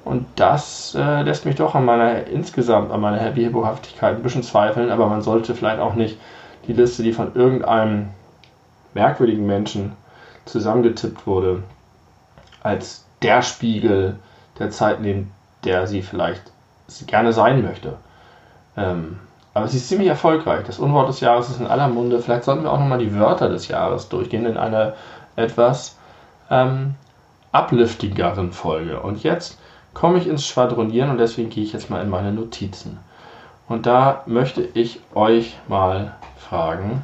[0.04, 4.42] Und das äh, lässt mich doch an meiner insgesamt an meiner Happy Hippo-Haftigkeit ein bisschen
[4.42, 6.18] zweifeln, aber man sollte vielleicht auch nicht
[6.66, 8.08] die Liste, die von irgendeinem
[8.92, 9.92] merkwürdigen Menschen
[10.46, 11.62] zusammengetippt wurde,
[12.64, 14.18] als der Spiegel
[14.58, 15.30] der Zeit nehmen,
[15.62, 16.50] der sie vielleicht
[17.06, 17.98] gerne sein möchte.
[18.76, 19.18] Ähm,
[19.54, 20.66] aber sie ist ziemlich erfolgreich.
[20.66, 22.20] Das Unwort des Jahres ist in aller Munde.
[22.20, 24.94] Vielleicht sollten wir auch nochmal die Wörter des Jahres durchgehen in einer
[25.34, 25.96] etwas
[26.50, 26.94] ähm,
[27.52, 29.00] upliftigeren Folge.
[29.00, 29.58] Und jetzt
[29.94, 32.98] komme ich ins Schwadronieren und deswegen gehe ich jetzt mal in meine Notizen.
[33.66, 37.02] Und da möchte ich euch mal fragen,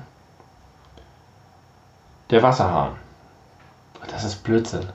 [2.30, 2.92] Der Wasserhahn.
[4.10, 4.86] Das ist Blödsinn.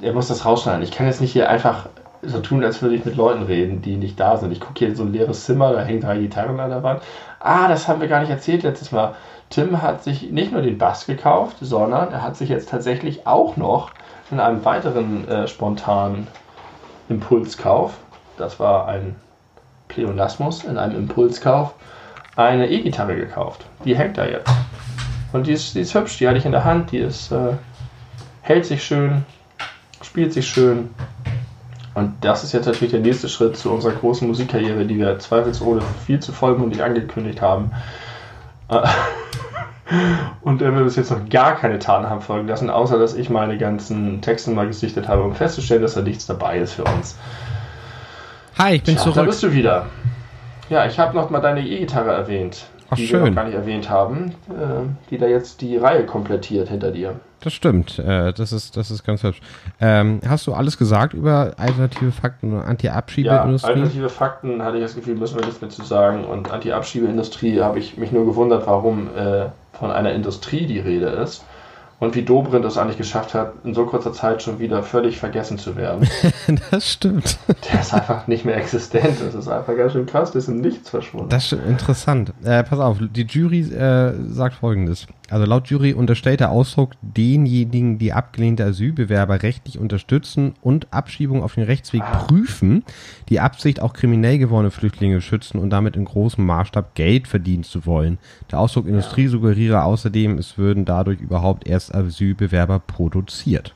[0.00, 0.82] Er muss das rausschneiden.
[0.82, 1.86] Ich kann jetzt nicht hier einfach
[2.26, 4.52] so tun, als würde ich mit Leuten reden, die nicht da sind.
[4.52, 7.02] Ich gucke hier in so ein leeres Zimmer, da hängen drei Gitarren an der Wand.
[7.40, 9.14] Ah, das haben wir gar nicht erzählt letztes Mal.
[9.50, 13.56] Tim hat sich nicht nur den Bass gekauft, sondern er hat sich jetzt tatsächlich auch
[13.56, 13.90] noch
[14.30, 16.26] in einem weiteren äh, spontanen
[17.08, 17.94] Impulskauf,
[18.36, 19.16] das war ein
[19.88, 21.74] Pleonasmus, in einem Impulskauf,
[22.36, 23.64] eine E-Gitarre gekauft.
[23.84, 24.50] Die hängt da jetzt.
[25.32, 27.52] Und die ist, die ist hübsch, die hatte ich in der Hand, die ist, äh,
[28.42, 29.24] hält sich schön,
[30.02, 30.90] spielt sich schön.
[31.94, 35.80] Und das ist jetzt natürlich der nächste Schritt zu unserer großen Musikkarriere, die wir zweifelsohne
[36.04, 37.70] viel zu vollmundig angekündigt haben.
[38.68, 38.82] Äh,
[40.42, 43.30] und er wird bis jetzt noch gar keine Taten haben folgen lassen, außer dass ich
[43.30, 47.16] meine ganzen Texte mal gesichtet habe, um festzustellen, dass da nichts dabei ist für uns.
[48.58, 49.16] Hi, ich bin Tja, zurück.
[49.16, 49.86] Da bist du wieder.
[50.70, 53.24] Ja, ich habe noch mal deine E-Gitarre erwähnt, Ach, die wir schön.
[53.26, 57.14] noch gar nicht erwähnt haben, äh, die da jetzt die Reihe komplettiert hinter dir.
[57.40, 57.98] Das stimmt.
[57.98, 59.40] Äh, das, ist, das ist ganz hübsch.
[59.80, 63.68] Ähm, hast du alles gesagt über alternative Fakten und Ja, Anti-Abschiebeindustrie?
[63.68, 66.24] alternative Fakten hatte ich das Gefühl, müssen wir nichts mehr zu sagen.
[66.24, 71.44] Und Anti-Abschiebeindustrie habe ich mich nur gewundert, warum äh, von einer Industrie die Rede ist.
[72.04, 75.56] Und wie Dobrindt es eigentlich geschafft hat, in so kurzer Zeit schon wieder völlig vergessen
[75.56, 76.06] zu werden.
[76.70, 77.38] das stimmt.
[77.72, 79.16] Der ist einfach nicht mehr existent.
[79.24, 81.30] Das ist einfach ganz schön krass, der ist im Nichts verschwunden.
[81.30, 82.34] Das ist interessant.
[82.44, 85.06] Äh, pass auf, die Jury äh, sagt folgendes.
[85.30, 91.54] Also laut Jury unterstellt der Ausdruck denjenigen, die abgelehnte Asylbewerber rechtlich unterstützen und Abschiebung auf
[91.54, 92.84] den Rechtsweg prüfen,
[93.28, 97.86] die Absicht, auch kriminell gewordene Flüchtlinge schützen und damit in großem Maßstab Geld verdienen zu
[97.86, 98.18] wollen.
[98.50, 103.74] Der Ausdruck Industrie suggeriere außerdem, es würden dadurch überhaupt erst Asylbewerber produziert.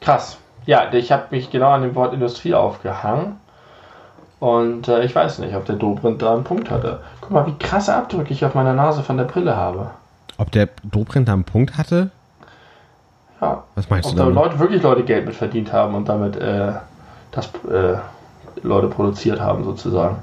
[0.00, 0.38] Krass.
[0.66, 3.36] Ja, ich habe mich genau an dem Wort Industrie aufgehangen.
[4.38, 7.00] Und äh, ich weiß nicht, ob der Dobrindt da einen Punkt hatte.
[7.20, 9.90] Guck mal, wie krasse Abdrücke ich auf meiner Nase von der Brille habe.
[10.38, 12.10] Ob der Dobrindt da einen Punkt hatte?
[13.40, 13.64] Ja.
[13.74, 14.36] Was meinst Ob du da damit?
[14.36, 16.72] Leute, wirklich Leute Geld mit verdient haben und damit äh,
[17.32, 17.98] das äh,
[18.62, 20.22] Leute produziert haben, sozusagen.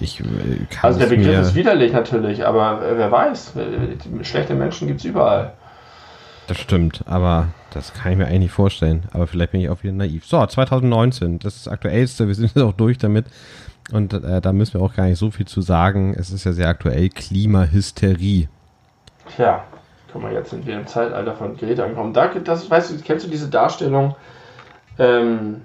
[0.00, 0.24] Ich äh,
[0.70, 5.00] kann Also der Begriff ist widerlich natürlich, aber äh, wer weiß, äh, schlechte Menschen gibt
[5.00, 5.52] es überall.
[6.48, 9.04] Das stimmt, aber das kann ich mir eigentlich nicht vorstellen.
[9.12, 10.26] Aber vielleicht bin ich auch wieder naiv.
[10.26, 12.26] So, 2019, das ist das Aktuellste.
[12.26, 13.26] Wir sind jetzt auch durch damit.
[13.92, 16.14] Und äh, da müssen wir auch gar nicht so viel zu sagen.
[16.16, 17.08] Es ist ja sehr aktuell.
[17.08, 18.48] Klimahysterie.
[19.36, 19.64] Tja,
[20.12, 22.12] guck mal, jetzt sind wir im Zeitalter von Greta angekommen.
[22.12, 24.14] Da, das, weißt du, kennst du diese Darstellung?
[24.98, 25.62] Ähm,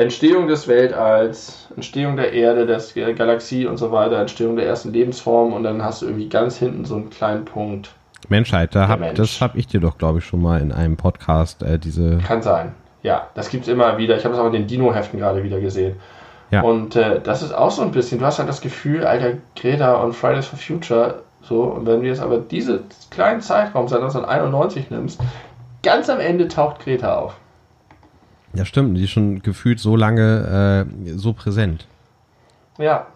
[0.00, 5.52] Entstehung des Weltalls, Entstehung der Erde, der Galaxie und so weiter, Entstehung der ersten Lebensform
[5.52, 7.90] und dann hast du irgendwie ganz hinten so einen kleinen Punkt.
[8.28, 9.16] Menschheit, da hab, Mensch.
[9.16, 12.18] das habe ich dir doch, glaube ich, schon mal in einem Podcast äh, diese.
[12.18, 12.74] Kann sein.
[13.02, 14.16] Ja, das gibt es immer wieder.
[14.16, 15.96] Ich habe es auch in den Dino-Heften gerade wieder gesehen.
[16.50, 16.62] Ja.
[16.62, 19.94] Und äh, das ist auch so ein bisschen, du hast halt das Gefühl, Alter, Greta
[20.02, 24.90] und Fridays for Future, so, und wenn du jetzt aber diesen kleinen Zeitraum seit 1991
[24.90, 25.20] nimmst,
[25.82, 27.36] ganz am Ende taucht Greta auf.
[28.54, 31.86] Ja, stimmt, die ist schon gefühlt so lange äh, so präsent.
[32.78, 33.06] Ja.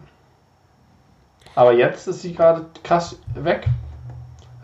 [1.55, 3.67] Aber jetzt ist sie gerade krass weg.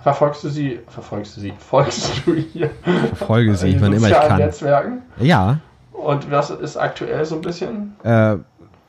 [0.01, 2.71] Verfolgst du sie, verfolgst du sie, folgst du ihr
[3.13, 4.39] Verfolge sie, wann immer ich kann.
[4.39, 5.01] Netzwerken?
[5.19, 5.59] Ja,
[5.91, 7.95] Und was ist aktuell so ein bisschen?
[8.03, 8.37] Äh,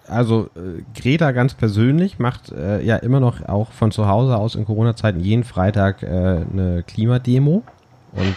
[0.09, 4.55] also äh, Greta ganz persönlich macht äh, ja immer noch auch von zu Hause aus
[4.55, 7.63] in Corona-Zeiten jeden Freitag äh, eine Klimademo
[8.13, 8.37] und,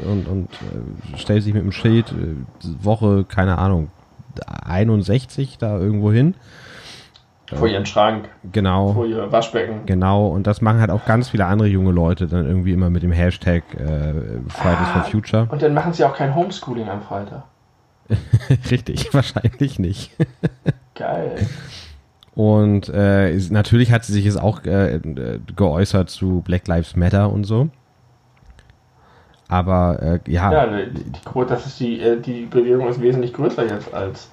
[0.00, 3.90] äh, und, und äh, stellt sich mit dem Schild äh, Woche, keine Ahnung,
[4.64, 6.34] 61 da irgendwo hin.
[7.52, 8.92] Vor ihren Schrank, Genau.
[8.92, 9.84] vor ihr Waschbecken.
[9.84, 13.02] Genau, und das machen halt auch ganz viele andere junge Leute dann irgendwie immer mit
[13.02, 14.12] dem Hashtag äh,
[14.48, 15.08] Fridays for Ah.
[15.10, 15.48] Future.
[15.50, 17.42] Und dann machen sie auch kein Homeschooling am Freitag.
[18.70, 20.12] Richtig, wahrscheinlich nicht.
[20.94, 21.48] Geil.
[22.36, 27.32] Und äh, natürlich hat sie sich jetzt auch äh, äh, geäußert zu Black Lives Matter
[27.32, 27.68] und so.
[29.50, 33.66] Aber äh, ja, Ja, die, die, das ist die, äh, die Bewegung ist wesentlich größer
[33.66, 34.30] jetzt als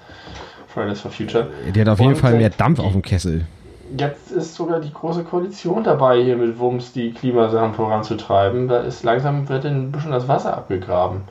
[0.68, 1.48] Fridays for Future.
[1.74, 3.46] die hat auf jeden Und, Fall äh, mehr Dampf auf dem Kessel.
[3.98, 8.68] Jetzt ist sogar die große Koalition dabei, hier mit Wumms die Klimasachen voranzutreiben.
[8.68, 11.22] Da ist langsam wird ein bisschen das Wasser abgegraben.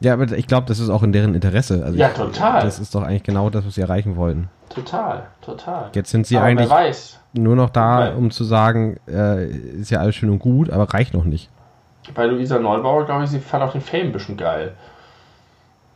[0.00, 1.84] Ja, aber ich glaube, das ist auch in deren Interesse.
[1.84, 2.62] Also Ja, ich, total.
[2.62, 4.48] Das ist doch eigentlich genau das, was sie erreichen wollten.
[4.70, 5.90] Total, total.
[5.94, 8.16] Jetzt sind sie Aber eigentlich nur noch da, Nein.
[8.16, 11.50] um zu sagen, äh, ist ja alles schön und gut, aber reicht noch nicht.
[12.14, 14.72] Bei Luisa Neubauer, glaube ich, sie fand auch den Fame ein bisschen geil.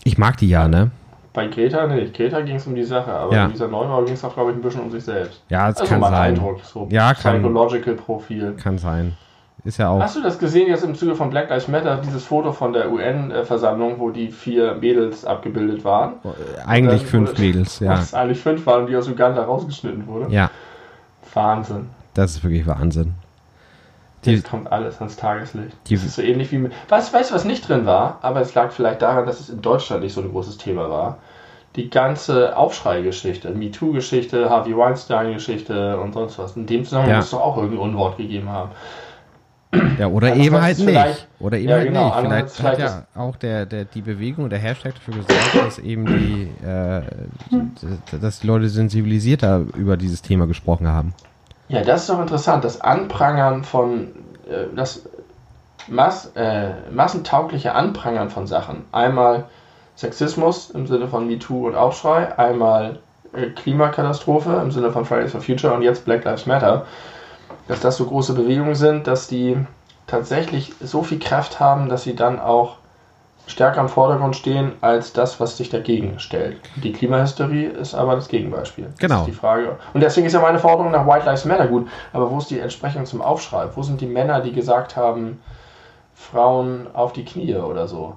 [0.05, 0.91] Ich mag die ja, ne?
[1.33, 2.15] Bei Greta nicht.
[2.15, 3.47] Greta ging es um die Sache, aber Ja.
[3.47, 5.43] Luisa Neubauer ging es auch, glaube ich, ein bisschen um sich selbst.
[5.49, 6.23] Ja, es Also kann mein sein.
[6.35, 8.53] Eindruck, so Ja, kann- Psychological Profil.
[8.62, 9.16] Kann sein.
[9.65, 10.01] Ist ja auch.
[10.01, 12.91] Hast du das gesehen jetzt im Zuge von Black Lives Matter, dieses Foto von der
[12.93, 16.15] UN-Versammlung, wo die vier Mädels abgebildet waren?
[16.66, 17.91] Eigentlich dann fünf wurde- Mädels, ja.
[17.91, 20.33] Was eigentlich fünf waren die aus Uganda rausgeschnitten wurde?
[20.33, 20.51] Ja,
[21.35, 21.89] Wahnsinn.
[22.15, 23.15] das ist wirklich Wahnsinn.
[24.25, 25.77] Die, Jetzt kommt alles ans Tageslicht.
[25.89, 26.69] das ist so ähnlich wie.
[26.89, 28.19] Was, weißt du, was nicht drin war?
[28.23, 31.19] Aber es lag vielleicht daran, dass es in Deutschland nicht so ein großes Thema war.
[31.77, 36.57] Die ganze Aufschrei-Geschichte, MeToo-Geschichte, Harvey Weinstein-Geschichte und sonst was.
[36.57, 37.17] In dem Zusammenhang ja.
[37.19, 38.71] muss es doch auch irgendein Unwort gegeben haben.
[39.99, 41.29] Ja, oder ja, eben halt nicht.
[41.39, 42.51] Oder eben ja, halt genau, nicht.
[42.51, 46.51] Vielleicht, hat ja auch der, der, die Bewegung, der Hashtag dafür gesorgt, dass eben die,
[46.65, 47.03] äh,
[48.21, 51.15] dass die Leute sensibilisierter über dieses Thema gesprochen haben.
[51.69, 52.65] Ja, das ist doch interessant.
[52.65, 54.13] Das Anprangern von,
[54.49, 55.03] äh, das
[55.89, 58.85] Mass, äh, massentaugliche Anprangern von Sachen.
[58.93, 59.45] Einmal
[59.97, 62.99] Sexismus im Sinne von MeToo und Aufschrei, einmal
[63.33, 66.87] äh, Klimakatastrophe im Sinne von Fridays for Future und jetzt Black Lives Matter
[67.69, 69.57] dass das so große Bewegungen sind, dass die
[70.07, 72.77] tatsächlich so viel Kraft haben, dass sie dann auch
[73.47, 76.59] stärker im Vordergrund stehen als das, was sich dagegen stellt.
[76.77, 78.89] Die Klimahysterie ist aber das Gegenbeispiel.
[78.98, 79.18] Genau.
[79.18, 79.78] Das die Frage.
[79.94, 81.89] Und deswegen ist ja meine Forderung nach White Lives Matter gut.
[82.12, 83.68] Aber wo ist die Entsprechung zum Aufschrei?
[83.74, 85.40] Wo sind die Männer, die gesagt haben,
[86.14, 88.16] Frauen auf die Knie oder so?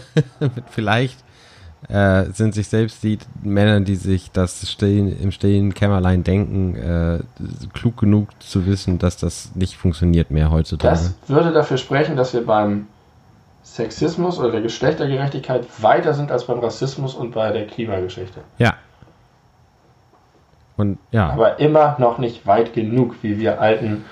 [0.70, 1.18] Vielleicht
[1.88, 7.18] äh, sind sich selbst die Männer, die sich das stillen, im stillen Kämmerlein denken, äh,
[7.72, 10.92] klug genug zu wissen, dass das nicht funktioniert mehr heutzutage.
[10.94, 12.86] Das würde dafür sprechen, dass wir beim
[13.74, 18.40] Sexismus oder der Geschlechtergerechtigkeit weiter sind als beim Rassismus und bei der Klimageschichte.
[18.58, 18.74] Ja.
[20.76, 21.30] Und ja.
[21.30, 24.04] Aber immer noch nicht weit genug, wie wir alten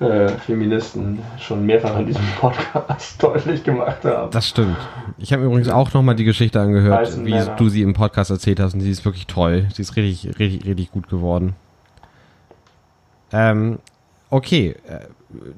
[0.00, 4.30] äh, Feministen schon mehrfach in diesem Podcast deutlich gemacht haben.
[4.32, 4.76] Das stimmt.
[5.16, 7.56] Ich habe übrigens auch nochmal die Geschichte angehört, Weißen wie Männer.
[7.56, 9.66] du sie im Podcast erzählt hast und sie ist wirklich toll.
[9.72, 11.54] Sie ist richtig, richtig, richtig gut geworden.
[13.32, 13.78] Ähm,
[14.28, 14.76] okay.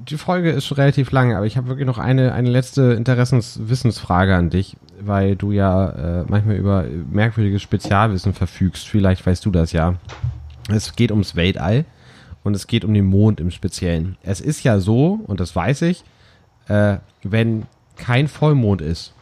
[0.08, 4.34] Die Folge ist schon relativ lang, aber ich habe wirklich noch eine, eine letzte Interessenswissensfrage
[4.34, 8.86] an dich, weil du ja äh, manchmal über merkwürdiges Spezialwissen verfügst.
[8.86, 9.94] Vielleicht weißt du das ja.
[10.68, 11.86] Es geht ums Weltall
[12.44, 14.16] und es geht um den Mond im Speziellen.
[14.22, 16.04] Es ist ja so, und das weiß ich,
[16.68, 17.64] äh, wenn
[17.96, 19.14] kein Vollmond ist,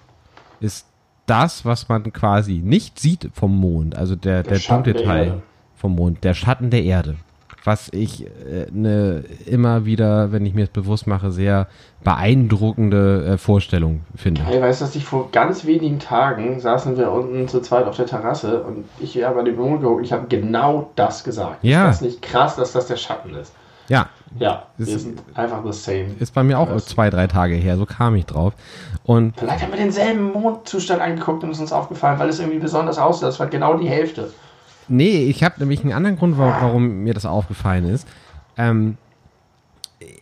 [0.60, 0.86] ist
[1.26, 5.42] das, was man quasi nicht sieht vom Mond, also der, der, der dunkle Teil
[5.76, 7.16] vom Mond, der Schatten der Erde
[7.64, 11.66] was ich äh, ne, immer wieder, wenn ich mir das bewusst mache, sehr
[12.02, 14.42] beeindruckende äh, Vorstellung finde.
[14.44, 17.96] Hey, weißt du, dass ich vor ganz wenigen Tagen saßen wir unten zu zweit auf
[17.96, 21.62] der Terrasse und ich habe an den Mond geguckt und ich habe genau das gesagt.
[21.62, 21.90] Ja.
[21.90, 23.52] Ist das nicht krass, dass das der Schatten ist?
[23.88, 24.06] Ja.
[24.38, 26.14] Ja, wir ist, sind einfach the same.
[26.20, 28.54] Ist bei mir auch das zwei, drei Tage her, so kam ich drauf.
[29.02, 32.60] Und Vielleicht haben wir denselben Mondzustand angeguckt und es ist uns aufgefallen, weil es irgendwie
[32.60, 33.24] besonders aussieht.
[33.24, 34.30] Das war genau die Hälfte.
[34.90, 38.06] Nee, ich habe nämlich einen anderen Grund, warum mir das aufgefallen ist.
[38.56, 38.96] Ähm,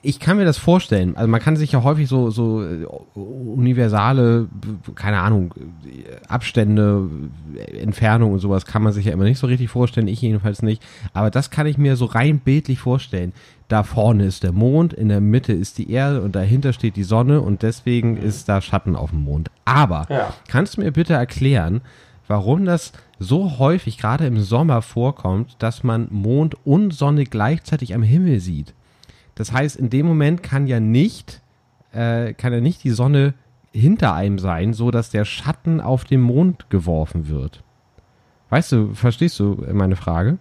[0.02, 1.16] ich kann mir das vorstellen.
[1.16, 2.84] Also man kann sich ja häufig so, so äh,
[3.14, 4.48] universale,
[4.94, 5.54] keine Ahnung,
[6.28, 7.08] Abstände,
[7.80, 10.08] Entfernung und sowas kann man sich ja immer nicht so richtig vorstellen.
[10.08, 10.82] Ich jedenfalls nicht.
[11.14, 13.32] Aber das kann ich mir so rein bildlich vorstellen.
[13.68, 17.04] Da vorne ist der Mond, in der Mitte ist die Erde und dahinter steht die
[17.04, 19.50] Sonne und deswegen ist da Schatten auf dem Mond.
[19.64, 20.32] Aber ja.
[20.48, 21.82] kannst du mir bitte erklären,
[22.26, 28.02] warum das so häufig gerade im Sommer vorkommt, dass man Mond und Sonne gleichzeitig am
[28.02, 28.74] Himmel sieht.
[29.34, 31.40] Das heißt, in dem Moment kann ja nicht,
[31.92, 33.34] äh, kann ja nicht die Sonne
[33.72, 37.62] hinter einem sein, so dass der Schatten auf den Mond geworfen wird.
[38.50, 40.38] Weißt du, verstehst du meine Frage?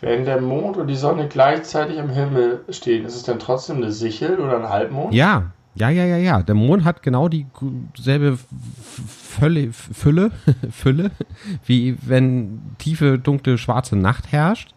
[0.00, 3.92] Wenn der Mond und die Sonne gleichzeitig am Himmel stehen, ist es dann trotzdem eine
[3.92, 5.14] Sichel oder ein Halbmond?
[5.14, 6.42] Ja, ja, ja, ja, ja.
[6.42, 8.38] Der Mond hat genau dieselbe
[8.96, 10.30] Fülle, Fülle,
[10.70, 11.10] Fülle,
[11.66, 14.74] wie wenn tiefe, dunkle, schwarze Nacht herrscht.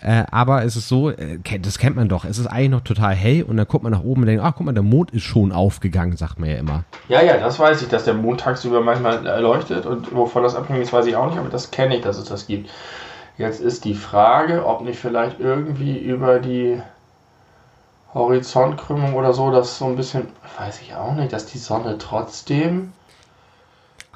[0.00, 3.14] Äh, aber es ist so, äh, das kennt man doch, es ist eigentlich noch total
[3.14, 5.22] hell und dann guckt man nach oben und denkt, ach guck mal, der Mond ist
[5.22, 6.84] schon aufgegangen, sagt man ja immer.
[7.08, 10.82] Ja, ja, das weiß ich, dass der Mond tagsüber manchmal leuchtet und wovon das abhängig
[10.82, 12.68] ist, weiß ich auch nicht, aber das kenne ich, dass es das gibt.
[13.38, 16.80] Jetzt ist die Frage, ob nicht vielleicht irgendwie über die
[18.14, 20.28] Horizontkrümmung oder so, dass so ein bisschen,
[20.58, 22.92] weiß ich auch nicht, dass die Sonne trotzdem.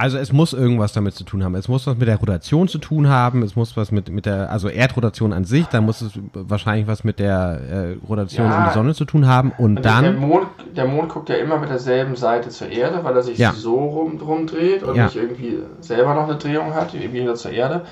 [0.00, 1.54] Also es muss irgendwas damit zu tun haben.
[1.56, 3.42] Es muss was mit der Rotation zu tun haben.
[3.42, 7.04] Es muss was mit, mit der, also Erdrotation an sich, dann muss es wahrscheinlich was
[7.04, 9.52] mit der äh, Rotation ja, um die Sonne zu tun haben.
[9.58, 10.04] Und also dann.
[10.04, 13.36] Der Mond, der Mond guckt ja immer mit derselben Seite zur Erde, weil er sich
[13.36, 13.52] ja.
[13.52, 15.04] so rum, rumdreht und ja.
[15.04, 17.82] nicht irgendwie selber noch eine Drehung hat, irgendwie wieder zur Erde.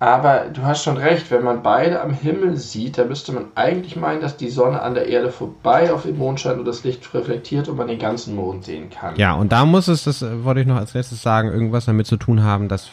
[0.00, 3.96] Aber du hast schon recht, wenn man beide am Himmel sieht, dann müsste man eigentlich
[3.96, 7.14] meinen, dass die Sonne an der Erde vorbei auf den Mond scheint und das Licht
[7.14, 9.16] reflektiert und man den ganzen Mond sehen kann.
[9.16, 12.16] Ja, und da muss es, das wollte ich noch als letztes sagen, irgendwas damit zu
[12.16, 12.90] tun haben, dass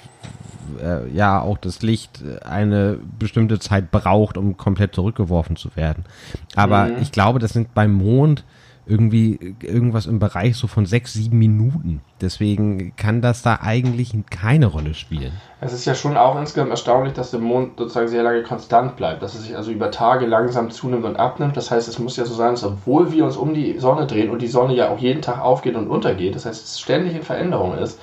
[0.82, 6.06] äh, ja auch das Licht eine bestimmte Zeit braucht, um komplett zurückgeworfen zu werden.
[6.56, 6.98] Aber mhm.
[7.02, 8.44] ich glaube, das sind beim Mond
[8.86, 12.02] irgendwie irgendwas im Bereich so von sechs, sieben Minuten.
[12.20, 15.34] Deswegen kann das da eigentlich keine Rolle spielen.
[15.60, 19.22] Es ist ja schon auch insgesamt erstaunlich, dass der Mond sozusagen sehr lange konstant bleibt,
[19.22, 21.56] dass er sich also über Tage langsam zunimmt und abnimmt.
[21.56, 24.30] Das heißt, es muss ja so sein, dass obwohl wir uns um die Sonne drehen
[24.30, 27.24] und die Sonne ja auch jeden Tag aufgeht und untergeht, das heißt, es ständig in
[27.24, 28.00] Veränderung ist,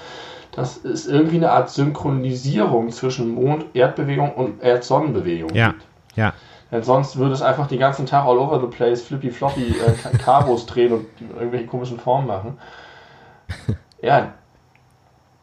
[0.52, 5.70] dass es irgendwie eine Art Synchronisierung zwischen Mond-Erdbewegung und Erd-Sonnenbewegung ja.
[5.70, 5.82] gibt.
[6.16, 6.32] Ja.
[6.70, 10.18] Denn sonst würde es einfach den ganzen Tag all over the place flippy floppy äh,
[10.18, 12.58] Kabos drehen und irgendwelche komischen Formen machen.
[14.02, 14.34] Ja,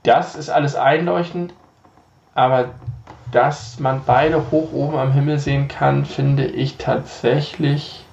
[0.03, 1.53] das ist alles einleuchtend,
[2.35, 2.69] aber
[3.31, 8.05] dass man beide hoch oben am Himmel sehen kann, finde ich tatsächlich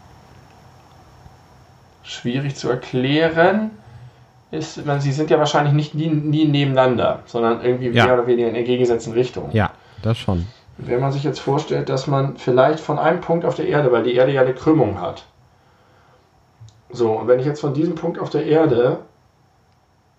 [2.03, 3.71] schwierig zu erklären.
[4.51, 8.07] Ist, man, sie sind ja wahrscheinlich nicht nie, nie nebeneinander, sondern irgendwie ja.
[8.07, 9.51] mehr oder weniger in entgegengesetzten Richtungen.
[9.53, 9.71] Ja,
[10.03, 10.47] das schon.
[10.79, 14.03] Wenn man sich jetzt vorstellt, dass man vielleicht von einem Punkt auf der Erde, weil
[14.03, 15.25] die Erde ja eine Krümmung hat.
[16.91, 18.99] So, und wenn ich jetzt von diesem Punkt auf der Erde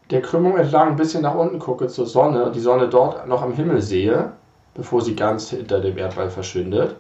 [0.10, 3.54] der Krümmung entlang ein bisschen nach unten gucke zur Sonne, die Sonne dort noch am
[3.54, 4.32] Himmel sehe,
[4.74, 6.96] bevor sie ganz hinter dem Erdball verschwindet,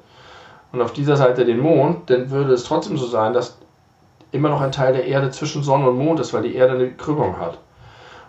[0.71, 3.57] und auf dieser Seite den Mond, dann würde es trotzdem so sein, dass
[4.31, 6.91] immer noch ein Teil der Erde zwischen Sonne und Mond ist, weil die Erde eine
[6.91, 7.59] Krümmung hat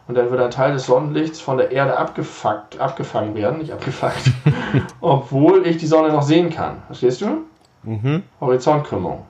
[0.07, 4.33] und dann wird ein Teil des Sonnenlichts von der Erde abgefuckt, abgefangen werden, nicht abgefuckt,
[5.01, 6.83] obwohl ich die Sonne noch sehen kann.
[6.87, 7.45] Verstehst du?
[7.83, 8.23] Mhm.
[8.41, 9.25] Horizontkrümmung.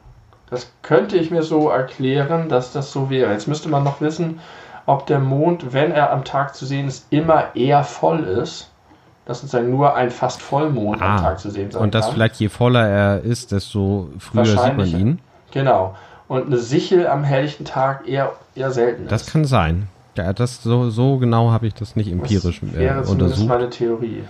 [0.50, 3.32] Das könnte ich mir so erklären, dass das so wäre.
[3.32, 4.40] Jetzt müsste man noch wissen,
[4.86, 8.70] ob der Mond, wenn er am Tag zu sehen ist, immer eher voll ist.
[9.26, 12.34] Dass sozusagen nur ein fast Vollmond ah, am Tag zu sehen sein Und dass vielleicht
[12.34, 15.18] je voller er ist, desto früher sieht man ihn.
[15.50, 15.94] Genau.
[16.28, 19.12] Und eine Sichel am helllichten Tag eher, eher selten ist.
[19.12, 19.88] Das kann sein.
[20.16, 23.48] Ja, das so, so genau habe ich das nicht empirisch das wäre äh, untersucht.
[23.48, 24.22] meine Theorie.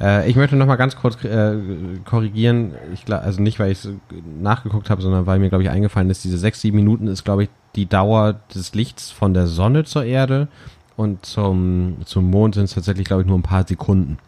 [0.00, 1.56] Äh, ich möchte noch mal ganz kurz äh,
[2.04, 2.74] korrigieren.
[2.92, 3.90] Ich glaub, also nicht, weil ich es
[4.40, 7.44] nachgeguckt habe, sondern weil mir glaube ich eingefallen ist, diese sechs, sieben Minuten ist glaube
[7.44, 10.48] ich die Dauer des Lichts von der Sonne zur Erde
[10.96, 14.18] und zum, zum Mond sind es tatsächlich glaube ich nur ein paar Sekunden.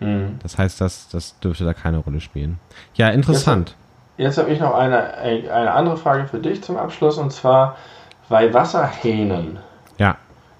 [0.00, 0.38] Mhm.
[0.42, 2.58] Das heißt, das, das dürfte da keine Rolle spielen.
[2.94, 3.76] Ja, interessant.
[4.16, 7.76] Jetzt, jetzt habe ich noch eine, eine andere Frage für dich zum Abschluss und zwar
[8.28, 9.58] bei Wasserhähnen.
[9.98, 10.16] Ja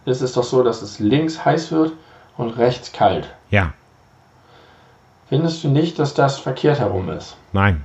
[0.07, 1.93] ist es doch so, dass es links heiß wird
[2.39, 3.29] und rechts kalt.
[3.51, 3.73] Ja.
[5.29, 7.37] Findest du nicht, dass das verkehrt herum ist?
[7.53, 7.85] Nein.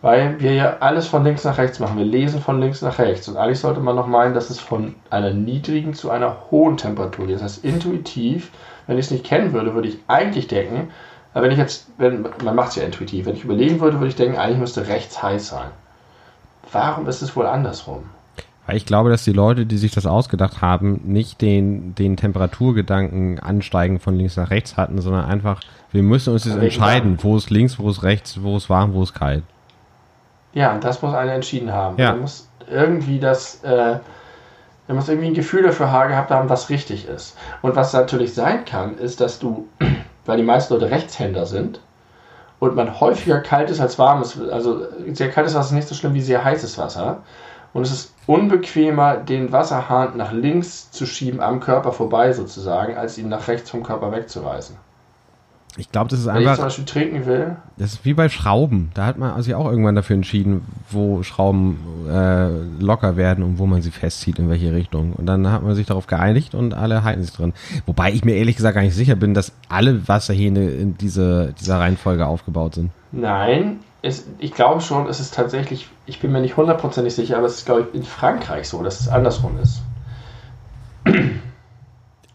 [0.00, 1.96] Weil wir ja alles von links nach rechts machen.
[1.96, 3.28] Wir lesen von links nach rechts.
[3.28, 7.28] Und eigentlich sollte man noch meinen, dass es von einer niedrigen zu einer hohen Temperatur
[7.28, 7.36] geht.
[7.36, 8.50] Das heißt, intuitiv,
[8.88, 10.90] wenn ich es nicht kennen würde, würde ich eigentlich denken,
[11.34, 14.16] wenn ich jetzt, wenn, man macht es ja intuitiv, wenn ich überlegen würde, würde ich
[14.16, 15.70] denken, eigentlich müsste rechts heiß sein.
[16.72, 18.04] Warum ist es wohl andersrum?
[18.66, 23.40] Weil ich glaube, dass die Leute, die sich das ausgedacht haben, nicht den, den Temperaturgedanken
[23.40, 25.60] ansteigen von links nach rechts hatten, sondern einfach,
[25.90, 29.02] wir müssen uns jetzt entscheiden, wo ist links, wo ist rechts, wo ist warm, wo
[29.02, 29.42] ist kalt.
[30.52, 31.98] Ja, das muss einer entschieden haben.
[31.98, 32.10] Ja.
[32.10, 33.98] Er muss irgendwie das, äh,
[34.88, 37.36] er muss irgendwie ein Gefühl dafür gehabt haben, was richtig ist.
[37.62, 39.66] Und was natürlich sein kann, ist, dass du,
[40.24, 41.80] weil die meisten Leute Rechtshänder sind,
[42.60, 46.14] und man häufiger kalt ist als warmes, also sehr kaltes Wasser ist nicht so schlimm
[46.14, 47.24] wie sehr heißes Wasser.
[47.72, 53.18] Und es ist unbequemer, den Wasserhahn nach links zu schieben, am Körper vorbei sozusagen, als
[53.18, 54.76] ihn nach rechts vom Körper wegzureißen.
[55.78, 56.40] Ich glaube, das ist einfach.
[56.40, 57.56] Wenn ich zum Beispiel trinken will.
[57.78, 58.90] Das ist wie bei Schrauben.
[58.92, 61.78] Da hat man sich auch irgendwann dafür entschieden, wo Schrauben
[62.10, 65.14] äh, locker werden und wo man sie festzieht, in welche Richtung.
[65.14, 67.54] Und dann hat man sich darauf geeinigt und alle halten sich drin.
[67.86, 71.80] Wobei ich mir ehrlich gesagt gar nicht sicher bin, dass alle Wasserhähne in diese, dieser
[71.80, 72.90] Reihenfolge aufgebaut sind.
[73.10, 77.46] Nein, es, ich glaube schon, es ist tatsächlich, ich bin mir nicht hundertprozentig sicher, aber
[77.46, 79.82] es ist, glaube ich, in Frankreich so, dass es andersrum ist.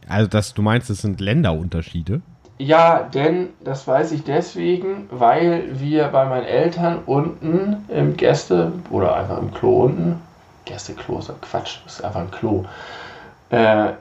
[0.09, 2.21] Also, dass du meinst, es sind Länderunterschiede?
[2.59, 9.17] Ja, denn das weiß ich deswegen, weil wir bei meinen Eltern unten im Gäste oder
[9.17, 10.21] einfach im Klo unten,
[10.63, 12.63] Gästeklo ist Quatsch, ist einfach ein Klo,
[13.49, 13.91] äh,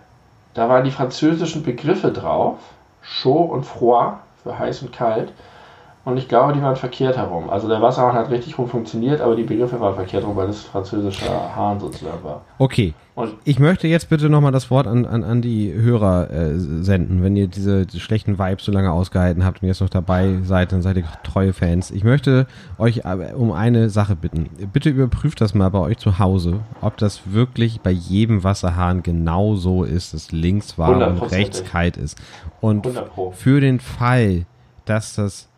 [0.54, 2.58] da waren die französischen Begriffe drauf,
[3.02, 5.32] chaud und froid für heiß und kalt.
[6.06, 7.50] Und ich glaube, die waren verkehrt herum.
[7.50, 10.60] Also der Wasserhahn hat richtig rum funktioniert, aber die Begriffe waren verkehrt herum, weil das
[10.60, 12.42] französische Hahn sozusagen war.
[12.58, 12.94] Okay.
[13.16, 17.24] Und ich möchte jetzt bitte nochmal das Wort an, an, an die Hörer äh, senden.
[17.24, 20.70] Wenn ihr diese, diese schlechten Vibes so lange ausgehalten habt und jetzt noch dabei seid,
[20.70, 21.90] dann seid ihr treue Fans.
[21.90, 22.46] Ich möchte
[22.78, 23.02] euch
[23.34, 24.48] um eine Sache bitten.
[24.72, 29.56] Bitte überprüft das mal bei euch zu Hause, ob das wirklich bei jedem Wasserhahn genau
[29.56, 32.16] so ist, dass links warm und rechts kalt ist.
[32.60, 32.86] Und
[33.32, 34.46] für den Fall,
[34.84, 35.48] dass das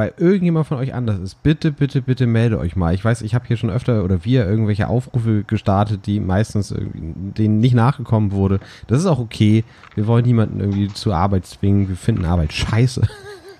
[0.00, 2.94] bei irgendjemand von euch anders ist, bitte, bitte, bitte melde euch mal.
[2.94, 7.58] Ich weiß, ich habe hier schon öfter oder wir irgendwelche Aufrufe gestartet, die meistens denen
[7.58, 8.60] nicht nachgekommen wurde.
[8.86, 9.62] Das ist auch okay.
[9.94, 11.90] Wir wollen niemanden irgendwie zur Arbeit zwingen.
[11.90, 13.02] Wir finden Arbeit scheiße.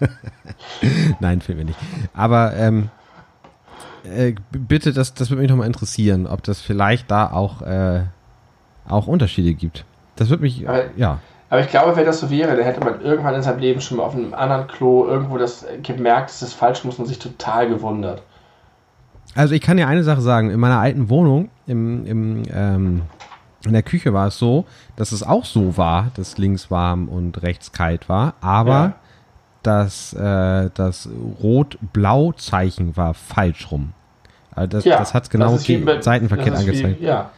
[1.20, 1.78] Nein, finden wir nicht.
[2.14, 2.88] Aber ähm,
[4.02, 8.04] Äh, bitte, das, das würde mich nochmal interessieren, ob das vielleicht da auch, äh,
[8.88, 9.84] auch Unterschiede gibt.
[10.16, 11.18] Das würde mich, Aber- ja.
[11.50, 13.96] Aber ich glaube, wenn das so wäre, dann hätte man irgendwann in seinem Leben schon
[13.98, 17.68] mal auf einem anderen Klo irgendwo das gemerkt, dass das falsch muss und sich total
[17.68, 18.22] gewundert.
[19.34, 23.02] Also ich kann dir eine Sache sagen, in meiner alten Wohnung, im, im, ähm,
[23.66, 24.64] in der Küche war es so,
[24.96, 28.92] dass es auch so war, dass links warm und rechts kalt war, aber Ja.
[29.64, 31.08] das, äh, das
[31.42, 33.92] Rot-Blau-Zeichen war falsch rum.
[34.54, 37.00] Also das, Ja, das hat genau das wie die bei- Seiten verkehrt das ist angezeigt.
[37.00, 37.30] Wie, ja,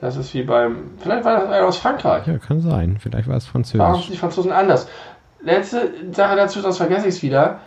[0.00, 0.90] das ist wie beim.
[0.98, 2.26] Vielleicht war das einer aus Frankreich.
[2.26, 2.96] Ja, kann sein.
[3.00, 4.04] Vielleicht war es Warum französisch.
[4.06, 4.88] sind die Franzosen anders?
[5.42, 7.60] Letzte Sache dazu, sonst vergesse ich es wieder.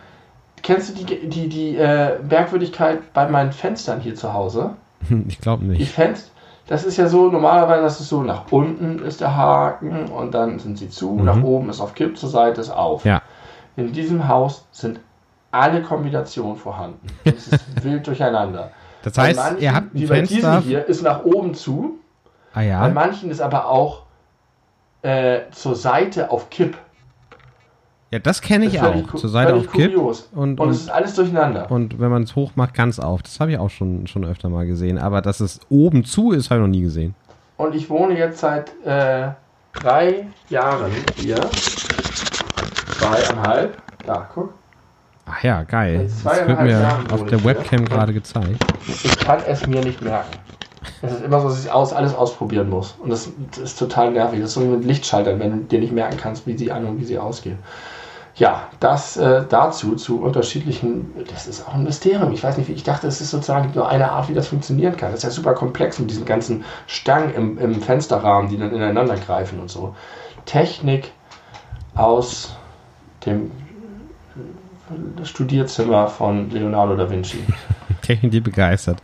[0.62, 4.70] Kennst du die, die, die äh, Merkwürdigkeit bei meinen Fenstern hier zu Hause?
[5.28, 5.92] Ich glaube Die nicht.
[5.92, 6.30] Fenster,
[6.66, 10.58] das ist ja so, normalerweise das ist so, nach unten ist der Haken und dann
[10.58, 13.04] sind sie zu, nach oben ist auf Kipp, zur Seite ist auf.
[13.04, 13.10] Mhm.
[13.10, 13.22] Ja.
[13.76, 15.00] In diesem Haus sind
[15.50, 17.06] alle Kombinationen vorhanden.
[17.24, 18.70] Es ist wild durcheinander.
[19.02, 20.60] Das heißt, manchen, ihr habt ein wie bei diesem Fenster.
[20.60, 21.98] hier ist nach oben zu,
[22.54, 22.88] Ah bei ja.
[22.88, 24.02] manchen ist aber auch
[25.02, 26.78] äh, zur Seite auf Kipp.
[28.10, 29.14] Ja, das kenne ich Das auch.
[29.16, 29.96] Zur Seite auf Kipp.
[29.96, 31.68] Und, Und, und, es ist alles durcheinander.
[31.70, 33.22] und wenn man es hoch macht, ganz auf.
[33.22, 34.98] Das habe ich auch schon, schon öfter mal gesehen.
[34.98, 37.14] Aber dass es oben zu ist, habe ich noch nie gesehen.
[37.56, 39.30] Und ich wohne jetzt seit äh,
[39.72, 41.40] drei Jahren hier.
[42.98, 43.82] Zweieinhalb.
[44.06, 44.54] Da, guck.
[45.26, 46.08] Ach ja, geil.
[46.22, 47.44] Das wird mir auf der.
[47.44, 48.64] Webcam gerade gezeigt.
[48.86, 50.38] Ich kann es mir nicht merken.
[51.02, 52.94] Es ist immer so, dass ich aus, alles ausprobieren muss.
[53.00, 54.40] Und das, das ist total nervig.
[54.40, 56.84] Das ist so wie mit Lichtschaltern, wenn du dir nicht merken kannst, wie sie an
[56.86, 57.58] und wie sie ausgehen.
[58.36, 62.32] Ja, das äh, dazu zu unterschiedlichen, das ist auch ein Mysterium.
[62.32, 65.12] Ich weiß nicht, ich dachte, es ist sozusagen nur eine Art, wie das funktionieren kann.
[65.12, 69.14] Das ist ja super komplex mit diesen ganzen Stangen im, im Fensterrahmen, die dann ineinander
[69.16, 69.94] greifen und so.
[70.46, 71.12] Technik
[71.94, 72.56] aus
[73.24, 73.52] dem
[75.22, 77.38] Studierzimmer von Leonardo da Vinci.
[78.02, 79.00] Technik, die begeistert.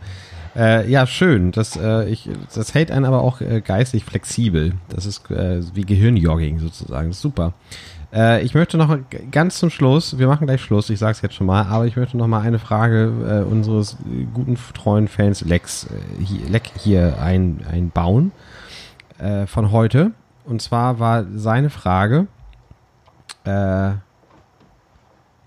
[0.55, 1.51] Äh, ja, schön.
[1.51, 4.73] Das, äh, ich, das hält einen aber auch äh, geistig flexibel.
[4.89, 7.13] Das ist äh, wie Gehirnjogging sozusagen.
[7.13, 7.53] Super.
[8.13, 8.97] Äh, ich möchte noch
[9.31, 11.95] ganz zum Schluss, wir machen gleich Schluss, ich sage es jetzt schon mal, aber ich
[11.95, 13.95] möchte noch mal eine Frage äh, unseres
[14.33, 15.87] guten, treuen Fans Lex,
[16.19, 18.31] hier, Leck hier ein, einbauen
[19.45, 20.13] von heute.
[20.45, 22.25] Und zwar war seine Frage,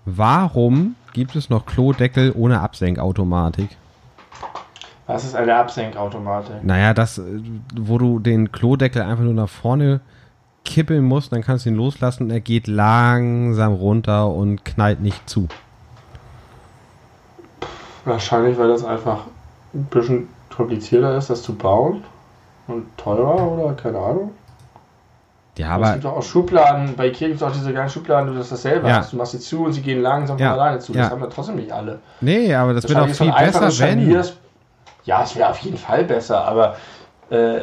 [0.05, 3.67] warum gibt es noch Klodeckel ohne Absenkautomatik?
[5.07, 6.63] Was ist eine Absenkautomatik?
[6.63, 7.23] Naja, das, äh,
[7.79, 9.99] wo du den Klodeckel einfach nur nach vorne
[10.63, 15.29] kippeln musst, dann kannst du ihn loslassen und er geht langsam runter und knallt nicht
[15.29, 15.47] zu.
[18.03, 19.21] Wahrscheinlich, weil das einfach
[19.73, 22.03] ein bisschen komplizierter ist, das zu bauen
[22.67, 24.31] und teurer oder keine Ahnung.
[25.57, 28.27] Ja, es aber gibt doch auch Schubladen, bei Ikea gibt es auch diese kleinen Schubladen,
[28.31, 28.97] du das dasselbe Ja.
[28.97, 29.13] hast.
[29.13, 30.51] Du machst sie zu und sie gehen langsam Ja.
[30.51, 30.91] von alleine zu.
[30.93, 31.11] Das Ja.
[31.11, 31.99] haben wir trotzdem nicht alle.
[32.21, 33.71] nee, aber das wird auch viel besser, wenn.
[33.71, 34.37] Scharnier ist-
[35.05, 36.75] Ja, es wäre auf jeden Fall besser, aber
[37.29, 37.59] äh,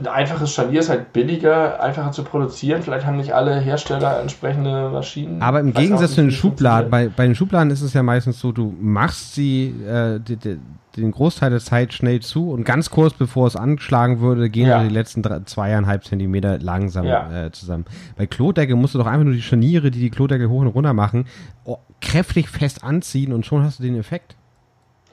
[0.00, 2.82] ein einfaches Scharnier ist halt billiger, einfacher zu produzieren.
[2.82, 5.40] Vielleicht haben nicht alle Hersteller entsprechende Maschinen.
[5.40, 8.50] Aber im Gegensatz zu den Schubladen, bei, bei den Schubladen ist es ja meistens so,
[8.50, 10.58] du machst sie äh, die, die,
[10.96, 14.82] den Großteil der Zeit schnell zu und ganz kurz bevor es anschlagen würde, gehen Ja.
[14.82, 17.46] die letzten drei, zweieinhalb Zentimeter langsam Ja.
[17.46, 17.84] äh, zusammen.
[18.16, 20.94] Bei Klodeckel musst du doch einfach nur die Scharniere, die die Klodeckel hoch und runter
[20.94, 21.26] machen,
[21.64, 24.34] oh, kräftig fest anziehen und schon hast du den Effekt.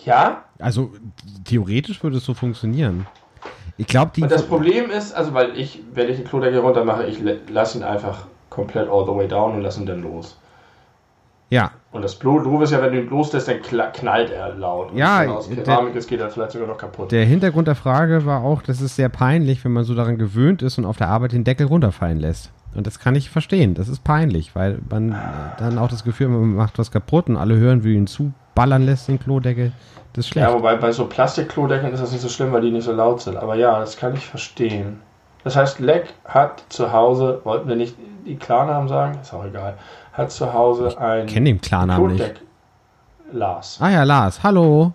[0.05, 0.91] Ja, Also
[1.45, 3.07] theoretisch würde es so funktionieren.
[3.77, 4.21] Ich glaube, die.
[4.23, 7.19] Und das Problem ist, also weil ich, wenn ich den Klodeckel runter mache, ich
[7.49, 10.37] lasse ihn einfach komplett all the way down und lasse ihn dann los.
[11.49, 14.91] ja, Und das Blo- Doof ist ja, wenn du ihn loslässt, dann knallt er laut.
[14.91, 17.11] Und Ja, aus der- Keramik ist, geht er vielleicht sogar noch kaputt.
[17.11, 20.61] der Hintergrund der Frage war auch, das ist sehr peinlich, wenn man so daran gewöhnt
[20.63, 22.51] ist und auf der Arbeit den Deckel runterfallen lässt.
[22.75, 23.75] Und das kann ich verstehen.
[23.75, 25.15] Das ist peinlich, weil man äh,
[25.59, 28.07] dann auch das Gefühl hat, man macht was kaputt und alle hören, wie ihn
[28.53, 29.71] zuballern lässt, den Klodeckel.
[30.13, 30.47] Das ist schlecht.
[30.47, 33.21] ja, wobei bei so Plastikklodecken ist das nicht so schlimm, weil die nicht so laut
[33.21, 33.37] sind.
[33.37, 35.01] Aber ja, das kann ich verstehen.
[35.43, 39.17] Das heißt, Leck hat zu Hause, wollten wir nicht die Klarnamen sagen?
[39.21, 39.75] Ist auch egal.
[40.13, 42.41] Hat zu Hause ein Ich kenne den Klarnamen nicht.
[43.31, 43.79] Lars.
[43.81, 44.93] Ah ja, Lars, hallo.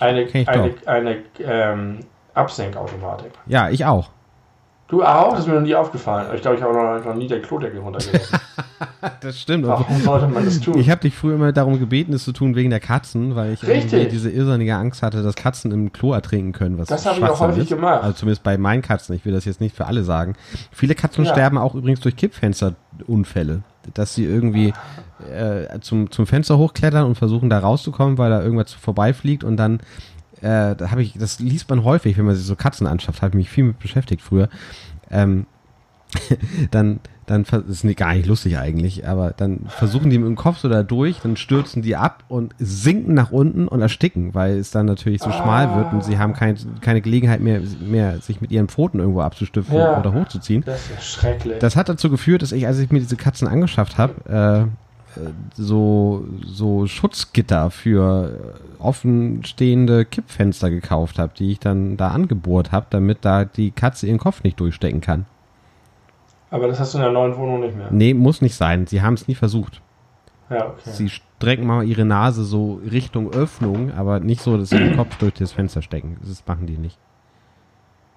[0.00, 2.00] Eine, ich eine, eine ähm,
[2.32, 3.32] Absenkautomatik.
[3.46, 4.08] Ja, ich auch.
[4.88, 5.32] Du auch?
[5.32, 6.28] Das ist mir noch nie aufgefallen.
[6.34, 8.38] Ich glaube, ich habe noch, noch nie den Klodeckel runtergelassen.
[9.20, 9.66] Das stimmt.
[9.66, 10.76] Warum sollte man das tun?
[10.78, 13.60] Ich habe dich früher immer darum gebeten, es zu tun wegen der Katzen, weil ich
[13.60, 16.78] diese irrsinnige Angst hatte, dass Katzen im Klo ertrinken können.
[16.78, 17.68] Was Das habe ich auch häufig ist.
[17.68, 18.02] gemacht.
[18.02, 19.14] Also zumindest bei meinen Katzen.
[19.14, 20.34] Ich will das jetzt nicht für alle sagen.
[20.72, 21.32] Viele Katzen Ja.
[21.32, 23.62] sterben auch übrigens durch Kippfensterunfälle.
[23.94, 24.72] Dass sie irgendwie
[25.32, 29.80] äh, zum, zum Fenster hochklettern und versuchen da rauszukommen, weil da irgendwas vorbeifliegt und dann
[30.42, 33.30] äh, da habe ich, das liest man häufig, wenn man sich so Katzen anschafft, habe
[33.30, 34.48] ich mich viel mit beschäftigt früher.
[35.10, 35.46] Ähm,
[36.70, 40.58] dann, dann das ist gar nicht lustig eigentlich, aber dann versuchen die mit dem Kopf
[40.58, 44.70] so da durch, dann stürzen die ab und sinken nach unten und ersticken, weil es
[44.70, 45.32] dann natürlich so ah.
[45.32, 49.20] schmal wird und sie haben kein, keine Gelegenheit mehr, mehr, sich mit ihren Pfoten irgendwo
[49.20, 50.62] abzustiften ja, oder hochzuziehen.
[50.64, 51.58] Das ist schrecklich.
[51.58, 54.87] Das hat dazu geführt, dass ich, als ich mir diese Katzen angeschafft habe, äh,
[55.54, 63.18] so, so Schutzgitter für offenstehende Kippfenster gekauft habe, die ich dann da angebohrt habe, damit
[63.22, 65.26] da die Katze ihren Kopf nicht durchstecken kann.
[66.50, 67.88] Aber das hast du in der neuen Wohnung nicht mehr.
[67.90, 68.86] Nee, muss nicht sein.
[68.86, 69.82] Sie haben es nie versucht.
[70.50, 70.90] Ja, okay.
[70.90, 75.16] Sie strecken mal ihre Nase so Richtung Öffnung, aber nicht so, dass sie den Kopf
[75.18, 76.16] durch das Fenster stecken.
[76.22, 76.98] Das machen die nicht.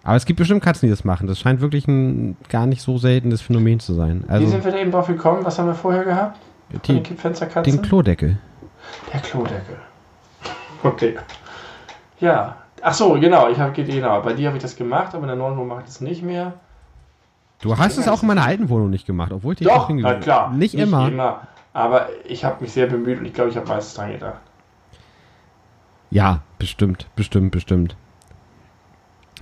[0.04, 1.28] Aber es gibt bestimmt Katzen, die das machen.
[1.28, 4.24] Das scheint wirklich ein gar nicht so seltenes Phänomen zu sein.
[4.28, 5.44] Also, Wie sind wir eben drauf gekommen?
[5.44, 6.40] Was haben wir vorher gehabt?
[6.85, 8.38] Die, den Klodeckel.
[9.14, 9.77] Der Klodeckel.
[10.84, 11.15] Okay.
[12.19, 12.56] Ja.
[12.81, 13.49] Ach so, genau.
[13.49, 14.19] Ich habe genau.
[14.22, 16.23] Bei dir habe ich das gemacht, aber in der neuen Wohnung mache ich das nicht
[16.23, 16.53] mehr.
[17.61, 20.15] Du hast es auch in meiner alten Wohnung nicht gemacht, obwohl ich dich Doch, na
[20.15, 20.49] klar.
[20.49, 21.07] Nicht, nicht immer.
[21.07, 21.41] immer.
[21.73, 24.41] Aber ich habe mich sehr bemüht und ich glaube, ich habe meistens dran gedacht.
[26.10, 27.95] Ja, bestimmt, bestimmt, bestimmt.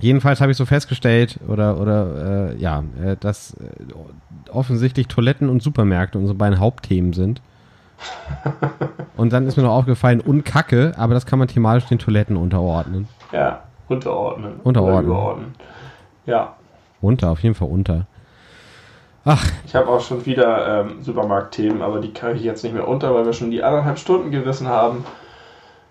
[0.00, 5.62] Jedenfalls habe ich so festgestellt, oder, oder äh, ja, äh, dass äh, offensichtlich Toiletten und
[5.62, 7.42] Supermärkte unsere beiden Hauptthemen sind.
[9.16, 12.36] und dann ist mir noch aufgefallen, und Kacke, aber das kann man thematisch den Toiletten
[12.36, 13.08] unterordnen.
[13.32, 14.60] Ja, unterordnen.
[14.64, 15.54] Unterordnen.
[16.26, 16.54] Ja.
[17.00, 18.06] Unter, auf jeden Fall unter.
[19.24, 19.44] Ach.
[19.66, 23.14] Ich habe auch schon wieder ähm, Supermarktthemen, aber die kann ich jetzt nicht mehr unter,
[23.14, 25.04] weil wir schon die anderthalb Stunden gerissen haben.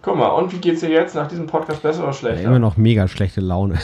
[0.01, 2.41] Guck mal, und wie geht's dir jetzt nach diesem Podcast besser oder schlechter?
[2.41, 3.79] Ja, immer noch mega schlechte Laune.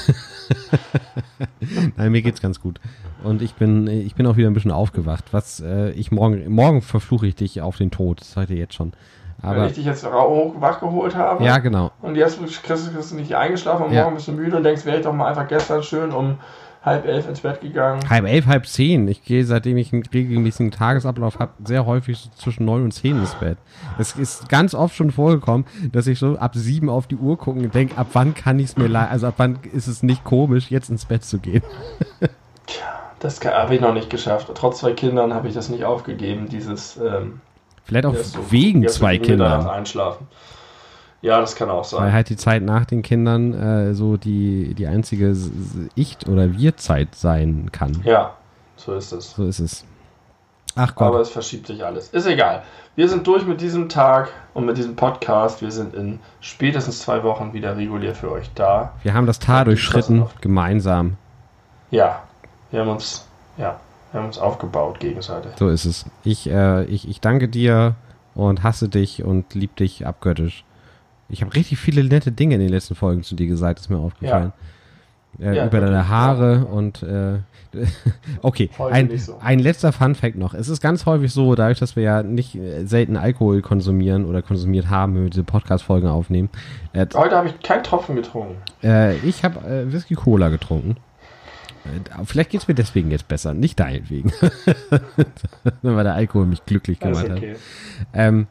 [1.97, 2.79] Nein, mir geht's ganz gut.
[3.23, 5.25] Und ich bin, ich bin auch wieder ein bisschen aufgewacht.
[5.31, 8.21] Was äh, ich morgen, morgen verfluche ich dich auf den Tod.
[8.21, 8.93] Das seid ihr jetzt schon.
[9.41, 11.43] Aber, Wenn ich dich jetzt wach geholt habe.
[11.43, 11.91] Ja, genau.
[12.01, 14.97] Und jetzt kriegst, kriegst du nicht eingeschlafen und morgen bist du müde und denkst, wäre
[14.97, 16.37] ich doch mal einfach gestern schön um
[16.85, 18.07] halb elf ins Bett gegangen.
[18.09, 19.07] Halb elf, halb zehn.
[19.07, 23.17] Ich gehe, seitdem ich einen regelmäßigen Tagesablauf habe, sehr häufig so zwischen neun und zehn
[23.17, 23.57] ins Bett.
[23.97, 27.59] Es ist ganz oft schon vorgekommen, dass ich so ab sieben auf die Uhr gucke
[27.59, 30.23] und denke, ab wann kann ich es mir leiden, also ab wann ist es nicht
[30.23, 31.63] komisch, jetzt ins Bett zu gehen.
[32.67, 32.83] Tja,
[33.19, 34.49] das habe ich noch nicht geschafft.
[34.53, 36.97] Trotz zwei Kindern habe ich das nicht aufgegeben, dieses...
[36.97, 37.41] Ähm,
[37.83, 38.15] Vielleicht auch
[38.49, 39.67] wegen zwei Kindern.
[39.67, 40.27] Einschlafen.
[41.25, 42.01] Ja, das kann auch sein.
[42.03, 45.35] Weil halt die Zeit nach den Kindern äh, so die, die einzige
[45.95, 47.99] Ich- oder Wir-Zeit sein kann.
[48.03, 48.35] Ja,
[48.75, 49.31] so ist es.
[49.31, 49.85] So ist es.
[50.75, 51.07] Ach Gott.
[51.07, 52.09] Aber es verschiebt sich alles.
[52.09, 52.61] Ist egal.
[52.95, 55.63] Wir sind durch mit diesem Tag und mit diesem Podcast.
[55.63, 58.93] Wir sind in spätestens zwei Wochen wieder regulär für euch da.
[59.01, 61.17] Wir haben das Tal durchschritten, gemeinsam.
[61.89, 62.21] Ja,
[62.69, 63.27] wir haben uns,
[63.57, 63.79] ja,
[64.11, 65.53] wir haben uns aufgebaut gegenseitig.
[65.57, 66.05] So ist es.
[66.23, 67.95] Ich, äh, ich, ich danke dir
[68.35, 70.63] und hasse dich und lieb dich abgöttisch.
[71.29, 73.97] Ich habe richtig viele nette Dinge in den letzten Folgen zu dir gesagt, ist mir
[73.97, 74.53] aufgefallen.
[75.39, 75.51] Ja.
[75.51, 76.61] Äh, ja, über deine Haare ja.
[76.63, 77.39] und äh,
[78.41, 79.37] okay, ein, so.
[79.41, 80.53] ein letzter Fun Fact noch.
[80.53, 84.41] Es ist ganz häufig so, dadurch, dass wir ja nicht äh, selten Alkohol konsumieren oder
[84.41, 86.49] konsumiert haben, wenn wir diese Podcast-Folgen aufnehmen.
[86.93, 88.55] Äh, Heute habe ich keinen Tropfen getrunken.
[88.81, 90.95] Äh, ich habe äh, Whisky Cola getrunken.
[92.25, 94.31] Vielleicht geht es mir deswegen jetzt besser, nicht deinetwegen.
[95.83, 97.51] Weil der Alkohol mich glücklich gemacht okay.
[97.51, 97.59] hat.
[98.13, 98.47] Ähm,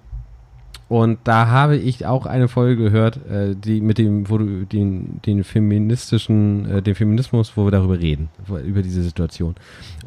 [0.88, 5.20] und da habe ich auch eine Folge gehört, äh, die mit dem, wo du den,
[5.24, 8.28] den feministischen, äh, den Feminismus, wo wir darüber reden,
[8.64, 9.54] über diese Situation.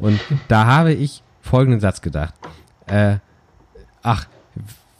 [0.00, 2.34] Und da habe ich folgenden Satz gedacht.
[2.86, 3.16] Äh,
[4.02, 4.26] ach,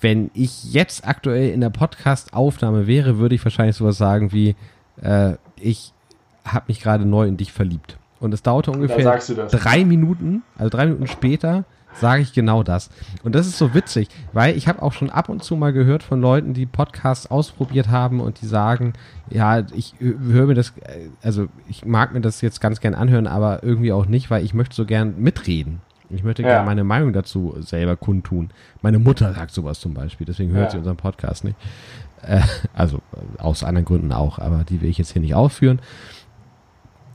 [0.00, 4.56] wenn ich jetzt aktuell in der Podcast-Aufnahme wäre, würde ich wahrscheinlich sowas sagen wie,
[5.00, 5.92] äh, ich
[6.44, 7.98] habe mich gerade neu in dich verliebt.
[8.20, 9.18] Und es dauerte ungefähr
[9.50, 11.64] drei Minuten, also drei Minuten später,
[12.00, 12.90] sage ich genau das.
[13.22, 16.02] Und das ist so witzig, weil ich habe auch schon ab und zu mal gehört
[16.02, 18.92] von Leuten, die Podcasts ausprobiert haben und die sagen,
[19.30, 20.72] ja, ich höre mir das,
[21.22, 24.54] also ich mag mir das jetzt ganz gern anhören, aber irgendwie auch nicht, weil ich
[24.54, 25.80] möchte so gern mitreden.
[26.10, 26.48] Ich möchte ja.
[26.48, 28.50] gerne meine Meinung dazu selber kundtun.
[28.80, 30.70] Meine Mutter sagt sowas zum Beispiel, deswegen hört ja.
[30.70, 31.56] sie unseren Podcast nicht.
[32.22, 32.40] Äh,
[32.74, 33.00] also
[33.38, 35.80] aus anderen Gründen auch, aber die will ich jetzt hier nicht aufführen.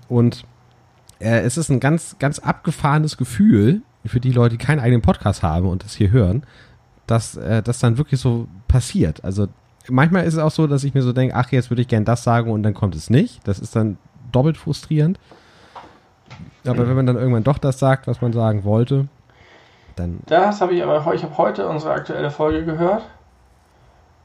[0.07, 0.45] Und
[1.19, 5.43] äh, es ist ein ganz, ganz abgefahrenes Gefühl, für die Leute, die keinen eigenen Podcast
[5.43, 6.43] haben und das hier hören,
[7.07, 9.23] dass äh, das dann wirklich so passiert.
[9.23, 9.47] Also
[9.89, 12.05] manchmal ist es auch so, dass ich mir so denke, ach, jetzt würde ich gern
[12.05, 13.47] das sagen und dann kommt es nicht.
[13.47, 13.97] Das ist dann
[14.31, 15.19] doppelt frustrierend.
[16.65, 19.07] Aber wenn man dann irgendwann doch das sagt, was man sagen wollte,
[19.95, 20.19] dann.
[20.25, 23.03] Das habe ich aber, ich habe heute unsere aktuelle Folge gehört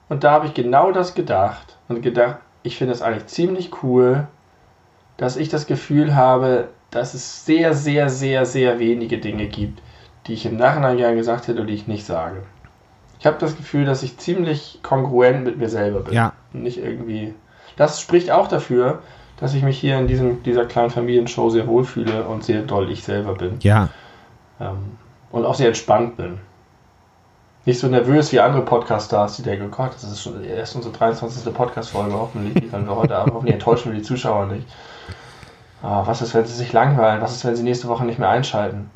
[0.09, 4.27] und da habe ich genau das gedacht und gedacht, ich finde es eigentlich ziemlich cool,
[5.17, 9.82] dass ich das Gefühl habe, dass es sehr, sehr, sehr, sehr wenige Dinge gibt,
[10.27, 12.43] die ich im Nachhinein gerne gesagt hätte und die ich nicht sage.
[13.20, 16.15] Ich habe das Gefühl, dass ich ziemlich kongruent mit mir selber bin.
[16.15, 16.32] Ja.
[16.52, 17.35] Und nicht irgendwie.
[17.77, 19.02] Das spricht auch dafür,
[19.39, 23.02] dass ich mich hier in diesem, dieser kleinen Familienshow sehr wohlfühle und sehr doll ich
[23.02, 23.56] selber bin.
[23.60, 23.89] Ja.
[24.60, 24.97] Ähm,
[25.31, 26.39] und auch sehr entspannt bin.
[27.65, 30.94] Nicht so nervös wie andere Podcast-Stars, die denken, oh Gott, das ist schon erst unsere
[30.94, 31.52] 23.
[31.52, 34.66] Podcast-Folge, hoffentlich können wir heute Abend, hoffentlich enttäuschen wir die Zuschauer nicht.
[35.83, 37.21] Ah, was ist, wenn sie sich langweilen?
[37.21, 38.91] Was ist, wenn sie nächste Woche nicht mehr einschalten?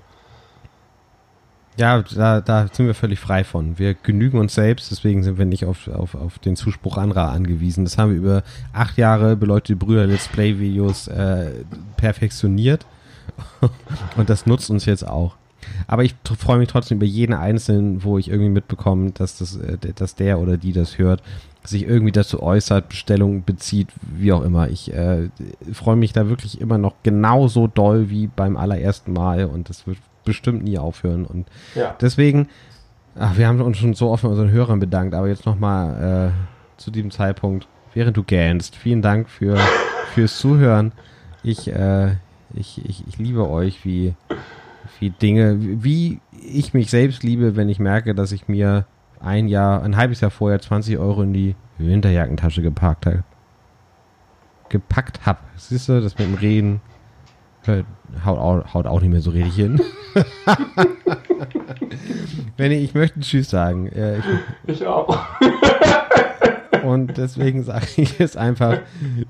[1.79, 3.79] Ja, da, da sind wir völlig frei von.
[3.79, 7.85] Wir genügen uns selbst, deswegen sind wir nicht auf, auf, auf den Zuspruch anderer angewiesen.
[7.85, 8.43] Das haben wir über
[8.75, 11.65] acht Jahre beleuchtete Brüder Let's Play Videos äh,
[11.97, 12.85] perfektioniert
[14.17, 15.37] und das nutzt uns jetzt auch.
[15.87, 19.79] Aber ich freue mich trotzdem über jeden Einzelnen, wo ich irgendwie mitbekomme, dass, das, äh,
[19.95, 21.23] dass der oder die das hört,
[21.65, 24.69] sich irgendwie dazu äußert, Bestellungen bezieht, wie auch immer.
[24.69, 25.29] Ich äh,
[25.73, 29.99] freue mich da wirklich immer noch genauso doll wie beim allerersten Mal und das wird
[30.25, 31.25] bestimmt nie aufhören.
[31.25, 31.95] Und ja.
[32.01, 32.49] deswegen,
[33.19, 36.81] ach, wir haben uns schon so oft mit unseren Hörern bedankt, aber jetzt nochmal äh,
[36.81, 39.57] zu diesem Zeitpunkt, während du gähnst, vielen Dank für,
[40.15, 40.93] fürs Zuhören.
[41.45, 42.17] Ich, äh,
[42.55, 44.15] ich, ich, ich liebe euch wie,
[44.99, 48.87] wie Dinge, wie ich mich selbst liebe, wenn ich merke, dass ich mir
[49.23, 53.25] ein Jahr, ein halbes Jahr vorher 20 Euro in die Winterjackentasche gepackt habe.
[54.69, 55.43] Gepackt hab.
[55.57, 56.81] Siehst du, das mit dem Reden
[58.25, 59.81] haut, auch, haut auch nicht mehr so richtig hin.
[62.57, 63.91] Wenn ich, ich möchte Tschüss sagen.
[64.67, 65.19] ich, ich auch.
[66.85, 68.79] Und deswegen sage ich jetzt einfach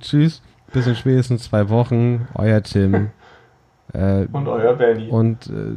[0.00, 0.42] Tschüss,
[0.72, 2.26] bis in spätestens zwei Wochen.
[2.34, 3.10] Euer Tim.
[3.92, 5.08] Äh, und euer Benny.
[5.08, 5.76] Und äh,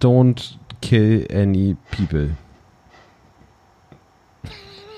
[0.00, 2.30] don't kill any people.